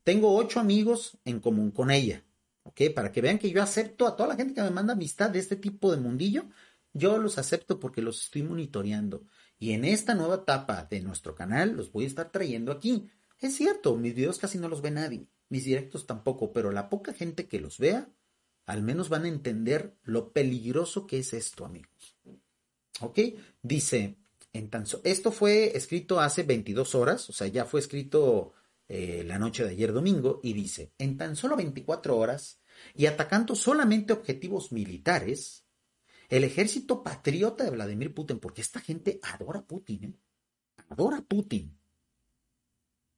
Tengo 0.03 0.35
ocho 0.35 0.59
amigos 0.59 1.17
en 1.25 1.39
común 1.39 1.71
con 1.71 1.89
ella. 1.89 2.23
¿Ok? 2.63 2.81
Para 2.95 3.11
que 3.11 3.21
vean 3.21 3.39
que 3.39 3.51
yo 3.51 3.61
acepto 3.61 4.07
a 4.07 4.15
toda 4.15 4.29
la 4.29 4.35
gente 4.35 4.53
que 4.53 4.61
me 4.61 4.71
manda 4.71 4.93
amistad 4.93 5.29
de 5.29 5.39
este 5.39 5.55
tipo 5.55 5.91
de 5.91 5.97
mundillo. 5.97 6.45
Yo 6.93 7.17
los 7.17 7.37
acepto 7.37 7.79
porque 7.79 8.01
los 8.01 8.21
estoy 8.21 8.43
monitoreando. 8.43 9.25
Y 9.57 9.71
en 9.71 9.85
esta 9.85 10.13
nueva 10.13 10.35
etapa 10.35 10.85
de 10.89 11.01
nuestro 11.01 11.35
canal 11.35 11.75
los 11.75 11.91
voy 11.91 12.03
a 12.03 12.07
estar 12.07 12.31
trayendo 12.31 12.71
aquí. 12.71 13.09
Es 13.39 13.55
cierto, 13.55 13.95
mis 13.95 14.15
videos 14.15 14.39
casi 14.39 14.57
no 14.57 14.67
los 14.67 14.81
ve 14.81 14.91
nadie, 14.91 15.27
mis 15.49 15.65
directos 15.65 16.05
tampoco, 16.05 16.53
pero 16.53 16.71
la 16.71 16.89
poca 16.89 17.13
gente 17.13 17.47
que 17.47 17.59
los 17.59 17.77
vea, 17.79 18.09
al 18.65 18.81
menos 18.81 19.09
van 19.09 19.25
a 19.25 19.29
entender 19.29 19.95
lo 20.03 20.31
peligroso 20.31 21.05
que 21.05 21.19
es 21.19 21.33
esto, 21.33 21.65
amigos. 21.65 22.17
¿Ok? 23.01 23.19
Dice, 23.61 24.17
en 24.53 24.69
tan 24.69 24.85
esto 25.03 25.31
fue 25.31 25.75
escrito 25.75 26.19
hace 26.19 26.43
22 26.43 26.95
horas, 26.95 27.29
o 27.29 27.33
sea, 27.33 27.47
ya 27.47 27.65
fue 27.65 27.79
escrito 27.79 28.53
eh, 28.87 29.23
la 29.25 29.37
noche 29.37 29.63
de 29.63 29.71
ayer 29.71 29.93
domingo, 29.93 30.39
y 30.43 30.53
dice, 30.53 30.93
en 30.97 31.17
tan 31.17 31.35
solo 31.35 31.55
24 31.55 32.17
horas, 32.17 32.59
y 32.93 33.05
atacando 33.05 33.55
solamente 33.55 34.13
objetivos 34.13 34.71
militares, 34.71 35.65
el 36.29 36.43
ejército 36.43 37.03
patriota 37.03 37.63
de 37.63 37.71
Vladimir 37.71 38.13
Putin, 38.13 38.39
porque 38.39 38.61
esta 38.61 38.79
gente 38.79 39.19
adora 39.21 39.59
a 39.59 39.65
Putin, 39.65 40.03
¿eh? 40.03 40.13
adora 40.89 41.17
a 41.17 41.23
Putin. 41.23 41.77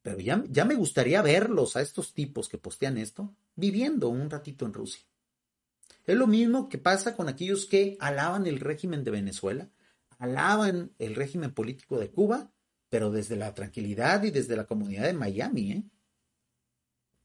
Pero 0.01 0.19
ya, 0.19 0.43
ya 0.49 0.65
me 0.65 0.75
gustaría 0.75 1.21
verlos 1.21 1.75
a 1.75 1.81
estos 1.81 2.13
tipos 2.13 2.47
que 2.49 2.57
postean 2.57 2.97
esto 2.97 3.35
viviendo 3.55 4.09
un 4.09 4.29
ratito 4.29 4.65
en 4.65 4.73
Rusia. 4.73 5.03
Es 6.05 6.15
lo 6.15 6.27
mismo 6.27 6.69
que 6.69 6.77
pasa 6.77 7.15
con 7.15 7.27
aquellos 7.27 7.65
que 7.65 7.97
alaban 7.99 8.47
el 8.47 8.59
régimen 8.59 9.03
de 9.03 9.11
Venezuela, 9.11 9.69
alaban 10.19 10.93
el 10.99 11.15
régimen 11.15 11.53
político 11.53 11.99
de 11.99 12.09
Cuba, 12.09 12.51
pero 12.89 13.11
desde 13.11 13.35
la 13.35 13.53
tranquilidad 13.53 14.23
y 14.23 14.31
desde 14.31 14.55
la 14.55 14.65
comunidad 14.65 15.03
de 15.03 15.13
Miami, 15.13 15.71
¿eh? 15.71 15.83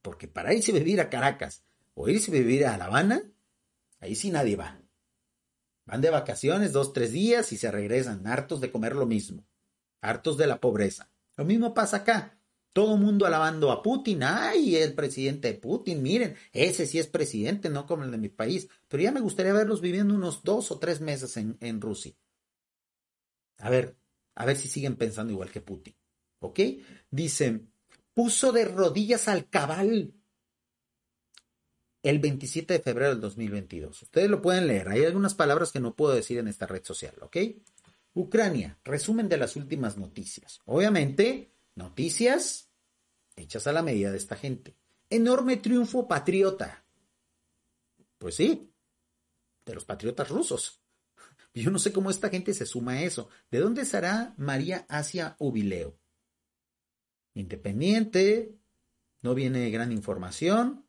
Porque 0.03 0.27
para 0.27 0.53
irse 0.53 0.73
a 0.73 0.75
vivir 0.75 1.01
a 1.01 1.09
Caracas 1.09 1.63
o 1.95 2.09
irse 2.09 2.31
a 2.33 2.35
vivir 2.35 2.67
a 2.67 2.77
La 2.77 2.87
Habana, 2.87 3.23
ahí 4.01 4.17
sí 4.17 4.31
nadie 4.31 4.57
va. 4.57 4.81
Van 5.85 6.01
de 6.01 6.11
vacaciones 6.11 6.73
dos, 6.73 6.93
tres 6.93 7.13
días 7.13 7.53
y 7.53 7.57
se 7.57 7.71
regresan, 7.71 8.27
hartos 8.27 8.61
de 8.61 8.73
comer 8.73 8.97
lo 8.97 9.07
mismo, 9.07 9.47
hartos 10.01 10.37
de 10.37 10.49
la 10.49 10.61
pobreza. 10.61 11.11
Lo 11.37 11.45
mismo 11.45 11.73
pasa 11.73 11.99
acá. 11.99 12.39
Todo 12.73 12.97
mundo 12.97 13.27
alabando 13.27 13.71
a 13.71 13.83
Putin. 13.83 14.23
Ay, 14.23 14.77
el 14.77 14.95
presidente 14.95 15.49
de 15.49 15.59
Putin, 15.59 16.03
miren, 16.03 16.37
ese 16.53 16.87
sí 16.87 16.99
es 16.99 17.07
presidente, 17.07 17.69
no 17.69 17.87
como 17.87 18.05
el 18.05 18.11
de 18.11 18.19
mi 18.19 18.31
país. 18.31 18.69
Pero 18.89 19.03
ya 19.03 19.13
me 19.13 19.21
gustaría 19.21 19.53
verlos 19.53 19.81
viviendo 19.81 20.15
unos 20.15 20.43
dos 20.43 20.71
o 20.71 20.79
tres 20.79 21.01
meses 21.01 21.37
en, 21.37 21.81
Rusia. 21.81 22.15
A 23.59 23.69
ver, 23.69 23.97
a 24.35 24.47
ver 24.47 24.57
si 24.57 24.69
siguen 24.69 24.97
pensando 24.97 25.33
igual 25.33 25.51
que 25.51 25.61
Putin. 25.61 25.95
¿Ok? 26.41 26.61
Dicen, 27.11 27.71
puso 28.15 28.53
de 28.53 28.65
rodillas 28.65 29.29
al 29.29 29.49
cabal 29.49 30.15
el 32.03 32.19
27 32.19 32.75
de 32.75 32.81
febrero 32.81 33.11
del 33.11 33.21
2022. 33.21 34.03
Ustedes 34.03 34.31
lo 34.31 34.41
pueden 34.43 34.67
leer. 34.67 34.89
Hay 34.89 35.05
algunas 35.05 35.35
palabras 35.35 35.73
que 35.73 35.81
no 35.81 35.95
puedo 35.95 36.15
decir 36.15 36.39
en 36.39 36.49
esta 36.49 36.67
red 36.67 36.83
social, 36.85 37.15
¿ok? 37.21 37.37
Ucrania, 38.15 38.79
resumen 38.85 39.29
de 39.29 39.37
las 39.37 39.57
últimas 39.57 39.97
noticias. 39.97 40.61
Obviamente, 40.65 41.52
noticias 41.75 42.71
hechas 43.37 43.67
a 43.67 43.73
la 43.73 43.83
medida 43.83 44.11
de 44.11 44.19
esta 44.19 44.37
gente. 44.37 44.77
Enorme 45.11 45.57
triunfo 45.57 46.09
patriota. 46.09 46.85
Pues 48.19 48.37
sí, 48.37 48.73
de 49.65 49.75
los 49.75 49.85
patriotas 49.85 50.29
rusos. 50.29 50.83
Yo 51.55 51.71
no 51.71 51.79
sé 51.79 51.93
cómo 51.93 52.11
esta 52.11 52.29
gente 52.29 52.55
se 52.55 52.67
suma 52.67 52.93
a 52.93 53.03
eso. 53.03 53.29
¿De 53.51 53.59
dónde 53.59 53.85
será 53.85 54.35
María 54.37 54.87
Asia 54.89 55.37
Ubileo? 55.39 55.99
Independiente, 57.35 58.59
no 59.23 59.35
viene 59.35 59.71
gran 59.71 59.93
información. 59.93 60.87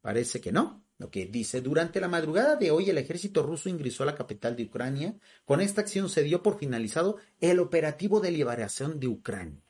Parece 0.00 0.40
que 0.40 0.52
no. 0.52 0.84
Lo 0.98 1.10
que 1.10 1.26
dice, 1.26 1.60
durante 1.60 2.00
la 2.00 2.08
madrugada 2.08 2.56
de 2.56 2.70
hoy 2.70 2.88
el 2.88 2.96
ejército 2.96 3.42
ruso 3.42 3.68
ingresó 3.68 4.02
a 4.02 4.06
la 4.06 4.14
capital 4.14 4.56
de 4.56 4.64
Ucrania. 4.64 5.18
Con 5.44 5.60
esta 5.60 5.82
acción 5.82 6.08
se 6.08 6.22
dio 6.22 6.42
por 6.42 6.58
finalizado 6.58 7.18
el 7.38 7.60
operativo 7.60 8.20
de 8.20 8.30
liberación 8.30 8.98
de 8.98 9.08
Ucrania. 9.08 9.65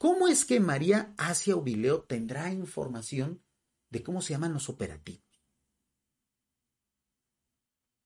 ¿Cómo 0.00 0.28
es 0.28 0.46
que 0.46 0.60
María 0.60 1.12
Asia 1.18 1.54
Ubileo 1.56 2.04
tendrá 2.04 2.50
información 2.50 3.42
de 3.90 4.02
cómo 4.02 4.22
se 4.22 4.32
llaman 4.32 4.54
los 4.54 4.70
operativos? 4.70 5.28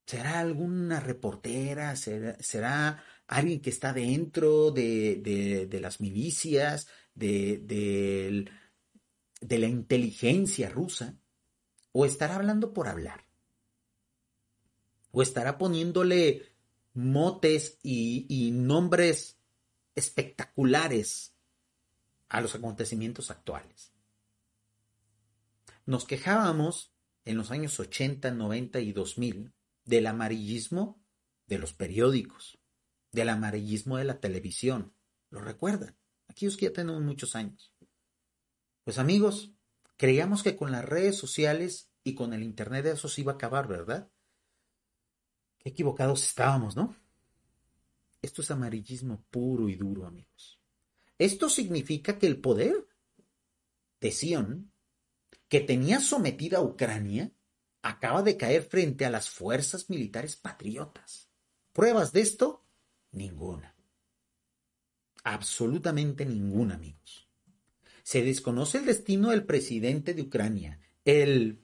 ¿Será 0.05 0.41
alguna 0.41 0.99
reportera? 0.99 1.95
¿Será, 1.95 3.01
alguien 3.29 3.61
que 3.61 3.71
está 3.71 3.93
dentro 3.93 4.73
de, 4.73 5.69
las 5.81 6.01
milicias, 6.01 6.89
de 7.15 8.51
la 9.41 9.69
inteligencia 9.69 10.69
rusa, 10.71 11.17
o 11.93 12.05
estará 12.07 12.35
hablando 12.35 12.73
por 12.73 12.89
hablar, 12.89 13.25
o 15.13 15.23
estará 15.23 15.59
poniéndole 15.59 16.57
motes 16.93 17.79
y, 17.85 18.51
nombres 18.51 19.39
espectaculares 19.95 21.34
a 22.35 22.41
los 22.41 22.57
acontecimientos 22.57 23.31
actuales. 23.31 23.93
Nos 25.87 26.05
quejábamos 26.05 26.93
en 27.25 27.37
los 27.37 27.53
años 27.53 27.79
80, 27.79 28.33
90 28.33 28.81
y 28.81 28.93
2000 28.93 29.55
del 29.85 30.07
amarillismo 30.09 31.01
de 31.47 31.59
los 31.59 31.75
periódicos, 31.75 32.59
del 33.13 33.29
amarillismo 33.29 33.99
de 33.99 34.05
la 34.05 34.19
televisión. 34.19 34.93
¿Lo 35.31 35.43
recuerdan? 35.43 35.97
Aquellos 36.27 36.57
que 36.57 36.67
ya 36.67 36.73
tenemos 36.73 37.01
muchos 37.03 37.37
años. 37.37 37.73
Pues 38.83 38.99
amigos, 38.99 39.53
creíamos 39.97 40.43
que 40.43 40.57
con 40.57 40.73
las 40.73 40.85
redes 40.85 41.17
sociales 41.17 41.93
y 42.03 42.17
con 42.17 42.33
el 42.33 42.43
Internet 42.43 42.87
eso 42.87 43.09
se 43.09 43.21
iba 43.21 43.31
a 43.31 43.35
acabar, 43.37 43.69
¿verdad? 43.69 44.11
Qué 45.59 45.69
equivocados 45.69 46.25
estábamos, 46.25 46.75
¿no? 46.75 46.97
Esto 48.23 48.43
es 48.43 48.51
amarillismo 48.51 49.25
puro 49.31 49.69
y 49.69 49.77
duro, 49.77 50.05
amigos. 50.05 50.64
Esto 51.25 51.49
significa 51.49 52.19
que 52.19 52.27
el 52.27 52.41
poder 52.41 52.87
de 54.01 54.11
Sion, 54.11 54.73
que 55.49 55.61
tenía 55.61 56.01
sometida 56.01 56.59
a 56.59 56.63
Ucrania, 56.63 57.33
acaba 57.83 58.23
de 58.23 58.37
caer 58.37 58.63
frente 58.63 59.05
a 59.05 59.11
las 59.11 59.31
fuerzas 59.31 59.89
militares 59.91 60.37
patriotas. 60.37 61.29
¿Pruebas 61.73 62.13
de 62.13 62.21
esto? 62.21 62.65
Ninguna. 63.13 63.75
Absolutamente 65.23 66.27
ninguna, 66.27 66.75
amigos 66.75 67.25
se 68.05 68.23
desconoce 68.23 68.79
el 68.79 68.85
destino 68.85 69.31
del 69.31 69.45
presidente 69.45 70.15
de 70.15 70.23
Ucrania, 70.23 70.79
el... 71.05 71.59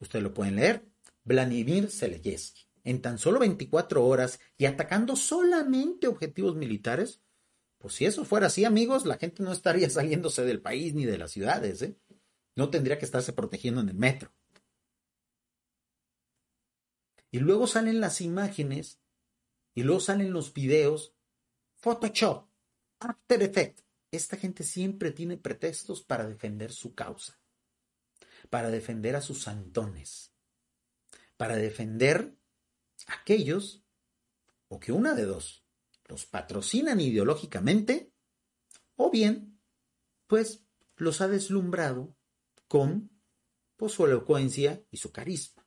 Ustedes 0.00 0.24
lo 0.24 0.34
pueden 0.34 0.56
leer, 0.56 0.84
Vladimir 1.24 1.88
Zelensky. 1.90 2.65
En 2.86 3.02
tan 3.02 3.18
solo 3.18 3.40
24 3.40 4.06
horas 4.06 4.38
y 4.56 4.64
atacando 4.64 5.16
solamente 5.16 6.06
objetivos 6.06 6.54
militares, 6.54 7.20
pues 7.78 7.94
si 7.94 8.04
eso 8.04 8.24
fuera 8.24 8.46
así, 8.46 8.64
amigos, 8.64 9.06
la 9.06 9.18
gente 9.18 9.42
no 9.42 9.50
estaría 9.50 9.90
saliéndose 9.90 10.44
del 10.44 10.62
país 10.62 10.94
ni 10.94 11.04
de 11.04 11.18
las 11.18 11.32
ciudades, 11.32 11.82
¿eh? 11.82 11.98
No 12.54 12.70
tendría 12.70 12.96
que 12.96 13.04
estarse 13.04 13.32
protegiendo 13.32 13.80
en 13.80 13.88
el 13.88 13.96
metro. 13.96 14.32
Y 17.32 17.40
luego 17.40 17.66
salen 17.66 18.00
las 18.00 18.20
imágenes 18.20 19.00
y 19.74 19.82
luego 19.82 20.00
salen 20.00 20.32
los 20.32 20.54
videos 20.54 21.12
Photoshop 21.74 22.48
After 23.00 23.42
Effect. 23.42 23.80
Esta 24.12 24.36
gente 24.36 24.62
siempre 24.62 25.10
tiene 25.10 25.36
pretextos 25.36 26.04
para 26.04 26.28
defender 26.28 26.70
su 26.70 26.94
causa, 26.94 27.40
para 28.48 28.70
defender 28.70 29.16
a 29.16 29.20
sus 29.20 29.42
santones, 29.42 30.32
para 31.36 31.56
defender 31.56 32.36
aquellos, 33.06 33.84
o 34.68 34.80
que 34.80 34.92
una 34.92 35.14
de 35.14 35.24
dos, 35.24 35.64
los 36.06 36.26
patrocinan 36.26 37.00
ideológicamente, 37.00 38.12
o 38.96 39.10
bien, 39.10 39.60
pues 40.26 40.64
los 40.96 41.20
ha 41.20 41.28
deslumbrado 41.28 42.16
con 42.68 43.10
pues, 43.76 43.92
su 43.92 44.06
elocuencia 44.06 44.84
y 44.90 44.96
su 44.96 45.12
carisma. 45.12 45.66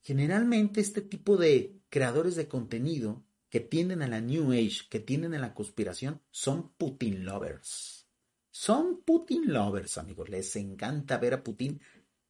Generalmente 0.00 0.80
este 0.80 1.00
tipo 1.00 1.36
de 1.36 1.80
creadores 1.88 2.36
de 2.36 2.48
contenido 2.48 3.24
que 3.48 3.60
tienden 3.60 4.02
a 4.02 4.08
la 4.08 4.20
New 4.20 4.52
Age, 4.52 4.88
que 4.90 5.00
tienden 5.00 5.34
a 5.34 5.38
la 5.38 5.54
conspiración, 5.54 6.22
son 6.30 6.74
Putin 6.74 7.24
lovers. 7.24 8.08
Son 8.50 9.02
Putin 9.02 9.52
lovers, 9.52 9.98
amigos. 9.98 10.28
Les 10.28 10.56
encanta 10.56 11.18
ver 11.18 11.34
a 11.34 11.42
Putin 11.42 11.80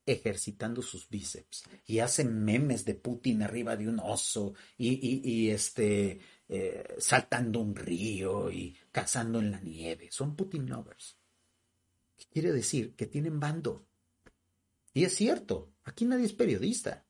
ejercitando 0.06 0.82
sus 0.82 1.08
bíceps 1.08 1.64
y 1.86 2.00
hacen 2.00 2.44
memes 2.44 2.84
de 2.84 2.94
Putin 2.94 3.42
arriba 3.42 3.76
de 3.76 3.88
un 3.88 3.98
oso 3.98 4.54
y, 4.76 5.48
este 5.48 6.20
eh, 6.48 6.96
saltando 6.98 7.60
un 7.60 7.74
río 7.74 8.50
y 8.50 8.76
cazando 8.92 9.38
en 9.38 9.50
la 9.50 9.60
nieve. 9.60 10.08
Son 10.10 10.36
Putin 10.36 10.68
lovers. 10.68 11.16
¿Qué 12.16 12.24
quiere 12.30 12.52
decir? 12.52 12.94
Que 12.94 13.06
tienen 13.06 13.40
bando. 13.40 13.86
Y 14.92 15.04
es 15.04 15.14
cierto, 15.14 15.72
aquí 15.84 16.04
nadie 16.04 16.26
es 16.26 16.32
periodista. 16.32 17.04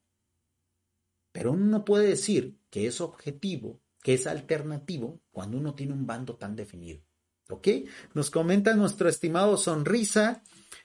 Pero 1.33 1.53
uno 1.53 1.67
no 1.67 1.85
puede 1.85 2.09
decir 2.09 2.59
que 2.71 2.87
es 2.87 3.01
objetivo, 3.01 3.81
que 4.03 4.15
es 4.15 4.27
alternativo, 4.27 5.21
cuando 5.33 5.59
uno 5.59 5.75
tiene 5.75 5.93
un 5.93 6.07
bando 6.07 6.37
tan 6.37 6.55
definido. 6.55 7.03
¿Ok? 7.49 7.69
Nos 8.15 8.31
comenta 8.31 8.75
nuestro 8.75 9.09
estimado 9.09 9.57
Sonrisa. 9.57 10.43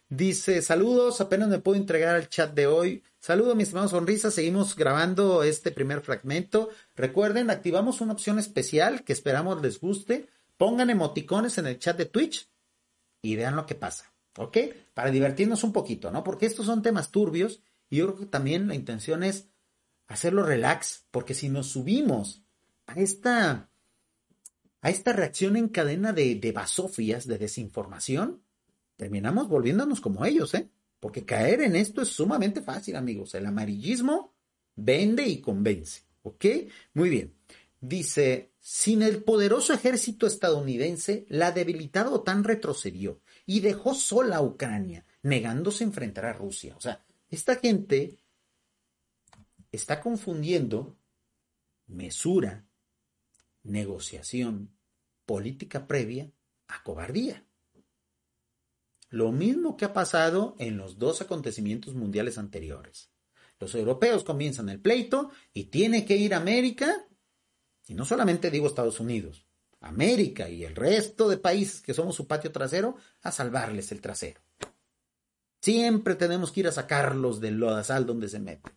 Dice, 0.10 0.62
saludos, 0.62 1.22
apenas 1.22 1.50
me 1.50 1.60
puedo 1.60 1.78
entregar 1.78 2.16
al 2.16 2.30
chat 2.30 2.54
de 2.54 2.68
hoy. 2.68 3.04
Saludos, 3.20 3.56
mi 3.56 3.64
estimado 3.64 3.88
Sonrisa. 3.88 4.32
Seguimos 4.32 4.76
grabando 4.76 5.44
este 5.44 5.72
primer 5.72 6.02
fragmento. 6.02 6.70
Recuerden, 6.96 7.50
activamos 7.50 8.02
una 8.02 8.14
opción 8.14 8.40
especial 8.40 9.04
que 9.04 9.14
esperamos 9.14 9.62
les 9.62 9.80
guste. 9.80 10.28
Pongan 10.58 10.90
emoticones 10.90 11.58
en 11.58 11.68
el 11.68 11.80
chat 11.80 11.98
de 11.98 12.06
Twitch 12.06 12.50
y 13.22 13.36
vean 13.36 13.56
lo 13.56 13.66
que 13.66 13.76
pasa. 13.76 14.12
¿Ok? 14.38 14.58
Para 14.94 15.12
divertirnos 15.12 15.64
un 15.64 15.74
poquito, 15.74 16.12
¿no? 16.12 16.24
Porque 16.24 16.46
estos 16.46 16.66
son 16.66 16.82
temas 16.82 17.12
turbios 17.12 17.62
y 17.90 17.98
yo 17.98 18.08
creo 18.08 18.20
que 18.20 18.26
también 18.26 18.68
la 18.68 18.76
intención 18.76 19.24
es 19.24 19.48
hacerlo 20.08 20.44
relax, 20.44 21.06
porque 21.12 21.34
si 21.34 21.50
nos 21.50 21.68
subimos 21.68 22.44
a 22.88 23.00
esta 23.00 23.69
a 24.82 24.90
esta 24.90 25.14
reacción 25.14 25.56
en 25.56 25.68
cadena 25.70 26.14
de, 26.14 26.52
basofias, 26.54 27.28
de 27.28 27.38
desinformación, 27.38 28.42
terminamos 28.96 29.48
volviéndonos 29.48 30.02
como 30.02 30.26
ellos, 30.26 30.54
¿eh? 30.54 30.70
Porque 31.00 31.26
caer 31.26 31.62
en 31.62 31.76
esto 31.76 32.02
es 32.02 32.10
sumamente 32.10 32.62
fácil, 32.62 32.96
amigos. 32.96 33.34
El 33.34 33.46
amarillismo 33.46 34.34
vende 34.76 35.26
y 35.26 35.40
convence, 35.40 36.04
¿ok? 36.24 36.46
Muy 36.94 37.10
bien. 37.10 37.34
Dice, 37.80 38.52
sin 38.60 39.02
el 39.02 39.24
poderoso 39.24 39.74
ejército 39.74 40.28
estadounidense, 40.28 41.26
la 41.30 41.52
debilitada 41.52 42.10
OTAN 42.10 42.44
retrocedió 42.44 43.22
y 43.46 43.62
dejó 43.62 43.94
sola 43.94 44.38
a 44.38 44.42
Ucrania, 44.42 45.06
negándose 45.24 45.84
a 45.84 45.88
enfrentar 45.88 46.26
a 46.26 46.34
Rusia. 46.34 46.76
O 46.76 46.82
sea, 46.82 47.04
esta 47.30 47.56
gente 47.56 48.18
está 49.72 50.02
confundiendo 50.02 50.98
mesura, 51.88 52.66
negociación, 53.70 54.76
política 55.26 55.88
previa 55.88 56.32
a 56.68 56.84
cobardía. 56.84 57.46
Lo 59.10 59.32
mismo 59.32 59.76
que 59.78 59.86
ha 59.86 59.94
pasado 59.94 60.56
en 60.60 60.78
los 60.78 61.00
dos 61.00 61.22
acontecimientos 61.22 61.96
mundiales 61.96 62.38
anteriores. 62.38 63.10
Los 63.60 63.76
europeos 63.76 64.24
comienzan 64.24 64.70
el 64.70 64.80
pleito 64.80 65.32
y 65.54 65.66
tiene 65.66 66.06
que 66.06 66.16
ir 66.16 66.34
América, 66.34 67.08
y 67.88 67.94
no 67.94 68.06
solamente 68.06 68.52
digo 68.52 68.68
Estados 68.68 69.00
Unidos, 69.00 69.48
América 69.82 70.50
y 70.50 70.64
el 70.64 70.76
resto 70.76 71.28
de 71.28 71.38
países 71.38 71.82
que 71.82 71.94
somos 71.94 72.16
su 72.16 72.28
patio 72.28 72.52
trasero, 72.52 72.98
a 73.22 73.32
salvarles 73.32 73.92
el 73.92 74.02
trasero. 74.02 74.42
Siempre 75.62 76.16
tenemos 76.16 76.52
que 76.52 76.62
ir 76.62 76.68
a 76.68 76.72
sacarlos 76.72 77.40
del 77.40 77.56
lodazal 77.56 78.06
donde 78.06 78.30
se 78.30 78.40
meten. 78.40 78.74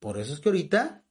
Por 0.00 0.18
eso 0.18 0.32
es 0.32 0.40
que 0.40 0.48
ahorita 0.48 1.03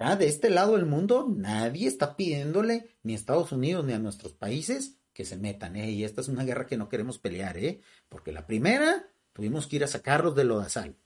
de 0.00 0.28
este 0.28 0.48
lado 0.48 0.76
del 0.76 0.86
mundo, 0.86 1.26
nadie 1.28 1.86
está 1.86 2.16
pidiéndole 2.16 2.96
ni 3.02 3.12
a 3.12 3.16
Estados 3.16 3.52
Unidos 3.52 3.84
ni 3.84 3.92
a 3.92 3.98
nuestros 3.98 4.32
países 4.32 4.96
que 5.12 5.26
se 5.26 5.36
metan, 5.36 5.76
¿eh? 5.76 5.90
Y 5.90 6.04
esta 6.04 6.22
es 6.22 6.28
una 6.28 6.44
guerra 6.44 6.66
que 6.66 6.78
no 6.78 6.88
queremos 6.88 7.18
pelear, 7.18 7.58
¿eh? 7.58 7.80
Porque 8.08 8.32
la 8.32 8.46
primera, 8.46 9.10
tuvimos 9.34 9.66
que 9.66 9.76
ir 9.76 9.84
a 9.84 9.88
sacarlos 9.88 10.34
del 10.34 10.48
lodazal. 10.48 10.96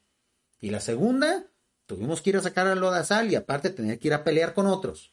Y 0.60 0.70
la 0.70 0.80
segunda, 0.80 1.50
tuvimos 1.86 2.22
que 2.22 2.30
ir 2.30 2.36
a 2.36 2.42
sacar 2.42 2.68
al 2.68 2.78
lodazal 2.78 3.32
y 3.32 3.34
aparte 3.34 3.70
tener 3.70 3.98
que 3.98 4.08
ir 4.08 4.14
a 4.14 4.22
pelear 4.22 4.54
con 4.54 4.66
otros. 4.66 5.12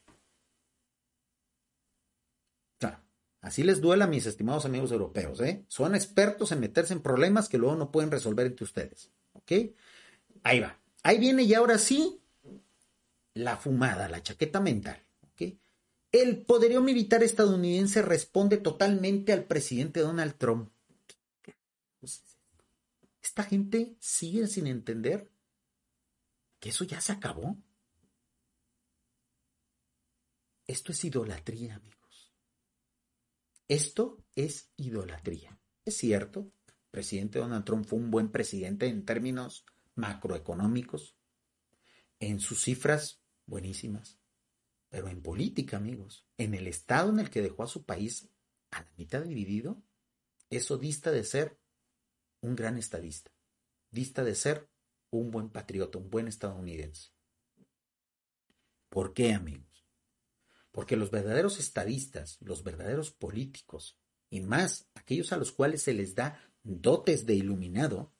así 3.42 3.64
les 3.64 3.82
duela 3.82 4.06
a 4.06 4.08
mis 4.08 4.28
estimados 4.28 4.66
amigos 4.66 4.92
europeos, 4.92 5.42
¿eh? 5.42 5.66
Son 5.68 5.96
expertos 5.96 6.52
en 6.52 6.60
meterse 6.60 6.94
en 6.94 7.02
problemas 7.02 7.50
que 7.50 7.58
luego 7.58 7.76
no 7.76 7.90
pueden 7.90 8.12
resolver 8.12 8.46
entre 8.46 8.66
ustedes. 8.66 9.10
Ahí 10.44 10.60
va. 10.60 10.80
Ahí 11.02 11.18
viene 11.18 11.42
y 11.42 11.56
ahora 11.56 11.80
sí 11.80 12.21
la 13.34 13.58
fumada, 13.58 14.10
la 14.10 14.22
chaqueta 14.22 14.60
mental. 14.60 15.06
El 16.14 16.46
poderío 16.46 16.82
militar 16.82 17.24
estadounidense 17.24 18.02
responde 18.02 18.58
totalmente 18.58 19.32
al 19.32 19.46
presidente 19.46 20.02
Donald 20.02 20.38
Trump. 20.38 20.70
Esta 23.24 23.44
gente 23.44 23.96
sigue 24.00 24.48
sin 24.48 24.68
entender 24.68 25.32
que 26.60 26.70
eso 26.70 26.84
ya 26.84 27.00
se 27.00 27.14
acabó. 27.14 27.58
Esto 30.68 30.92
es 30.92 31.06
idolatría, 31.06 31.76
amigos. 31.76 32.34
Esto 33.70 34.22
es 34.36 34.70
idolatría. 34.76 35.58
Es 35.86 35.96
cierto, 35.96 36.52
el 36.68 36.74
presidente 36.92 37.40
Donald 37.40 37.64
Trump 37.64 37.86
fue 37.86 38.00
un 38.00 38.12
buen 38.12 38.32
presidente 38.32 38.88
en 38.88 39.06
términos 39.06 39.66
macroeconómicos. 39.96 41.16
En 42.20 42.42
sus 42.42 42.64
cifras 42.64 43.21
buenísimas. 43.46 44.20
Pero 44.90 45.08
en 45.08 45.22
política, 45.22 45.78
amigos, 45.78 46.28
en 46.38 46.54
el 46.54 46.68
estado 46.68 47.12
en 47.12 47.20
el 47.20 47.30
que 47.30 47.42
dejó 47.42 47.64
a 47.64 47.68
su 47.68 47.86
país 47.86 48.30
a 48.72 48.82
la 48.82 48.94
mitad 48.98 49.22
dividido, 49.22 49.82
eso 50.50 50.78
dista 50.78 51.12
de 51.12 51.24
ser 51.24 51.58
un 52.42 52.56
gran 52.56 52.78
estadista, 52.78 53.32
dista 53.90 54.24
de 54.24 54.36
ser 54.36 54.70
un 55.10 55.32
buen 55.32 55.50
patriota, 55.50 55.98
un 55.98 56.10
buen 56.10 56.28
estadounidense. 56.28 57.12
¿Por 58.90 59.14
qué, 59.14 59.34
amigos? 59.34 59.88
Porque 60.72 60.98
los 60.98 61.12
verdaderos 61.12 61.60
estadistas, 61.60 62.38
los 62.42 62.64
verdaderos 62.64 63.12
políticos, 63.12 63.98
y 64.30 64.42
más 64.42 64.90
aquellos 64.96 65.32
a 65.32 65.38
los 65.38 65.52
cuales 65.52 65.82
se 65.82 65.94
les 65.94 66.16
da 66.16 66.40
dotes 66.64 67.26
de 67.26 67.36
iluminado, 67.36 68.14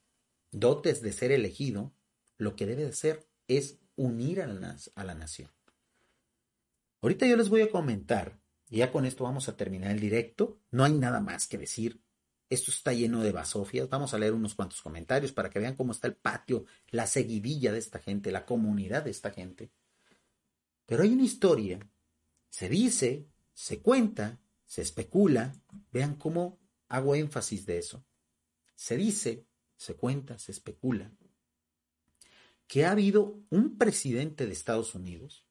dotes 0.50 1.02
de 1.02 1.12
ser 1.12 1.32
elegido, 1.32 1.94
lo 2.38 2.56
que 2.56 2.66
debe 2.66 2.84
de 2.84 2.92
ser 2.92 3.28
es 3.48 3.81
unir 3.96 4.42
a 4.42 4.46
la, 4.46 5.14
nación. 5.14 5.50
Ahorita 7.00 7.26
yo 7.26 7.36
les 7.36 7.48
voy 7.48 7.62
a 7.62 7.70
comentar, 7.70 8.40
y 8.68 8.78
ya 8.78 8.92
con 8.92 9.04
esto 9.04 9.24
vamos 9.24 9.48
a 9.48 9.56
terminar 9.56 9.90
el 9.90 10.00
directo, 10.00 10.60
no 10.70 10.84
hay 10.84 10.92
nada 10.92 11.20
más 11.20 11.46
que 11.46 11.58
decir. 11.58 12.02
Esto 12.48 12.70
está 12.70 12.92
lleno 12.92 13.22
de 13.22 13.32
basofias. 13.32 13.88
Vamos 13.88 14.12
a 14.12 14.18
leer 14.18 14.34
unos 14.34 14.54
cuantos 14.54 14.82
comentarios 14.82 15.32
para 15.32 15.48
que 15.48 15.58
vean 15.58 15.74
cómo 15.74 15.92
está 15.92 16.06
el 16.06 16.16
patio, 16.16 16.66
la 16.90 17.06
seguidilla 17.06 17.72
de 17.72 17.78
esta 17.78 17.98
gente, 17.98 18.30
la 18.30 18.44
comunidad 18.44 19.04
de 19.04 19.10
esta 19.10 19.30
gente. 19.30 19.72
Pero 20.84 21.02
hay 21.02 21.12
una 21.14 21.22
historia, 21.22 21.78
se 22.50 22.68
dice, 22.68 23.26
se 23.54 23.80
cuenta, 23.80 24.38
se 24.66 24.82
especula, 24.82 25.54
vean 25.90 26.16
cómo 26.16 26.58
hago 26.88 27.14
énfasis 27.14 27.64
de 27.64 27.78
eso. 27.78 28.04
Se 28.74 28.96
dice, 28.98 29.46
se 29.76 29.94
cuenta, 29.96 30.38
se 30.38 30.52
especula 30.52 31.10
que 32.66 32.84
ha 32.84 32.92
habido 32.92 33.44
un 33.50 33.76
presidente 33.78 34.46
de 34.46 34.52
Estados 34.52 34.94
Unidos, 34.94 35.46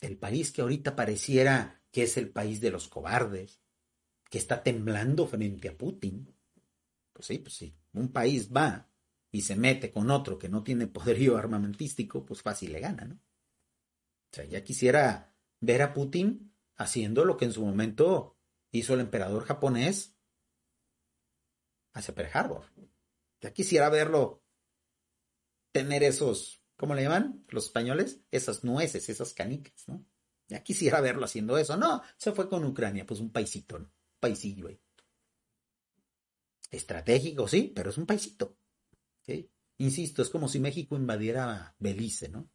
el 0.00 0.18
país 0.18 0.52
que 0.52 0.62
ahorita 0.62 0.96
pareciera 0.96 1.82
que 1.90 2.02
es 2.02 2.16
el 2.16 2.30
país 2.30 2.60
de 2.60 2.70
los 2.70 2.88
cobardes, 2.88 3.60
que 4.30 4.38
está 4.38 4.62
temblando 4.62 5.26
frente 5.26 5.68
a 5.68 5.78
Putin. 5.78 6.34
Pues 7.12 7.26
sí, 7.26 7.38
pues 7.38 7.54
sí, 7.54 7.76
un 7.92 8.12
país 8.12 8.50
va 8.52 8.90
y 9.30 9.42
se 9.42 9.56
mete 9.56 9.90
con 9.90 10.10
otro 10.10 10.38
que 10.38 10.48
no 10.48 10.62
tiene 10.62 10.86
poderío 10.86 11.36
armamentístico, 11.38 12.24
pues 12.24 12.42
fácil 12.42 12.72
le 12.72 12.80
gana, 12.80 13.04
¿no? 13.04 13.14
O 13.14 14.34
sea, 14.34 14.44
ya 14.44 14.64
quisiera 14.64 15.34
ver 15.60 15.82
a 15.82 15.94
Putin 15.94 16.52
haciendo 16.76 17.24
lo 17.24 17.36
que 17.36 17.44
en 17.44 17.52
su 17.52 17.64
momento 17.64 18.36
hizo 18.72 18.94
el 18.94 19.00
emperador 19.00 19.44
japonés 19.44 20.16
hacia 21.92 22.14
Pearl 22.14 22.30
Harbor. 22.32 22.64
Ya 23.40 23.52
quisiera 23.52 23.88
verlo 23.88 24.43
tener 25.74 26.04
esos, 26.04 26.62
¿cómo 26.76 26.94
le 26.94 27.02
llaman 27.02 27.44
los 27.48 27.64
españoles? 27.66 28.20
Esas 28.30 28.62
nueces, 28.62 29.08
esas 29.08 29.34
canicas, 29.34 29.88
¿no? 29.88 30.06
Ya 30.46 30.62
quisiera 30.62 31.00
verlo 31.00 31.24
haciendo 31.24 31.58
eso. 31.58 31.76
No, 31.76 32.00
se 32.16 32.30
fue 32.30 32.48
con 32.48 32.64
Ucrania, 32.64 33.04
pues 33.04 33.18
un 33.18 33.32
paisito, 33.32 33.80
¿no? 33.80 33.86
Un 33.86 34.20
paisillo 34.20 34.68
ahí. 34.68 34.80
Estratégico, 36.70 37.48
sí, 37.48 37.72
pero 37.74 37.90
es 37.90 37.98
un 37.98 38.06
paisito. 38.06 38.56
¿sí? 39.22 39.50
Insisto, 39.78 40.22
es 40.22 40.30
como 40.30 40.46
si 40.46 40.60
México 40.60 40.94
invadiera 40.94 41.74
Belice, 41.80 42.28
¿no? 42.28 42.48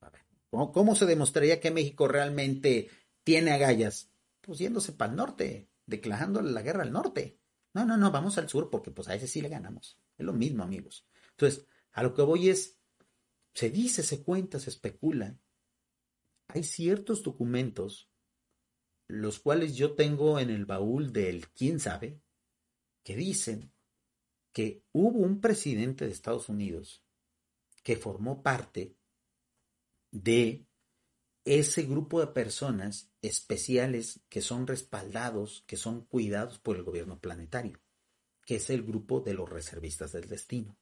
A 0.00 0.10
ver, 0.10 0.20
¿cómo, 0.50 0.94
se 0.94 1.06
demostraría 1.06 1.60
que 1.60 1.70
México 1.70 2.06
realmente 2.06 2.90
tiene 3.24 3.52
agallas? 3.52 4.10
Pues 4.42 4.58
yéndose 4.58 4.92
para 4.92 5.12
el 5.12 5.16
norte, 5.16 5.70
declarándole 5.86 6.50
la 6.50 6.60
guerra 6.60 6.82
al 6.82 6.92
norte. 6.92 7.40
No, 7.72 7.86
no, 7.86 7.96
no, 7.96 8.10
vamos 8.10 8.36
al 8.36 8.50
sur 8.50 8.68
porque 8.68 8.90
pues 8.90 9.08
a 9.08 9.14
ese 9.14 9.26
sí 9.26 9.40
le 9.40 9.48
ganamos. 9.48 9.98
Es 10.18 10.26
lo 10.26 10.34
mismo, 10.34 10.64
amigos. 10.64 11.06
Entonces, 11.30 11.64
a 11.92 12.02
lo 12.02 12.14
que 12.14 12.22
voy 12.22 12.48
es, 12.48 12.78
se 13.54 13.70
dice, 13.70 14.02
se 14.02 14.22
cuenta, 14.22 14.60
se 14.60 14.70
especula. 14.70 15.38
Hay 16.48 16.64
ciertos 16.64 17.22
documentos, 17.22 18.10
los 19.08 19.38
cuales 19.38 19.76
yo 19.76 19.94
tengo 19.94 20.38
en 20.38 20.50
el 20.50 20.66
baúl 20.66 21.12
del 21.12 21.48
quién 21.48 21.80
sabe, 21.80 22.20
que 23.02 23.16
dicen 23.16 23.72
que 24.52 24.84
hubo 24.92 25.18
un 25.18 25.40
presidente 25.40 26.04
de 26.04 26.12
Estados 26.12 26.48
Unidos 26.48 27.04
que 27.82 27.96
formó 27.96 28.42
parte 28.42 28.96
de 30.10 30.66
ese 31.44 31.84
grupo 31.84 32.20
de 32.20 32.26
personas 32.28 33.10
especiales 33.22 34.20
que 34.28 34.42
son 34.42 34.66
respaldados, 34.66 35.64
que 35.66 35.76
son 35.76 36.04
cuidados 36.04 36.58
por 36.58 36.76
el 36.76 36.82
gobierno 36.82 37.18
planetario, 37.18 37.80
que 38.44 38.56
es 38.56 38.68
el 38.68 38.82
grupo 38.82 39.20
de 39.20 39.34
los 39.34 39.48
reservistas 39.48 40.12
del 40.12 40.28
destino. 40.28 40.76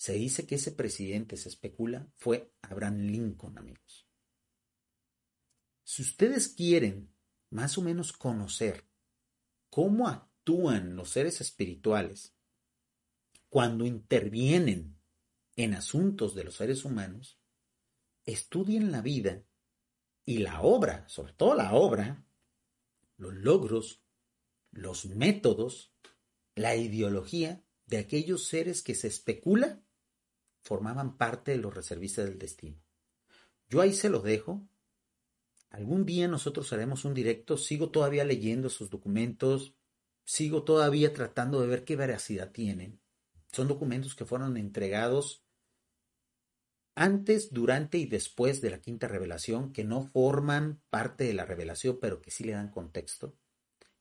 Se 0.00 0.14
dice 0.14 0.46
que 0.46 0.54
ese 0.54 0.72
presidente, 0.72 1.36
se 1.36 1.50
especula, 1.50 2.10
fue 2.16 2.54
Abraham 2.62 3.00
Lincoln, 3.00 3.58
amigos. 3.58 4.08
Si 5.84 6.00
ustedes 6.00 6.48
quieren 6.48 7.14
más 7.50 7.76
o 7.76 7.82
menos 7.82 8.14
conocer 8.14 8.88
cómo 9.68 10.08
actúan 10.08 10.96
los 10.96 11.10
seres 11.10 11.42
espirituales 11.42 12.34
cuando 13.50 13.84
intervienen 13.84 14.98
en 15.56 15.74
asuntos 15.74 16.34
de 16.34 16.44
los 16.44 16.54
seres 16.54 16.86
humanos, 16.86 17.38
estudien 18.24 18.92
la 18.92 19.02
vida 19.02 19.44
y 20.24 20.38
la 20.38 20.62
obra, 20.62 21.06
sobre 21.10 21.34
todo 21.34 21.54
la 21.54 21.74
obra, 21.74 22.24
los 23.18 23.34
logros, 23.34 24.02
los 24.70 25.04
métodos, 25.04 25.94
la 26.54 26.74
ideología 26.74 27.66
de 27.84 27.98
aquellos 27.98 28.46
seres 28.46 28.82
que 28.82 28.94
se 28.94 29.06
especula 29.06 29.84
formaban 30.62 31.16
parte 31.16 31.52
de 31.52 31.58
los 31.58 31.74
reservistas 31.74 32.26
del 32.26 32.38
destino. 32.38 32.80
Yo 33.68 33.80
ahí 33.80 33.92
se 33.92 34.08
lo 34.10 34.20
dejo. 34.20 34.66
Algún 35.70 36.04
día 36.04 36.26
nosotros 36.26 36.72
haremos 36.72 37.04
un 37.04 37.14
directo, 37.14 37.56
sigo 37.56 37.90
todavía 37.90 38.24
leyendo 38.24 38.68
esos 38.68 38.90
documentos, 38.90 39.74
sigo 40.24 40.64
todavía 40.64 41.12
tratando 41.12 41.60
de 41.60 41.68
ver 41.68 41.84
qué 41.84 41.96
veracidad 41.96 42.50
tienen. 42.50 43.00
Son 43.52 43.68
documentos 43.68 44.14
que 44.14 44.24
fueron 44.24 44.56
entregados 44.56 45.44
antes, 46.94 47.52
durante 47.52 47.98
y 47.98 48.06
después 48.06 48.60
de 48.60 48.70
la 48.70 48.80
quinta 48.80 49.08
revelación, 49.08 49.72
que 49.72 49.84
no 49.84 50.02
forman 50.02 50.82
parte 50.90 51.24
de 51.24 51.34
la 51.34 51.44
revelación, 51.44 51.98
pero 52.00 52.20
que 52.20 52.30
sí 52.30 52.44
le 52.44 52.52
dan 52.52 52.70
contexto. 52.70 53.36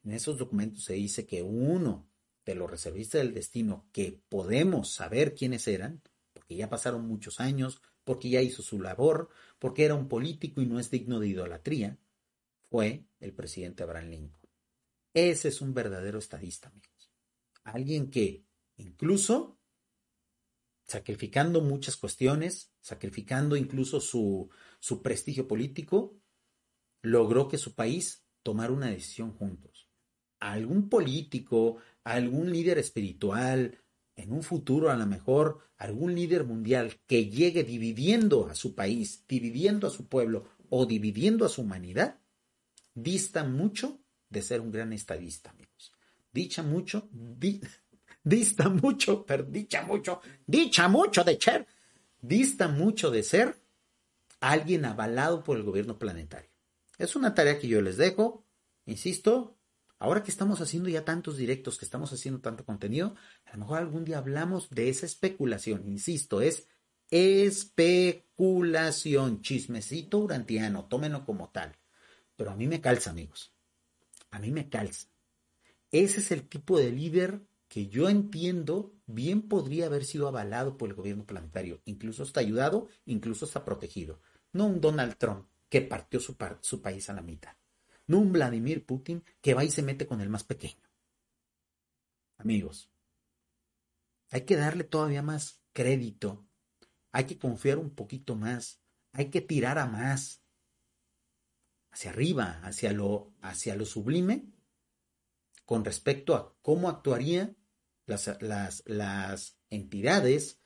En 0.03 0.11
esos 0.11 0.37
documentos 0.37 0.83
se 0.83 0.93
dice 0.93 1.25
que 1.25 1.41
uno 1.41 2.09
de 2.45 2.55
los 2.55 2.69
reservistas 2.69 3.21
del 3.21 3.33
destino, 3.33 3.87
que 3.91 4.21
podemos 4.27 4.91
saber 4.91 5.35
quiénes 5.35 5.67
eran, 5.67 6.01
porque 6.49 6.57
ya 6.57 6.67
pasaron 6.67 7.07
muchos 7.07 7.39
años, 7.39 7.79
porque 8.03 8.27
ya 8.27 8.41
hizo 8.41 8.63
su 8.63 8.81
labor, 8.81 9.29
porque 9.59 9.85
era 9.85 9.93
un 9.93 10.07
político 10.07 10.61
y 10.61 10.65
no 10.65 10.79
es 10.79 10.89
digno 10.89 11.19
de 11.19 11.27
idolatría, 11.27 11.99
fue 12.71 13.05
el 13.19 13.35
presidente 13.35 13.83
Abraham 13.83 14.09
Lincoln. 14.09 14.49
Ese 15.13 15.49
es 15.49 15.61
un 15.61 15.75
verdadero 15.75 16.17
estadista, 16.17 16.69
amigos. 16.69 17.11
Alguien 17.63 18.09
que 18.09 18.47
incluso 18.77 19.59
sacrificando 20.87 21.61
muchas 21.61 21.97
cuestiones, 21.97 22.73
sacrificando 22.81 23.55
incluso 23.55 24.01
su, 24.01 24.49
su 24.79 25.03
prestigio 25.03 25.47
político, 25.47 26.19
logró 27.03 27.47
que 27.47 27.59
su 27.59 27.75
país 27.75 28.25
tomara 28.41 28.73
una 28.73 28.89
decisión 28.89 29.33
juntos. 29.33 29.87
algún 30.39 30.89
político, 30.89 31.77
algún 32.03 32.51
líder 32.51 32.79
espiritual, 32.79 33.83
en 34.19 34.33
un 34.33 34.43
futuro 34.43 34.91
a 34.91 34.97
lo 34.97 35.05
mejor 35.05 35.59
algún 35.77 36.13
líder 36.13 36.43
mundial 36.43 36.99
que 37.07 37.29
llegue 37.29 37.63
dividiendo 37.63 38.47
a 38.47 38.55
su 38.55 38.75
país, 38.75 39.23
dividiendo 39.27 39.87
a 39.87 39.89
su 39.89 40.07
pueblo 40.07 40.49
o 40.69 40.85
dividiendo 40.85 41.45
a 41.45 41.49
su 41.49 41.61
humanidad, 41.61 42.19
dista 42.93 43.45
mucho 43.45 44.01
de 44.29 44.41
ser 44.41 44.59
un 44.59 44.71
gran 44.71 44.91
estadista, 44.91 45.51
amigos. 45.51 45.93
Dicha 46.33 46.63
mucho, 46.63 47.09
dista 48.23 48.69
mucho, 48.69 49.25
pero 49.25 49.43
dicha 49.43 49.83
mucho, 49.83 50.21
dicha 50.45 50.89
mucho 50.89 51.23
de 51.23 51.39
ser, 51.39 51.65
dista 52.21 52.67
mucho 52.67 53.11
de 53.11 53.23
ser 53.23 53.55
alguien 54.41 54.83
avalado 54.83 55.43
por 55.43 55.55
el 55.55 55.63
gobierno 55.63 55.97
planetario. 55.97 56.49
Es 56.97 57.15
una 57.15 57.33
tarea 57.33 57.57
que 57.57 57.69
yo 57.69 57.81
les 57.81 57.95
dejo, 57.95 58.45
insisto, 58.85 59.58
ahora 59.99 60.23
que 60.23 60.31
estamos 60.31 60.61
haciendo 60.61 60.89
ya 60.89 61.05
tantos 61.05 61.37
directos, 61.37 61.77
que 61.77 61.85
estamos 61.85 62.11
haciendo 62.11 62.41
tanto 62.41 62.65
contenido, 62.65 63.15
a 63.45 63.53
lo 63.53 63.59
mejor 63.59 63.77
algún 63.77 64.05
día 64.05 64.17
hablamos 64.17 64.69
de 64.69 64.89
esa 64.89 65.05
especulación, 65.05 65.87
insisto, 65.87 66.41
es 66.41 66.67
especulación, 67.11 69.41
chismecito 69.41 70.19
urantiano, 70.19 70.85
tómenlo 70.85 71.25
como 71.25 71.49
tal. 71.49 71.75
Pero 72.35 72.51
a 72.51 72.55
mí 72.55 72.67
me 72.67 72.81
calza, 72.81 73.09
amigos. 73.09 73.53
A 74.31 74.39
mí 74.39 74.51
me 74.51 74.69
calza. 74.69 75.07
Ese 75.91 76.19
es 76.19 76.31
el 76.31 76.47
tipo 76.47 76.77
de 76.79 76.91
líder 76.91 77.41
que 77.67 77.87
yo 77.87 78.09
entiendo 78.09 78.93
bien 79.05 79.47
podría 79.47 79.87
haber 79.87 80.05
sido 80.05 80.27
avalado 80.27 80.77
por 80.77 80.89
el 80.89 80.95
gobierno 80.95 81.25
planetario, 81.25 81.81
incluso 81.85 82.23
está 82.23 82.39
ayudado, 82.39 82.87
incluso 83.05 83.45
está 83.45 83.65
protegido. 83.65 84.21
No 84.53 84.67
un 84.67 84.81
Donald 84.81 85.17
Trump 85.17 85.47
que 85.69 85.81
partió 85.81 86.19
su, 86.19 86.35
su 86.61 86.81
país 86.81 87.09
a 87.09 87.13
la 87.13 87.21
mitad. 87.21 87.55
No 88.09 88.17
un 88.17 88.33
Vladimir 88.33 88.87
Putin 88.87 89.23
que 89.39 89.53
va 89.53 89.63
y 89.63 89.69
se 89.69 89.83
mete 89.83 90.07
con 90.07 90.19
el 90.19 90.29
más 90.29 90.43
pequeño. 90.43 90.81
Amigos, 92.37 92.91
hay 94.31 94.45
que 94.45 94.55
darle 94.55 94.83
todavía 94.83 95.21
más 95.21 95.61
crédito, 95.73 96.47
hay 97.11 97.25
que 97.25 97.37
confiar 97.37 97.77
un 97.77 97.91
poquito 97.91 98.35
más, 98.35 98.81
hay 99.11 99.29
que 99.29 99.41
tirar 99.41 99.77
a 99.77 99.85
más, 99.85 100.41
hacia 101.91 102.09
arriba, 102.09 102.59
hacia 102.63 102.93
lo, 102.93 103.31
hacia 103.41 103.75
lo 103.75 103.85
sublime, 103.85 104.51
con 105.63 105.85
respecto 105.85 106.33
a 106.33 106.57
cómo 106.63 106.89
actuaría 106.89 107.55
las, 108.07 108.41
las, 108.41 109.59
entidades, 109.69 110.59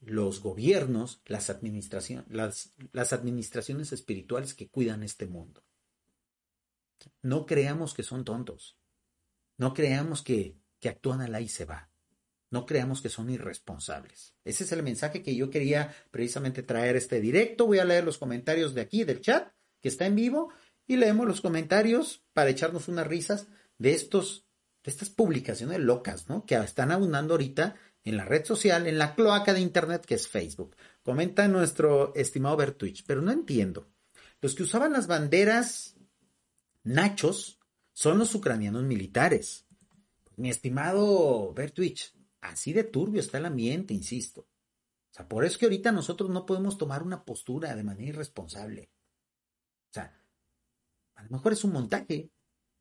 los 0.00 0.40
gobiernos, 0.40 1.22
las, 1.26 1.48
las, 2.28 2.72
las 2.90 3.12
administraciones 3.12 3.92
espirituales 3.92 4.54
que 4.54 4.68
cuidan 4.68 5.04
este 5.04 5.26
mundo. 5.26 5.62
No 7.28 7.44
creamos 7.44 7.92
que 7.92 8.02
son 8.02 8.24
tontos. 8.24 8.78
No 9.58 9.74
creamos 9.74 10.22
que, 10.22 10.56
que 10.80 10.88
actúan 10.88 11.20
al 11.20 11.38
y 11.42 11.48
se 11.48 11.66
va. 11.66 11.90
No 12.50 12.64
creamos 12.64 13.02
que 13.02 13.10
son 13.10 13.28
irresponsables. 13.28 14.34
Ese 14.46 14.64
es 14.64 14.72
el 14.72 14.82
mensaje 14.82 15.22
que 15.22 15.36
yo 15.36 15.50
quería 15.50 15.94
precisamente 16.10 16.62
traer 16.62 16.96
este 16.96 17.20
directo. 17.20 17.66
Voy 17.66 17.80
a 17.80 17.84
leer 17.84 18.04
los 18.04 18.16
comentarios 18.16 18.72
de 18.72 18.80
aquí, 18.80 19.04
del 19.04 19.20
chat, 19.20 19.52
que 19.82 19.90
está 19.90 20.06
en 20.06 20.16
vivo, 20.16 20.50
y 20.86 20.96
leemos 20.96 21.26
los 21.26 21.42
comentarios 21.42 22.24
para 22.32 22.48
echarnos 22.48 22.88
unas 22.88 23.06
risas 23.06 23.48
de 23.76 23.92
estos 23.92 24.46
estas 24.84 25.10
publicaciones 25.10 25.80
locas, 25.80 26.30
¿no? 26.30 26.46
Que 26.46 26.54
están 26.54 26.92
abundando 26.92 27.34
ahorita 27.34 27.74
en 28.04 28.16
la 28.16 28.24
red 28.24 28.46
social, 28.46 28.86
en 28.86 28.96
la 28.96 29.14
cloaca 29.14 29.52
de 29.52 29.60
Internet 29.60 30.06
que 30.06 30.14
es 30.14 30.28
Facebook. 30.28 30.76
Comenta 31.02 31.46
nuestro 31.46 32.14
estimado 32.14 32.56
Bertwitch, 32.56 33.04
pero 33.06 33.20
no 33.20 33.30
entiendo. 33.30 33.90
Los 34.40 34.54
que 34.54 34.62
usaban 34.62 34.94
las 34.94 35.06
banderas 35.06 35.97
nachos 36.88 37.60
son 37.92 38.18
los 38.18 38.34
ucranianos 38.34 38.82
militares. 38.84 39.66
Mi 40.36 40.50
estimado 40.50 41.52
Bertwitch, 41.52 42.14
así 42.40 42.72
de 42.72 42.84
turbio 42.84 43.20
está 43.20 43.38
el 43.38 43.46
ambiente, 43.46 43.92
insisto. 43.92 44.42
O 44.42 45.14
sea, 45.14 45.28
por 45.28 45.44
eso 45.44 45.52
es 45.52 45.58
que 45.58 45.66
ahorita 45.66 45.92
nosotros 45.92 46.30
no 46.30 46.46
podemos 46.46 46.78
tomar 46.78 47.02
una 47.02 47.24
postura 47.24 47.74
de 47.74 47.84
manera 47.84 48.10
irresponsable. 48.10 48.90
O 49.90 49.92
sea, 49.92 50.22
a 51.14 51.22
lo 51.24 51.30
mejor 51.30 51.52
es 51.52 51.64
un 51.64 51.72
montaje 51.72 52.30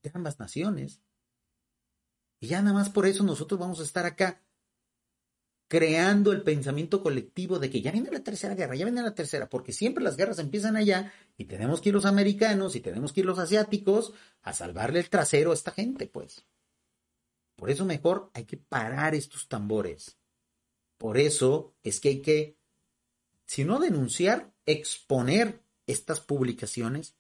de 0.04 0.12
ambas 0.14 0.40
naciones. 0.40 1.02
Y 2.40 2.48
ya 2.48 2.62
nada 2.62 2.76
más 2.76 2.90
por 2.90 3.08
eso 3.08 3.24
nosotros 3.24 3.60
vamos 3.60 3.80
a 3.80 3.84
estar 3.84 4.06
acá 4.06 4.44
creando 5.68 6.32
el 6.32 6.44
pensamiento 6.44 7.04
colectivo 7.04 7.60
de 7.60 7.70
que 7.70 7.82
ya 7.82 7.92
viene 7.92 8.10
la 8.12 8.24
tercera 8.24 8.56
guerra, 8.56 8.76
ya 8.76 8.86
viene 8.86 9.02
la 9.02 9.16
tercera, 9.16 9.50
porque 9.50 9.74
siempre 9.74 10.04
las 10.04 10.16
guerras 10.16 10.40
empiezan 10.40 10.78
allá 10.78 11.12
y 11.38 11.46
tenemos 11.46 11.82
que 11.82 11.90
ir 11.90 11.96
los 11.96 12.06
americanos 12.06 12.76
y 12.76 12.80
tenemos 12.80 13.12
que 13.12 13.20
ir 13.20 13.26
los 13.26 13.40
asiáticos 13.40 14.14
a 14.42 14.54
salvarle 14.54 15.00
el 15.00 15.10
trasero 15.10 15.52
a 15.52 15.54
esta 15.54 15.72
gente, 15.72 16.08
pues. 16.08 16.46
Por 17.56 17.70
eso 17.70 17.86
mejor 17.86 18.32
hay 18.34 18.46
que 18.46 18.58
parar 18.58 19.16
estos 19.16 19.48
tambores. 19.48 20.18
Por 20.98 21.18
eso 21.18 21.76
es 21.84 22.00
que 22.00 22.10
hay 22.10 22.22
que, 22.22 22.58
si 23.46 23.66
no 23.66 23.80
denunciar, 23.80 24.54
exponer 24.66 25.60
estas 25.86 26.22
publicaciones 26.22 27.16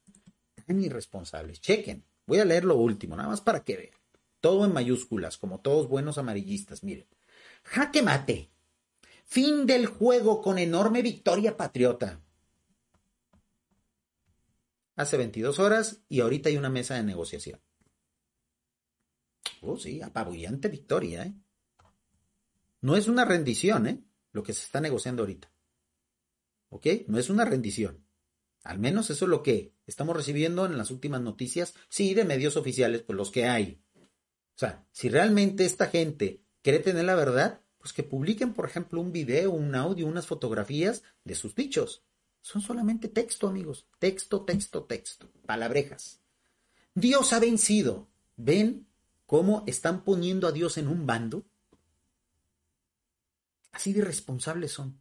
tan 0.66 0.82
irresponsables. 0.82 1.60
Chequen, 1.60 2.06
voy 2.26 2.40
a 2.40 2.46
leer 2.46 2.66
lo 2.66 2.76
último, 2.76 3.16
nada 3.16 3.30
más 3.30 3.42
para 3.42 3.64
que 3.64 3.78
vean. 3.78 3.98
Todo 4.40 4.66
en 4.66 4.74
mayúsculas, 4.74 5.38
como 5.38 5.60
todos 5.60 5.88
buenos 5.88 6.18
amarillistas, 6.18 6.84
miren. 6.84 7.08
Jaque 7.68 8.02
mate. 8.02 8.50
Fin 9.26 9.66
del 9.66 9.88
juego 9.88 10.42
con 10.42 10.58
enorme 10.58 11.02
victoria 11.02 11.58
patriota. 11.58 12.22
Hace 14.96 15.18
22 15.18 15.60
horas 15.60 16.02
y 16.08 16.22
ahorita 16.22 16.48
hay 16.48 16.56
una 16.58 16.70
mesa 16.70 16.96
de 16.96 17.04
negociación. 17.04 17.60
Oh, 19.62 19.78
sí, 19.78 20.02
apabullante 20.02 20.70
victoria, 20.70 21.24
¿eh? 21.24 21.34
No 22.82 22.96
es 22.96 23.08
una 23.08 23.26
rendición, 23.26 23.88
¿eh? 23.88 24.04
Lo 24.32 24.44
que 24.44 24.54
se 24.54 24.64
está 24.64 24.80
negociando 24.80 25.24
ahorita. 25.24 25.52
¿Ok? 26.70 26.88
No 27.08 27.20
es 27.20 27.30
una 27.30 27.44
rendición. 27.44 28.06
Al 28.64 28.80
menos 28.80 29.10
eso 29.10 29.26
es 29.26 29.30
lo 29.30 29.44
que 29.44 29.74
estamos 29.86 30.16
recibiendo 30.16 30.66
en 30.66 30.78
las 30.78 30.90
últimas 30.90 31.22
noticias, 31.22 31.74
sí, 31.90 32.14
de 32.14 32.24
medios 32.24 32.56
oficiales, 32.56 33.02
pues 33.02 33.18
los 33.18 33.30
que 33.30 33.46
hay. 33.46 33.84
O 34.56 34.60
sea, 34.60 34.88
si 34.92 35.10
realmente 35.10 35.66
esta 35.66 35.88
gente 35.88 36.47
quiere 36.68 36.84
tener 36.84 37.06
la 37.06 37.16
verdad, 37.16 37.62
pues 37.78 37.94
que 37.94 38.04
publiquen, 38.04 38.54
por 38.54 38.66
ejemplo, 38.66 39.00
un 39.00 39.14
video, 39.14 39.52
un 39.52 39.74
audio, 39.74 40.06
unas 40.06 40.28
fotografías 40.28 41.02
de 41.24 41.34
sus 41.34 41.56
dichos. 41.56 42.04
Son 42.42 42.62
solamente 42.62 43.08
texto, 43.08 43.48
amigos. 43.48 43.88
Texto, 44.00 44.44
texto, 44.44 44.84
texto. 44.84 45.32
Palabrejas. 45.46 46.20
Dios 46.94 47.32
ha 47.32 47.40
vencido. 47.40 48.10
¿Ven 48.36 48.86
cómo 49.26 49.64
están 49.66 50.04
poniendo 50.04 50.46
a 50.46 50.52
Dios 50.52 50.78
en 50.78 50.90
un 50.90 51.06
bando? 51.06 51.46
Así 53.72 53.94
de 53.94 54.04
responsables 54.04 54.74
son. 54.74 55.00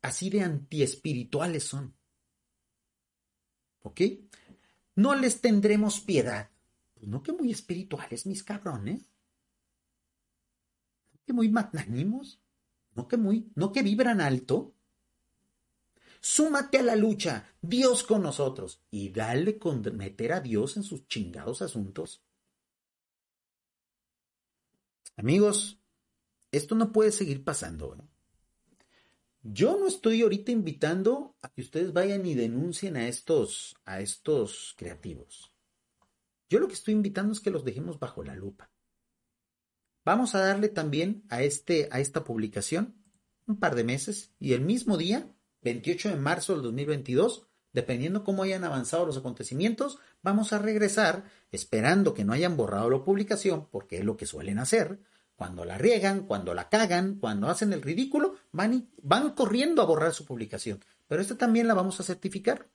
Así 0.00 0.28
de 0.28 0.40
antiespirituales 0.40 1.62
son. 1.62 1.94
¿Ok? 3.84 4.00
No 4.96 5.14
les 5.14 5.40
tendremos 5.40 6.00
piedad. 6.00 6.50
Pues 6.94 7.06
no 7.06 7.22
que 7.22 7.32
muy 7.32 7.52
espirituales, 7.52 8.26
mis 8.26 8.42
cabrones. 8.42 9.11
Que 11.26 11.32
muy 11.32 11.48
magnánimos. 11.48 12.40
No 12.94 13.08
que 13.08 13.16
muy, 13.16 13.50
no 13.54 13.72
que 13.72 13.82
vibran 13.82 14.20
alto. 14.20 14.74
Súmate 16.20 16.78
a 16.78 16.82
la 16.82 16.94
lucha, 16.94 17.48
Dios 17.60 18.04
con 18.04 18.22
nosotros, 18.22 18.80
y 18.92 19.08
dale 19.08 19.58
con 19.58 19.82
meter 19.96 20.32
a 20.32 20.40
Dios 20.40 20.76
en 20.76 20.84
sus 20.84 21.08
chingados 21.08 21.62
asuntos. 21.62 22.22
Amigos, 25.16 25.80
esto 26.52 26.74
no 26.74 26.92
puede 26.92 27.10
seguir 27.10 27.42
pasando. 27.42 27.96
¿eh? 27.96 28.02
Yo 29.42 29.76
no 29.78 29.88
estoy 29.88 30.22
ahorita 30.22 30.52
invitando 30.52 31.36
a 31.42 31.48
que 31.48 31.62
ustedes 31.62 31.92
vayan 31.92 32.24
y 32.24 32.34
denuncien 32.34 32.96
a 32.96 33.08
estos, 33.08 33.74
a 33.84 34.00
estos 34.00 34.74
creativos. 34.76 35.52
Yo 36.48 36.60
lo 36.60 36.68
que 36.68 36.74
estoy 36.74 36.94
invitando 36.94 37.32
es 37.32 37.40
que 37.40 37.50
los 37.50 37.64
dejemos 37.64 37.98
bajo 37.98 38.22
la 38.22 38.36
lupa. 38.36 38.71
Vamos 40.04 40.34
a 40.34 40.40
darle 40.40 40.68
también 40.68 41.22
a, 41.28 41.42
este, 41.42 41.88
a 41.92 42.00
esta 42.00 42.24
publicación 42.24 42.94
un 43.46 43.58
par 43.58 43.74
de 43.74 43.84
meses 43.84 44.32
y 44.38 44.52
el 44.52 44.60
mismo 44.60 44.96
día, 44.96 45.30
28 45.62 46.10
de 46.10 46.16
marzo 46.16 46.54
del 46.54 46.62
2022, 46.62 47.46
dependiendo 47.72 48.24
cómo 48.24 48.42
hayan 48.42 48.64
avanzado 48.64 49.06
los 49.06 49.16
acontecimientos, 49.16 49.98
vamos 50.22 50.52
a 50.52 50.58
regresar 50.58 51.24
esperando 51.50 52.14
que 52.14 52.24
no 52.24 52.32
hayan 52.32 52.56
borrado 52.56 52.90
la 52.90 53.04
publicación, 53.04 53.68
porque 53.70 53.98
es 53.98 54.04
lo 54.04 54.16
que 54.16 54.26
suelen 54.26 54.58
hacer, 54.58 55.00
cuando 55.36 55.64
la 55.64 55.78
riegan, 55.78 56.26
cuando 56.26 56.54
la 56.54 56.68
cagan, 56.68 57.16
cuando 57.16 57.48
hacen 57.48 57.72
el 57.72 57.82
ridículo, 57.82 58.36
van, 58.52 58.88
van 59.02 59.30
corriendo 59.30 59.82
a 59.82 59.86
borrar 59.86 60.12
su 60.14 60.24
publicación. 60.24 60.84
Pero 61.08 61.22
esta 61.22 61.36
también 61.36 61.66
la 61.66 61.74
vamos 61.74 61.98
a 62.00 62.04
certificar 62.04 62.68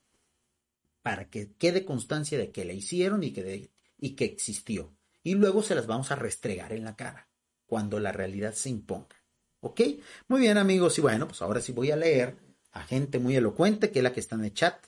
para 1.01 1.29
que 1.29 1.53
quede 1.53 1.85
constancia 1.85 2.37
de 2.37 2.51
que 2.51 2.65
la 2.65 2.73
hicieron 2.73 3.23
y 3.23 3.31
que, 3.31 3.71
y 3.97 4.15
que 4.15 4.25
existió. 4.25 4.96
Y 5.27 5.35
luego 5.35 5.61
se 5.61 5.75
las 5.75 5.87
vamos 5.87 6.09
a 6.11 6.15
restregar 6.15 6.71
en 6.71 6.85
la 6.85 6.95
cara 6.95 7.27
cuando 7.65 7.99
la 7.99 8.13
realidad 8.13 8.53
se 8.53 8.69
imponga. 8.69 9.21
¿Ok? 9.59 9.81
Muy 10.29 10.39
bien 10.39 10.57
amigos, 10.57 10.97
y 10.97 11.01
bueno, 11.01 11.27
pues 11.27 11.41
ahora 11.41 11.59
sí 11.59 11.73
voy 11.73 11.91
a 11.91 11.97
leer 11.97 12.37
a 12.71 12.81
gente 12.83 13.19
muy 13.19 13.35
elocuente, 13.35 13.91
que 13.91 13.99
es 13.99 14.03
la 14.03 14.13
que 14.13 14.21
está 14.21 14.35
en 14.35 14.45
el 14.45 14.53
chat 14.53 14.81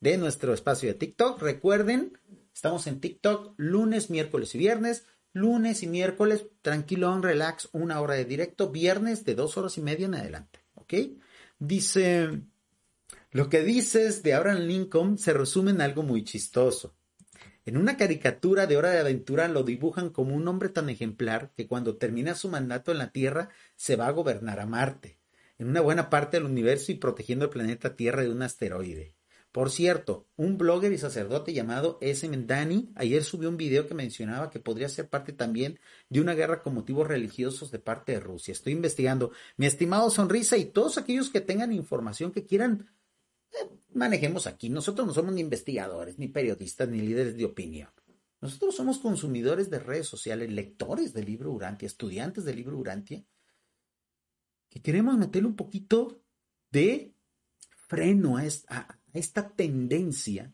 de 0.00 0.16
nuestro 0.16 0.54
espacio 0.54 0.88
de 0.88 0.94
TikTok. 0.94 1.42
Recuerden, 1.42 2.18
estamos 2.54 2.86
en 2.86 3.00
TikTok 3.00 3.52
lunes, 3.58 4.08
miércoles 4.08 4.54
y 4.54 4.58
viernes 4.58 5.04
lunes 5.34 5.82
y 5.82 5.86
miércoles, 5.86 6.46
tranquilo, 6.62 7.20
relax, 7.20 7.68
una 7.72 8.00
hora 8.00 8.14
de 8.14 8.24
directo, 8.24 8.70
viernes 8.70 9.26
de 9.26 9.34
dos 9.34 9.58
horas 9.58 9.76
y 9.76 9.82
media 9.82 10.06
en 10.06 10.14
adelante, 10.14 10.60
¿ok? 10.76 10.94
Dice, 11.58 12.40
lo 13.30 13.50
que 13.50 13.62
dices 13.62 14.22
de 14.22 14.32
Abraham 14.32 14.60
Lincoln 14.60 15.18
se 15.18 15.34
resume 15.34 15.72
en 15.72 15.82
algo 15.82 16.02
muy 16.02 16.24
chistoso. 16.24 16.96
En 17.66 17.76
una 17.76 17.96
caricatura 17.96 18.68
de 18.68 18.76
Hora 18.76 18.90
de 18.90 19.00
Aventura 19.00 19.48
lo 19.48 19.64
dibujan 19.64 20.10
como 20.10 20.36
un 20.36 20.46
hombre 20.46 20.68
tan 20.68 20.88
ejemplar 20.88 21.50
que 21.56 21.66
cuando 21.66 21.96
termina 21.96 22.36
su 22.36 22.48
mandato 22.48 22.92
en 22.92 22.98
la 22.98 23.10
Tierra 23.10 23.48
se 23.74 23.96
va 23.96 24.06
a 24.06 24.12
gobernar 24.12 24.60
a 24.60 24.66
Marte, 24.66 25.18
en 25.58 25.70
una 25.70 25.80
buena 25.80 26.08
parte 26.08 26.36
del 26.36 26.46
universo 26.46 26.92
y 26.92 26.94
protegiendo 26.94 27.46
el 27.46 27.50
planeta 27.50 27.96
Tierra 27.96 28.22
de 28.22 28.30
un 28.30 28.42
asteroide. 28.42 29.14
Por 29.50 29.72
cierto, 29.72 30.28
un 30.36 30.58
blogger 30.58 30.92
y 30.92 30.98
sacerdote 30.98 31.52
llamado 31.54 31.98
S. 32.00 32.28
Mendani 32.28 32.92
ayer 32.94 33.24
subió 33.24 33.48
un 33.48 33.56
video 33.56 33.88
que 33.88 33.94
mencionaba 33.94 34.48
que 34.48 34.60
podría 34.60 34.88
ser 34.88 35.08
parte 35.08 35.32
también 35.32 35.80
de 36.08 36.20
una 36.20 36.34
guerra 36.34 36.62
con 36.62 36.72
motivos 36.72 37.08
religiosos 37.08 37.72
de 37.72 37.80
parte 37.80 38.12
de 38.12 38.20
Rusia. 38.20 38.52
Estoy 38.52 38.74
investigando. 38.74 39.32
Mi 39.56 39.66
estimado 39.66 40.08
Sonrisa 40.10 40.56
y 40.56 40.66
todos 40.66 40.98
aquellos 40.98 41.30
que 41.30 41.40
tengan 41.40 41.72
información 41.72 42.30
que 42.30 42.44
quieran, 42.44 42.92
manejemos 43.92 44.46
aquí. 44.46 44.68
Nosotros 44.68 45.06
no 45.06 45.14
somos 45.14 45.32
ni 45.34 45.40
investigadores, 45.40 46.18
ni 46.18 46.28
periodistas, 46.28 46.88
ni 46.88 47.00
líderes 47.00 47.36
de 47.36 47.44
opinión. 47.44 47.90
Nosotros 48.40 48.76
somos 48.76 48.98
consumidores 48.98 49.70
de 49.70 49.78
redes 49.78 50.06
sociales, 50.06 50.50
lectores 50.50 51.12
del 51.12 51.26
libro 51.26 51.52
Urantia, 51.52 51.86
estudiantes 51.86 52.44
del 52.44 52.56
libro 52.56 52.78
Urantia, 52.78 53.24
que 54.68 54.82
queremos 54.82 55.16
meterle 55.16 55.48
un 55.48 55.56
poquito 55.56 56.22
de 56.70 57.14
freno 57.88 58.36
a, 58.36 58.44
esta, 58.44 59.48
tendencia 59.50 60.52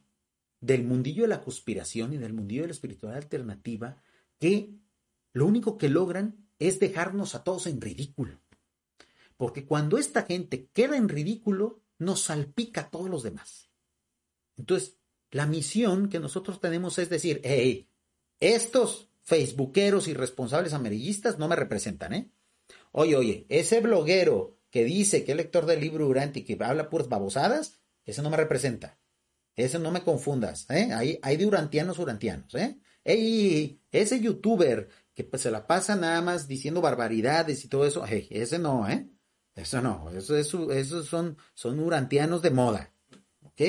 del 0.61 0.85
mundillo 0.85 1.23
de 1.23 1.29
la 1.29 1.43
conspiración 1.43 2.13
y 2.13 2.19
del 2.19 2.35
mundillo 2.35 2.63
de 2.63 2.69
la 2.69 2.75
espiritualidad 2.75 3.25
alternativa 3.25 4.01
que 4.39 4.77
lo 5.33 5.47
único 5.47 5.77
que 5.77 5.89
logran 5.89 6.47
es 6.59 6.79
dejarnos 6.79 7.35
a 7.35 7.43
todos 7.43 7.67
en 7.67 7.81
ridículo. 7.81 8.41
Porque 9.37 9.67
cuando 9.67 9.99
esta 9.99 10.23
gente 10.23 10.69
queda 10.73 10.97
en 10.97 11.09
ridículo, 11.09 11.82
nos 12.03 12.23
salpica 12.23 12.83
a 12.83 12.91
todos 12.91 13.09
los 13.09 13.23
demás. 13.23 13.71
Entonces, 14.57 14.97
la 15.31 15.47
misión 15.47 16.09
que 16.09 16.21
nosotros 16.21 16.61
tenemos 16.61 16.99
es 16.99 17.09
decir, 17.09 17.41
hey, 17.45 17.89
estos 18.41 19.09
facebookeros 19.23 20.09
y 20.09 20.15
responsables 20.15 20.73
amarillistas 20.73 21.39
no 21.39 21.49
me 21.49 21.57
representan, 21.57 22.13
¿eh? 22.13 22.31
Oye, 22.91 23.17
oye, 23.17 23.47
ese 23.49 23.81
bloguero 23.81 24.59
que 24.71 24.85
dice 24.85 25.25
que 25.25 25.33
es 25.33 25.37
lector 25.37 25.65
del 25.67 25.81
libro 25.81 26.07
Durante 26.07 26.41
y 26.41 26.45
que 26.45 26.59
habla 26.63 26.91
puras 26.91 27.09
babosadas, 27.09 27.81
ese 28.05 28.23
no 28.23 28.31
me 28.31 28.37
representa. 28.37 28.99
Ese 29.55 29.79
no 29.79 29.91
me 29.91 30.03
confundas, 30.03 30.69
¿eh? 30.71 30.91
Hay, 30.93 31.19
hay 31.23 31.37
de 31.37 31.47
urantianos 31.47 31.99
urantianos, 31.99 32.55
¿eh? 32.55 32.79
Ey, 33.05 33.81
ese 33.91 34.21
youtuber 34.21 34.89
que 35.15 35.25
pues, 35.25 35.43
se 35.43 35.51
la 35.51 35.67
pasa 35.67 35.97
nada 35.97 36.21
más 36.23 36.49
diciendo 36.49 36.81
barbaridades 36.81 37.65
y 37.65 37.69
todo 37.69 37.87
eso, 37.87 38.05
ese 38.07 38.59
no, 38.59 38.89
¿eh? 38.89 39.09
Eso 39.55 39.83
no, 39.83 40.11
eso, 40.11 40.37
eso, 40.37 40.73
esos 40.73 41.07
son, 41.07 41.37
son 41.55 41.79
urantianos 41.79 42.41
de 42.41 42.51
moda, 42.51 42.95
¿ok? 43.43 43.61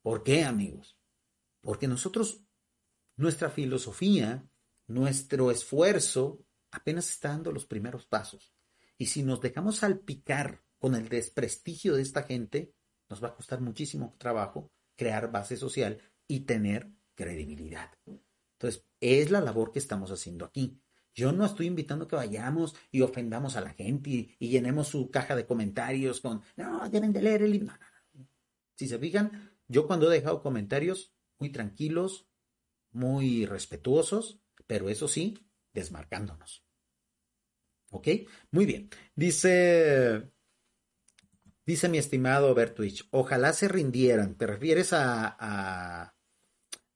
¿Por 0.00 0.22
qué, 0.22 0.44
amigos? 0.44 0.96
Porque 1.60 1.88
nosotros, 1.88 2.44
nuestra 3.16 3.50
filosofía, 3.50 4.48
nuestro 4.86 5.50
esfuerzo, 5.50 6.44
apenas 6.70 7.10
está 7.10 7.30
dando 7.30 7.50
los 7.52 7.66
primeros 7.66 8.06
pasos. 8.06 8.54
Y 8.96 9.06
si 9.06 9.22
nos 9.22 9.40
dejamos 9.40 9.78
salpicar 9.78 10.62
con 10.78 10.94
el 10.94 11.08
desprestigio 11.08 11.94
de 11.94 12.02
esta 12.02 12.22
gente, 12.22 12.74
nos 13.08 13.22
va 13.22 13.28
a 13.28 13.34
costar 13.34 13.60
muchísimo 13.60 14.14
trabajo 14.18 14.70
crear 14.96 15.30
base 15.30 15.56
social 15.56 16.00
y 16.26 16.40
tener 16.40 16.90
credibilidad. 17.14 17.90
Entonces, 18.06 18.84
es 19.00 19.30
la 19.30 19.40
labor 19.40 19.72
que 19.72 19.78
estamos 19.78 20.10
haciendo 20.10 20.44
aquí. 20.44 20.80
Yo 21.14 21.32
no 21.32 21.44
estoy 21.44 21.66
invitando 21.66 22.08
que 22.08 22.16
vayamos 22.16 22.74
y 22.90 23.02
ofendamos 23.02 23.56
a 23.56 23.60
la 23.60 23.74
gente 23.74 24.34
y, 24.38 24.48
llenemos 24.48 24.88
su 24.88 25.10
caja 25.10 25.36
de 25.36 25.46
comentarios 25.46 26.20
con, 26.20 26.42
no, 26.56 26.88
deben 26.88 27.12
de 27.12 27.22
leer 27.22 27.42
el 27.42 27.52
libro. 27.52 27.72
Si 28.76 28.88
se 28.88 28.98
fijan, 28.98 29.52
yo 29.68 29.86
cuando 29.86 30.10
he 30.10 30.14
dejado 30.14 30.42
comentarios 30.42 31.12
muy 31.38 31.50
tranquilos, 31.50 32.26
muy 32.90 33.46
respetuosos, 33.46 34.40
pero 34.66 34.88
eso 34.88 35.08
sí, 35.08 35.38
desmarcándonos. 35.74 36.64
¿Ok? 37.90 38.08
Muy 38.50 38.64
bien. 38.64 38.88
Dice 39.14 40.32
Dice 41.64 41.88
mi 41.88 41.98
estimado 41.98 42.52
Bertwich, 42.54 43.06
ojalá 43.12 43.52
se 43.52 43.68
rindieran. 43.68 44.34
¿Te 44.34 44.46
refieres 44.46 44.92
a, 44.92 46.12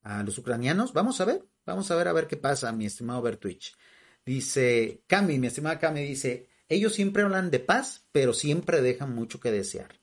a, 0.03 0.23
los 0.25 0.39
ucranianos? 0.39 0.93
Vamos 0.93 1.21
a 1.21 1.25
ver, 1.25 1.47
vamos 1.65 1.91
a 1.91 1.97
ver 1.97 2.09
a 2.09 2.13
ver 2.13 2.27
qué 2.27 2.37
pasa, 2.37 2.73
mi 2.73 2.87
estimado 2.87 3.23
Bertwich. 3.23 3.77
Dice 4.27 5.05
Cami, 5.07 5.39
mi 5.39 5.47
estimada 5.47 5.79
Cami, 5.79 6.03
dice, 6.03 6.49
ellos 6.69 6.95
siempre 6.95 7.23
hablan 7.23 7.49
de 7.53 7.61
paz, 7.61 8.05
pero 8.11 8.35
siempre 8.35 8.83
dejan 8.83 9.15
mucho 9.15 9.39
que 9.39 9.53
desear. 9.53 10.01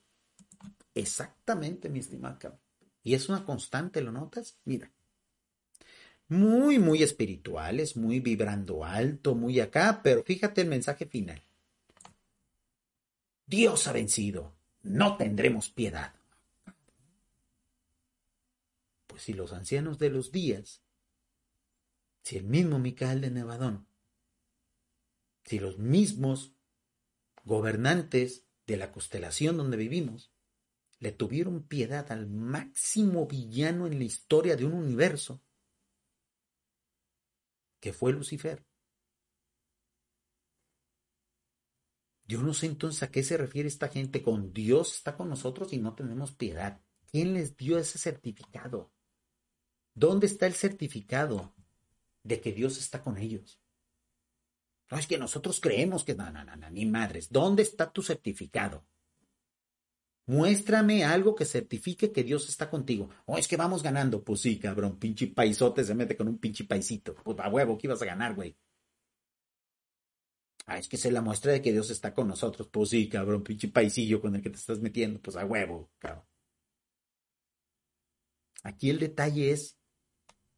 Exactamente, 0.94 1.90
mi 1.90 1.98
estimada 1.98 2.38
Cami. 2.38 2.56
Y 3.02 3.14
es 3.14 3.28
una 3.28 3.44
constante, 3.44 4.00
¿lo 4.00 4.12
notas? 4.12 4.56
Mira. 4.64 4.90
Muy, 6.28 6.78
muy 6.78 7.02
espirituales, 7.02 7.98
muy 7.98 8.18
vibrando 8.18 8.82
alto, 8.82 9.34
muy 9.34 9.60
acá, 9.60 10.00
pero 10.02 10.24
fíjate 10.24 10.62
el 10.62 10.68
mensaje 10.68 11.04
final. 11.04 11.42
Dios 13.46 13.86
ha 13.86 13.92
vencido, 13.92 14.56
no 14.82 15.18
tendremos 15.18 15.68
piedad. 15.68 16.14
Pues 19.06 19.22
si 19.22 19.34
los 19.34 19.52
ancianos 19.52 19.98
de 19.98 20.08
los 20.08 20.32
días, 20.32 20.80
si 22.22 22.38
el 22.38 22.44
mismo 22.44 22.78
Micael 22.78 23.20
de 23.20 23.30
Nevadón, 23.30 23.86
si 25.44 25.58
los 25.58 25.78
mismos 25.78 26.54
gobernantes 27.44 28.46
de 28.66 28.76
la 28.76 28.92
constelación 28.92 29.56
donde 29.56 29.76
vivimos, 29.76 30.32
le 30.98 31.12
tuvieron 31.12 31.66
piedad 31.66 32.10
al 32.10 32.26
máximo 32.26 33.26
villano 33.26 33.86
en 33.86 33.98
la 33.98 34.04
historia 34.04 34.56
de 34.56 34.64
un 34.64 34.72
universo, 34.72 35.42
que 37.78 37.92
fue 37.92 38.12
Lucifer. 38.12 38.64
Yo 42.26 42.42
no 42.42 42.54
sé 42.54 42.66
entonces 42.66 43.02
a 43.02 43.10
qué 43.10 43.22
se 43.22 43.36
refiere 43.36 43.68
esta 43.68 43.88
gente 43.88 44.22
con 44.22 44.54
Dios 44.54 44.94
está 44.96 45.14
con 45.14 45.28
nosotros 45.28 45.74
y 45.74 45.78
no 45.78 45.94
tenemos 45.94 46.32
piedad. 46.32 46.80
¿Quién 47.10 47.34
les 47.34 47.54
dio 47.54 47.78
ese 47.78 47.98
certificado? 47.98 48.90
¿Dónde 49.92 50.26
está 50.26 50.46
el 50.46 50.54
certificado 50.54 51.54
de 52.22 52.40
que 52.40 52.52
Dios 52.52 52.78
está 52.78 53.02
con 53.02 53.18
ellos? 53.18 53.60
No 54.90 54.98
es 54.98 55.06
que 55.06 55.18
nosotros 55.18 55.60
creemos 55.60 56.04
que 56.04 56.14
no, 56.14 56.30
no, 56.30 56.44
no, 56.44 56.70
ni 56.70 56.86
madres. 56.86 57.30
¿Dónde 57.30 57.62
está 57.62 57.90
tu 57.90 58.02
certificado? 58.02 58.84
Muéstrame 60.26 61.04
algo 61.04 61.34
que 61.34 61.44
certifique 61.44 62.10
que 62.10 62.24
Dios 62.24 62.48
está 62.48 62.70
contigo. 62.70 63.10
Oh, 63.26 63.36
es 63.36 63.46
que 63.46 63.56
vamos 63.56 63.82
ganando. 63.82 64.24
Pues 64.24 64.40
sí, 64.40 64.58
cabrón, 64.58 64.98
pinche 64.98 65.26
paisote 65.26 65.84
se 65.84 65.94
mete 65.94 66.16
con 66.16 66.28
un 66.28 66.38
pinche 66.38 66.64
paisito. 66.64 67.14
Pues 67.14 67.38
a 67.40 67.48
huevo, 67.48 67.76
¿qué 67.76 67.86
ibas 67.86 68.00
a 68.02 68.06
ganar, 68.06 68.34
güey? 68.34 68.56
Ah, 70.66 70.78
es 70.78 70.88
que 70.88 70.96
es 70.96 71.04
la 71.12 71.20
muestra 71.20 71.52
de 71.52 71.60
que 71.60 71.72
Dios 71.72 71.90
está 71.90 72.14
con 72.14 72.28
nosotros. 72.28 72.68
Pues 72.68 72.88
sí, 72.90 73.08
cabrón, 73.08 73.42
pinche 73.42 73.68
paisillo 73.68 74.20
con 74.20 74.34
el 74.34 74.42
que 74.42 74.50
te 74.50 74.56
estás 74.56 74.80
metiendo. 74.80 75.20
Pues 75.20 75.36
a 75.36 75.44
huevo, 75.44 75.90
cabrón. 75.98 76.24
Aquí 78.62 78.88
el 78.88 78.98
detalle 78.98 79.50
es 79.50 79.78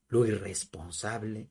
lo 0.07 0.25
irresponsable, 0.25 1.51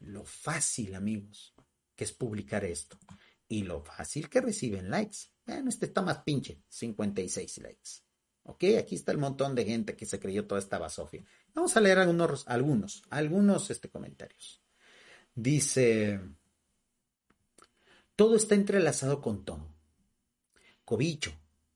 lo 0.00 0.24
fácil, 0.24 0.94
amigos, 0.94 1.54
que 1.94 2.04
es 2.04 2.12
publicar 2.12 2.64
esto. 2.64 2.98
Y 3.48 3.62
lo 3.62 3.82
fácil 3.82 4.28
que 4.28 4.40
reciben 4.40 4.90
likes. 4.90 5.18
Bueno, 5.46 5.68
este 5.68 5.86
está 5.86 6.02
más 6.02 6.18
pinche, 6.18 6.62
56 6.68 7.58
likes. 7.58 7.90
Ok, 8.42 8.64
aquí 8.78 8.94
está 8.94 9.12
el 9.12 9.18
montón 9.18 9.54
de 9.54 9.64
gente 9.64 9.96
que 9.96 10.06
se 10.06 10.20
creyó 10.20 10.46
toda 10.46 10.60
esta 10.60 10.78
basofia. 10.78 11.24
Vamos 11.54 11.76
a 11.76 11.80
leer 11.80 11.98
algunos, 11.98 12.46
algunos, 12.46 13.02
algunos 13.10 13.70
este, 13.70 13.88
comentarios. 13.88 14.62
Dice, 15.34 16.20
todo 18.14 18.36
está 18.36 18.54
entrelazado 18.54 19.20
con 19.20 19.44
todo. 19.44 19.74
Cobicho, 20.84 21.32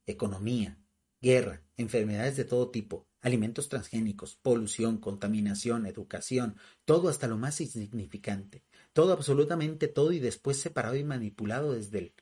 economía, 0.07 0.79
guerra, 1.21 1.63
enfermedades 1.77 2.37
de 2.37 2.45
todo 2.45 2.71
tipo, 2.71 3.09
alimentos 3.21 3.69
transgénicos, 3.69 4.37
polución, 4.37 4.99
contaminación, 4.99 5.87
educación, 5.87 6.57
todo 6.85 7.09
hasta 7.09 7.29
lo 7.29 7.37
más 7.37 7.61
insignificante, 7.61 8.65
todo 8.93 9.13
absolutamente 9.13 9.89
todo 9.89 10.13
y 10.13 10.19
después 10.19 10.59
separado 10.59 10.97
y 10.97 11.05
manipulado 11.05 11.73
desde 11.73 11.99
el... 11.99 12.15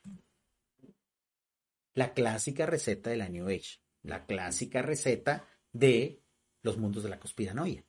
La 1.94 2.14
clásica 2.14 2.66
receta 2.66 3.10
de 3.10 3.16
la 3.16 3.28
New 3.28 3.48
Age, 3.48 3.80
la 4.02 4.26
clásica 4.26 4.82
receta 4.82 5.48
de 5.72 6.22
los 6.62 6.78
mundos 6.78 7.02
de 7.02 7.08
la 7.08 7.18
conspiranoia, 7.18 7.84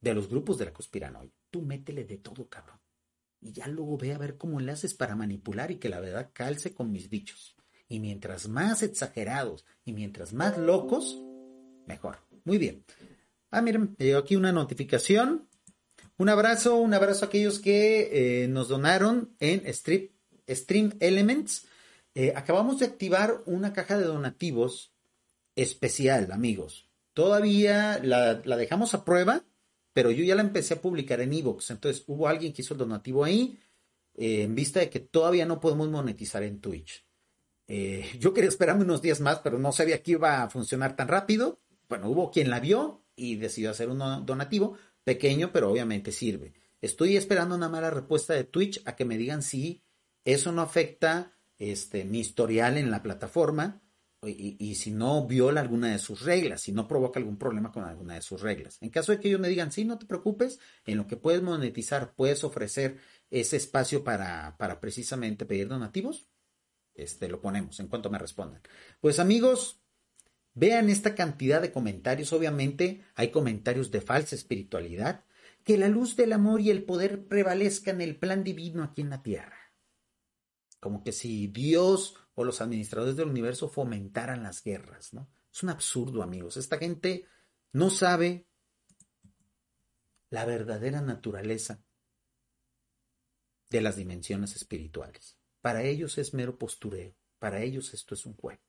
de 0.00 0.14
los 0.14 0.28
grupos 0.28 0.58
de 0.58 0.66
la 0.66 0.72
conspiranoia. 0.72 1.32
Tú 1.50 1.62
métele 1.62 2.04
de 2.04 2.18
todo, 2.18 2.48
cabrón 2.48 2.78
y 3.44 3.52
ya 3.52 3.68
luego 3.68 3.98
ve 3.98 4.14
a 4.14 4.18
ver 4.18 4.38
cómo 4.38 4.58
le 4.58 4.72
haces 4.72 4.94
para 4.94 5.14
manipular 5.14 5.70
y 5.70 5.76
que 5.76 5.90
la 5.90 6.00
verdad 6.00 6.30
calce 6.32 6.72
con 6.72 6.90
mis 6.90 7.10
dichos. 7.10 7.54
Y 7.86 8.00
mientras 8.00 8.48
más 8.48 8.82
exagerados 8.82 9.66
y 9.84 9.92
mientras 9.92 10.32
más 10.32 10.56
locos, 10.56 11.22
mejor. 11.86 12.18
Muy 12.44 12.58
bien. 12.58 12.84
Ah, 13.50 13.62
miren, 13.62 13.94
me 13.98 14.04
llegó 14.04 14.18
aquí 14.18 14.36
una 14.36 14.52
notificación. 14.52 15.48
Un 16.16 16.28
abrazo, 16.28 16.76
un 16.76 16.94
abrazo 16.94 17.24
a 17.24 17.28
aquellos 17.28 17.58
que 17.58 18.44
eh, 18.44 18.48
nos 18.48 18.68
donaron 18.68 19.34
en 19.40 19.62
Stream 19.72 20.96
Elements. 21.00 21.66
Eh, 22.14 22.32
acabamos 22.36 22.78
de 22.78 22.86
activar 22.86 23.42
una 23.46 23.72
caja 23.72 23.98
de 23.98 24.04
donativos 24.04 24.92
especial, 25.56 26.30
amigos. 26.32 26.88
Todavía 27.12 28.00
la, 28.02 28.34
dejamos 28.34 28.94
a 28.94 29.04
prueba 29.04 29.44
pero 29.94 30.10
yo 30.10 30.24
ya 30.24 30.34
la 30.34 30.42
empecé 30.42 30.74
a 30.74 30.82
publicar 30.82 31.20
en 31.20 31.32
Evox. 31.32 31.70
Entonces 31.70 32.04
hubo 32.08 32.28
alguien 32.28 32.52
que 32.52 32.60
hizo 32.60 32.74
el 32.74 32.78
donativo 32.78 33.24
ahí, 33.24 33.58
eh, 34.16 34.42
en 34.42 34.54
vista 34.54 34.80
de 34.80 34.90
que 34.90 35.00
todavía 35.00 35.46
no 35.46 35.60
podemos 35.60 35.88
monetizar 35.88 36.42
en 36.42 36.60
Twitch. 36.60 37.06
Eh, 37.68 38.04
yo 38.18 38.34
quería 38.34 38.48
esperarme 38.48 38.84
unos 38.84 39.00
días 39.00 39.20
más, 39.20 39.38
pero 39.38 39.58
no 39.58 39.72
sabía 39.72 40.02
que 40.02 40.12
iba 40.12 40.42
a 40.42 40.50
funcionar 40.50 40.96
tan 40.96 41.08
rápido. 41.08 41.60
Bueno, 41.88 42.08
hubo 42.08 42.30
quien 42.30 42.50
la 42.50 42.60
vio 42.60 43.04
y 43.16 43.36
decidió 43.36 43.70
hacer 43.70 43.88
un 43.88 43.98
donativo 44.26 44.76
pequeño, 45.04 45.52
pero 45.52 45.70
obviamente 45.70 46.12
sirve. 46.12 46.54
Estoy 46.80 47.16
esperando 47.16 47.54
una 47.54 47.68
mala 47.68 47.90
respuesta 47.90 48.34
de 48.34 48.44
Twitch 48.44 48.82
a 48.84 48.96
que 48.96 49.04
me 49.04 49.16
digan 49.16 49.42
si 49.42 49.82
eso 50.24 50.52
no 50.52 50.62
afecta 50.62 51.32
este, 51.58 52.04
mi 52.04 52.20
historial 52.20 52.76
en 52.76 52.90
la 52.90 53.02
plataforma 53.02 53.80
y, 54.26 54.74
si 54.76 54.90
no 54.90 55.26
viola 55.26 55.60
alguna 55.60 55.92
de 55.92 55.98
sus 55.98 56.22
reglas, 56.22 56.62
si 56.62 56.72
no 56.72 56.88
provoca 56.88 57.20
algún 57.20 57.36
problema 57.36 57.70
con 57.70 57.84
alguna 57.84 58.14
de 58.14 58.22
sus 58.22 58.40
reglas. 58.40 58.78
En 58.80 58.90
caso 58.90 59.12
de 59.12 59.20
que 59.20 59.28
ellos 59.28 59.40
me 59.40 59.48
digan, 59.48 59.70
sí, 59.70 59.84
no 59.84 59.98
te 59.98 60.06
preocupes, 60.06 60.60
en 60.86 60.96
lo 60.96 61.06
que 61.06 61.16
puedes 61.16 61.42
monetizar, 61.42 62.14
puedes 62.14 62.42
ofrecer 62.42 62.98
ese 63.30 63.56
espacio 63.56 64.02
para, 64.02 64.56
para 64.56 64.80
precisamente 64.80 65.44
pedir 65.44 65.68
donativos, 65.68 66.26
este, 66.94 67.28
lo 67.28 67.40
ponemos 67.40 67.78
en 67.80 67.88
cuanto 67.88 68.08
me 68.08 68.18
respondan. 68.18 68.62
Pues 69.00 69.18
amigos, 69.18 69.83
vean 70.54 70.88
esta 70.88 71.14
cantidad 71.14 71.60
de 71.60 71.72
comentarios. 71.72 72.32
Obviamente 72.32 73.04
hay 73.14 73.30
comentarios 73.30 73.90
de 73.90 74.00
falsa 74.00 74.34
espiritualidad. 74.34 75.24
Que 75.64 75.78
la 75.78 75.88
luz 75.88 76.16
del 76.16 76.32
amor 76.32 76.60
y 76.60 76.70
el 76.70 76.84
poder 76.84 77.26
prevalezca 77.26 77.90
en 77.90 78.00
el 78.00 78.16
plan 78.16 78.44
divino 78.44 78.82
aquí 78.82 79.00
en 79.00 79.10
la 79.10 79.22
tierra. 79.22 79.72
Como 80.78 81.02
que 81.02 81.12
si 81.12 81.46
Dios 81.46 82.16
o 82.34 82.44
los 82.44 82.60
administradores 82.60 83.16
del 83.16 83.28
universo 83.28 83.68
fomentaran 83.68 84.42
las 84.42 84.62
guerras, 84.62 85.14
¿no? 85.14 85.30
Es 85.50 85.62
un 85.62 85.70
absurdo, 85.70 86.22
amigos. 86.22 86.56
Esta 86.56 86.78
gente 86.78 87.26
no 87.72 87.88
sabe 87.88 88.46
la 90.28 90.44
verdadera 90.44 91.00
naturaleza 91.00 91.82
de 93.70 93.80
las 93.80 93.96
dimensiones 93.96 94.56
espirituales. 94.56 95.38
Para 95.60 95.82
ellos 95.84 96.18
es 96.18 96.34
mero 96.34 96.58
postureo, 96.58 97.14
para 97.38 97.62
ellos 97.62 97.94
esto 97.94 98.14
es 98.14 98.26
un 98.26 98.34
juego. 98.34 98.60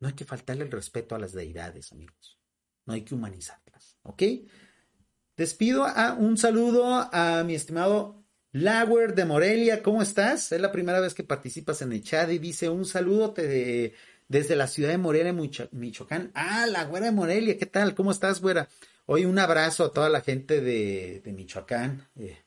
No 0.00 0.08
hay 0.08 0.14
que 0.14 0.24
faltarle 0.24 0.64
el 0.64 0.70
respeto 0.70 1.14
a 1.14 1.18
las 1.18 1.32
deidades, 1.32 1.92
amigos. 1.92 2.38
No 2.86 2.94
hay 2.94 3.02
que 3.02 3.14
humanizarlas, 3.14 3.96
¿ok? 4.02 4.22
Despido 5.36 5.84
a 5.86 6.14
un 6.14 6.36
saludo 6.36 7.08
a 7.12 7.44
mi 7.44 7.54
estimado 7.54 8.24
Lauer 8.52 9.14
de 9.14 9.24
Morelia, 9.24 9.82
¿cómo 9.82 10.02
estás? 10.02 10.52
Es 10.52 10.60
la 10.60 10.72
primera 10.72 11.00
vez 11.00 11.14
que 11.14 11.22
participas 11.22 11.82
en 11.82 11.92
el 11.92 12.02
chat 12.02 12.30
y 12.30 12.38
dice 12.38 12.68
un 12.68 12.86
saludo 12.86 13.34
desde 13.36 14.56
la 14.56 14.66
ciudad 14.66 14.90
de 14.90 14.98
Morelia, 14.98 15.34
Michoacán. 15.72 16.32
Ah, 16.34 16.66
la 16.66 16.84
güera 16.84 17.06
de 17.06 17.12
Morelia, 17.12 17.58
¿qué 17.58 17.66
tal? 17.66 17.94
¿Cómo 17.94 18.10
estás, 18.10 18.40
güera? 18.40 18.68
Hoy 19.06 19.26
un 19.26 19.38
abrazo 19.38 19.84
a 19.84 19.92
toda 19.92 20.08
la 20.08 20.22
gente 20.22 20.60
de, 20.60 21.22
Michoacán. 21.26 22.08
Eh, 22.16 22.38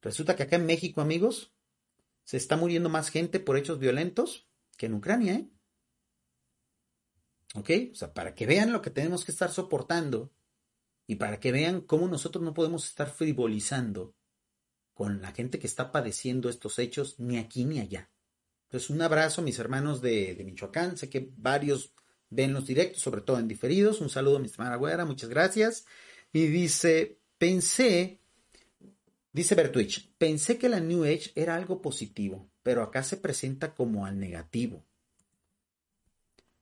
resulta 0.00 0.34
que 0.34 0.44
acá 0.44 0.56
en 0.56 0.66
México, 0.66 1.00
amigos, 1.00 1.52
se 2.24 2.36
está 2.36 2.56
muriendo 2.56 2.88
más 2.88 3.10
gente 3.10 3.38
por 3.38 3.56
hechos 3.56 3.78
violentos 3.78 4.48
que 4.76 4.86
en 4.86 4.94
Ucrania, 4.94 5.34
¿eh? 5.34 5.48
¿Ok? 7.56 7.70
O 7.92 7.94
sea, 7.94 8.12
para 8.12 8.34
que 8.34 8.46
vean 8.46 8.72
lo 8.72 8.82
que 8.82 8.90
tenemos 8.90 9.24
que 9.24 9.32
estar 9.32 9.50
soportando 9.50 10.32
y 11.06 11.16
para 11.16 11.40
que 11.40 11.52
vean 11.52 11.80
cómo 11.80 12.08
nosotros 12.08 12.44
no 12.44 12.54
podemos 12.54 12.86
estar 12.86 13.08
frivolizando 13.08 14.14
con 14.92 15.20
la 15.20 15.32
gente 15.32 15.58
que 15.58 15.66
está 15.66 15.92
padeciendo 15.92 16.48
estos 16.48 16.78
hechos, 16.78 17.18
ni 17.18 17.38
aquí 17.38 17.64
ni 17.64 17.80
allá. 17.80 18.10
Entonces, 18.64 18.90
un 18.90 19.00
abrazo 19.02 19.42
mis 19.42 19.58
hermanos 19.58 20.00
de, 20.00 20.40
Michoacán. 20.44 20.96
Sé 20.96 21.08
que 21.08 21.30
varios 21.36 21.92
ven 22.30 22.52
los 22.52 22.66
directos, 22.66 23.02
sobre 23.02 23.20
todo 23.20 23.38
en 23.38 23.48
diferidos. 23.48 24.00
Un 24.00 24.10
saludo 24.10 24.36
a 24.36 24.40
mi 24.40 24.48
hermana 24.48 24.76
Güera, 24.76 25.04
muchas 25.04 25.30
gracias. 25.30 25.86
Y 26.32 26.46
dice, 26.48 27.20
pensé, 27.38 28.20
dice 29.32 29.54
Bertwich, 29.54 30.12
pensé 30.18 30.58
que 30.58 30.68
la 30.68 30.80
New 30.80 31.04
Age 31.04 31.32
era 31.34 31.54
algo 31.54 31.80
positivo, 31.80 32.50
pero 32.62 32.82
acá 32.82 33.02
se 33.02 33.16
presenta 33.16 33.74
como 33.74 34.04
al 34.04 34.18
negativo. 34.18 34.84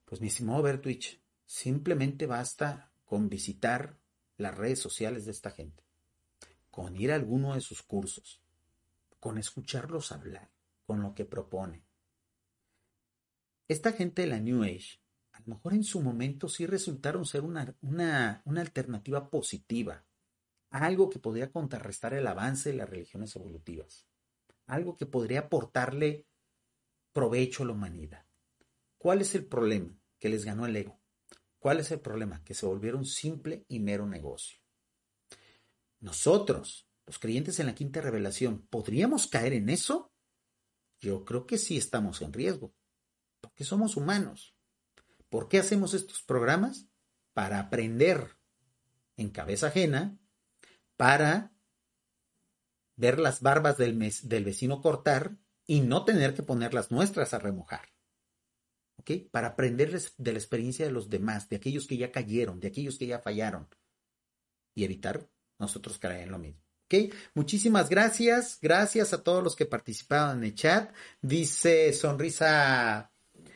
Pues 0.05 0.21
mi 0.21 0.29
estimado 0.29 0.63
Bertwich, 0.63 1.23
simplemente 1.45 2.27
basta 2.27 2.93
con 3.05 3.29
visitar 3.29 3.99
las 4.37 4.57
redes 4.57 4.79
sociales 4.79 5.25
de 5.25 5.31
esta 5.31 5.51
gente 5.51 5.85
con 6.75 6.97
ir 6.97 7.13
a 7.13 7.15
alguno 7.15 7.55
de 7.55 7.61
sus 7.61 7.85
cursos, 7.85 8.43
con 9.21 9.39
escucharlos 9.39 10.11
hablar, 10.11 10.51
con 10.85 11.03
lo 11.03 11.15
que 11.15 11.25
propone. 11.25 11.87
Esta 13.69 13.93
gente 13.93 14.23
de 14.23 14.27
la 14.27 14.41
New 14.41 14.65
Age, 14.65 14.99
a 15.35 15.39
lo 15.39 15.55
mejor 15.55 15.75
en 15.75 15.85
su 15.85 16.03
momento 16.03 16.49
sí 16.49 16.67
resultaron 16.67 17.27
ser 17.27 17.43
una, 17.43 17.77
una, 17.81 18.43
una 18.45 18.61
alternativa 18.61 19.31
positiva, 19.31 20.05
algo 20.69 21.09
que 21.11 21.21
podría 21.21 21.53
contrarrestar 21.53 22.13
el 22.13 22.27
avance 22.27 22.73
de 22.73 22.79
las 22.79 22.91
religiones 22.91 23.37
evolutivas, 23.37 24.09
algo 24.67 24.97
que 24.97 25.07
podría 25.07 25.43
aportarle 25.43 26.27
provecho 27.13 27.63
a 27.63 27.67
la 27.67 27.73
humanidad. 27.75 28.24
¿Cuál 29.05 29.21
es 29.21 29.35
el 29.35 29.45
problema? 29.45 29.95
Que 30.19 30.31
les 30.31 30.47
ganó 30.47 30.65
el 30.65 30.75
ego. 30.75 30.99
¿Cuál 31.59 31.79
es 31.79 31.91
el 31.91 32.01
problema? 32.01 32.43
Que 32.43 32.55
se 32.55 32.65
volvieron 32.65 33.05
simple 33.05 33.67
y 33.69 33.79
mero 33.79 34.07
negocio. 34.07 34.59
Nosotros, 36.01 36.89
los 37.05 37.19
creyentes 37.19 37.61
en 37.61 37.67
la 37.67 37.75
quinta 37.75 38.01
revelación, 38.01 38.67
¿podríamos 38.69 39.27
caer 39.27 39.53
en 39.53 39.69
eso? 39.69 40.11
Yo 41.01 41.27
creo 41.27 41.45
que 41.45 41.59
sí 41.59 41.77
estamos 41.77 42.23
en 42.23 42.33
riesgo, 42.33 42.75
porque 43.43 43.65
somos 43.65 43.99
humanos. 43.99 44.57
¿Por 45.29 45.49
qué 45.49 45.59
hacemos 45.59 45.93
estos 45.93 46.23
programas? 46.23 46.89
Para 47.35 47.59
aprender 47.59 48.39
en 49.19 49.29
cabeza 49.29 49.67
ajena, 49.67 50.19
para 50.97 51.53
ver 52.97 53.19
las 53.19 53.43
barbas 53.43 53.77
del, 53.77 53.99
del 53.99 54.45
vecino 54.47 54.81
cortar 54.81 55.37
y 55.67 55.83
no 55.83 56.07
tener 56.07 56.33
que 56.33 56.43
poner 56.43 56.73
las 56.73 56.91
nuestras 56.91 57.35
a 57.35 57.39
remojar. 57.39 57.94
Para 59.31 59.49
aprender 59.49 60.01
de 60.17 60.33
la 60.33 60.39
experiencia 60.39 60.87
de 60.87 60.93
los 60.93 61.11
demás, 61.11 61.49
de 61.49 61.57
aquellos 61.57 61.87
que 61.87 61.97
ya 61.97 62.11
cayeron, 62.11 62.61
de 62.61 62.69
aquellos 62.69 62.99
que 62.99 63.07
ya 63.07 63.19
fallaron 63.19 63.69
y 64.75 64.85
evitar 64.85 65.29
nosotros 65.59 65.99
caer 65.99 66.23
en 66.23 66.31
lo 66.31 66.39
mismo. 66.39 66.61
¿Ok? 66.87 67.13
Muchísimas 67.35 67.89
gracias. 67.89 68.59
Gracias 68.61 69.13
a 69.13 69.23
todos 69.23 69.43
los 69.43 69.57
que 69.57 69.67
participaron 69.67 70.39
en 70.39 70.45
el 70.45 70.55
chat. 70.55 70.95
Dice 71.21 71.93
Sonrisa 71.93 73.11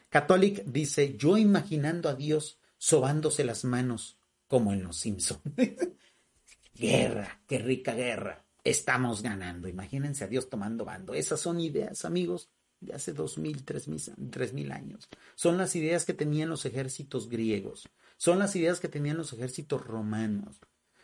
Catholic, 0.09 0.65
dice, 0.65 1.17
yo 1.17 1.37
imaginando 1.37 2.09
a 2.09 2.15
Dios 2.15 2.59
sobándose 2.79 3.45
las 3.45 3.65
manos 3.65 4.19
como 4.47 4.73
en 4.73 4.83
los 4.83 4.99
Simpsons. 4.99 5.41
guerra, 6.75 7.43
qué 7.47 7.59
rica 7.59 7.95
guerra. 7.95 8.45
Estamos 8.65 9.23
ganando. 9.23 9.69
Imagínense 9.69 10.25
a 10.25 10.29
Dios 10.29 10.49
tomando 10.49 10.85
bando. 10.85 11.15
Esas 11.15 11.41
son 11.41 11.61
ideas, 11.61 12.05
amigos, 12.05 12.51
de 12.81 12.95
hace 12.95 13.13
dos 13.13 13.39
mil, 13.39 13.65
tres 13.65 13.89
mil 13.89 14.73
años. 14.73 15.09
Son 15.35 15.59
las 15.59 15.75
ideas 15.77 16.05
que 16.05 16.15
tenían 16.15 16.49
los 16.49 16.65
ejércitos 16.65 17.29
griegos. 17.29 17.89
Son 18.17 18.39
las 18.39 18.55
ideas 18.57 18.81
que 18.81 18.89
tenían 18.89 19.17
los 19.17 19.33
ejércitos 19.33 19.85
romanos. 19.85 20.61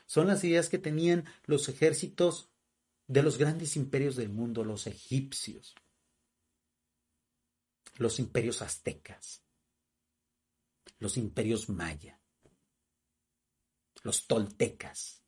Son 0.07 0.27
las 0.27 0.45
ideas 0.45 0.68
que 0.68 0.79
tenían 0.79 1.25
los 1.47 1.68
ejércitos 1.68 2.51
de 3.07 3.22
los 3.22 3.39
grandes 3.39 3.77
imperios 3.77 4.16
del 4.16 4.31
mundo, 4.31 4.64
los 4.64 4.87
egipcios, 4.87 5.75
los 7.97 8.18
imperios 8.18 8.62
aztecas, 8.62 9.43
los 10.99 11.16
imperios 11.16 11.68
maya, 11.68 12.20
los 14.03 14.27
toltecas. 14.27 15.22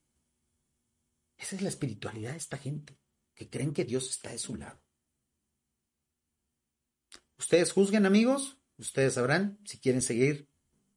Esa 1.37 1.57
es 1.57 1.63
la 1.63 1.69
espiritualidad 1.69 2.33
de 2.33 2.39
esta 2.39 2.57
gente, 2.57 2.99
que 3.35 3.51
creen 3.51 3.75
que 3.75 3.85
Dios 3.85 4.09
está 4.09 4.31
de 4.31 4.39
su 4.39 4.57
lado. 4.57 4.81
Ustedes 7.39 7.73
juzguen, 7.73 8.07
amigos, 8.07 8.59
ustedes 8.79 9.15
sabrán 9.15 9.59
si 9.65 9.79
quieren 9.79 10.03
seguir 10.03 10.49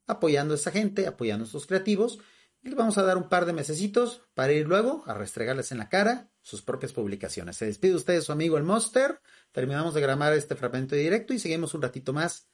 apoyando 0.07 0.53
a 0.53 0.57
esta 0.57 0.71
gente, 0.71 1.07
apoyando 1.07 1.43
a 1.43 1.47
estos 1.47 1.67
creativos 1.67 2.19
y 2.61 2.69
les 2.69 2.77
vamos 2.77 2.97
a 2.97 3.03
dar 3.03 3.17
un 3.17 3.29
par 3.29 3.45
de 3.45 3.53
mesecitos 3.53 4.21
para 4.33 4.53
ir 4.53 4.67
luego 4.67 5.03
a 5.05 5.13
restregarles 5.13 5.71
en 5.71 5.77
la 5.77 5.89
cara 5.89 6.29
sus 6.41 6.61
propias 6.61 6.93
publicaciones. 6.93 7.57
Se 7.57 7.65
despide 7.65 7.95
usted 7.95 8.21
su 8.21 8.31
amigo 8.31 8.57
el 8.57 8.63
Monster. 8.63 9.21
Terminamos 9.51 9.93
de 9.93 10.01
grabar 10.01 10.33
este 10.33 10.55
fragmento 10.55 10.95
de 10.95 11.01
directo 11.01 11.33
y 11.33 11.39
seguimos 11.39 11.73
un 11.73 11.81
ratito 11.81 12.11
más 12.11 12.49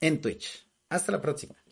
en 0.00 0.20
Twitch. 0.20 0.68
Hasta 0.88 1.12
la 1.12 1.20
próxima. 1.20 1.65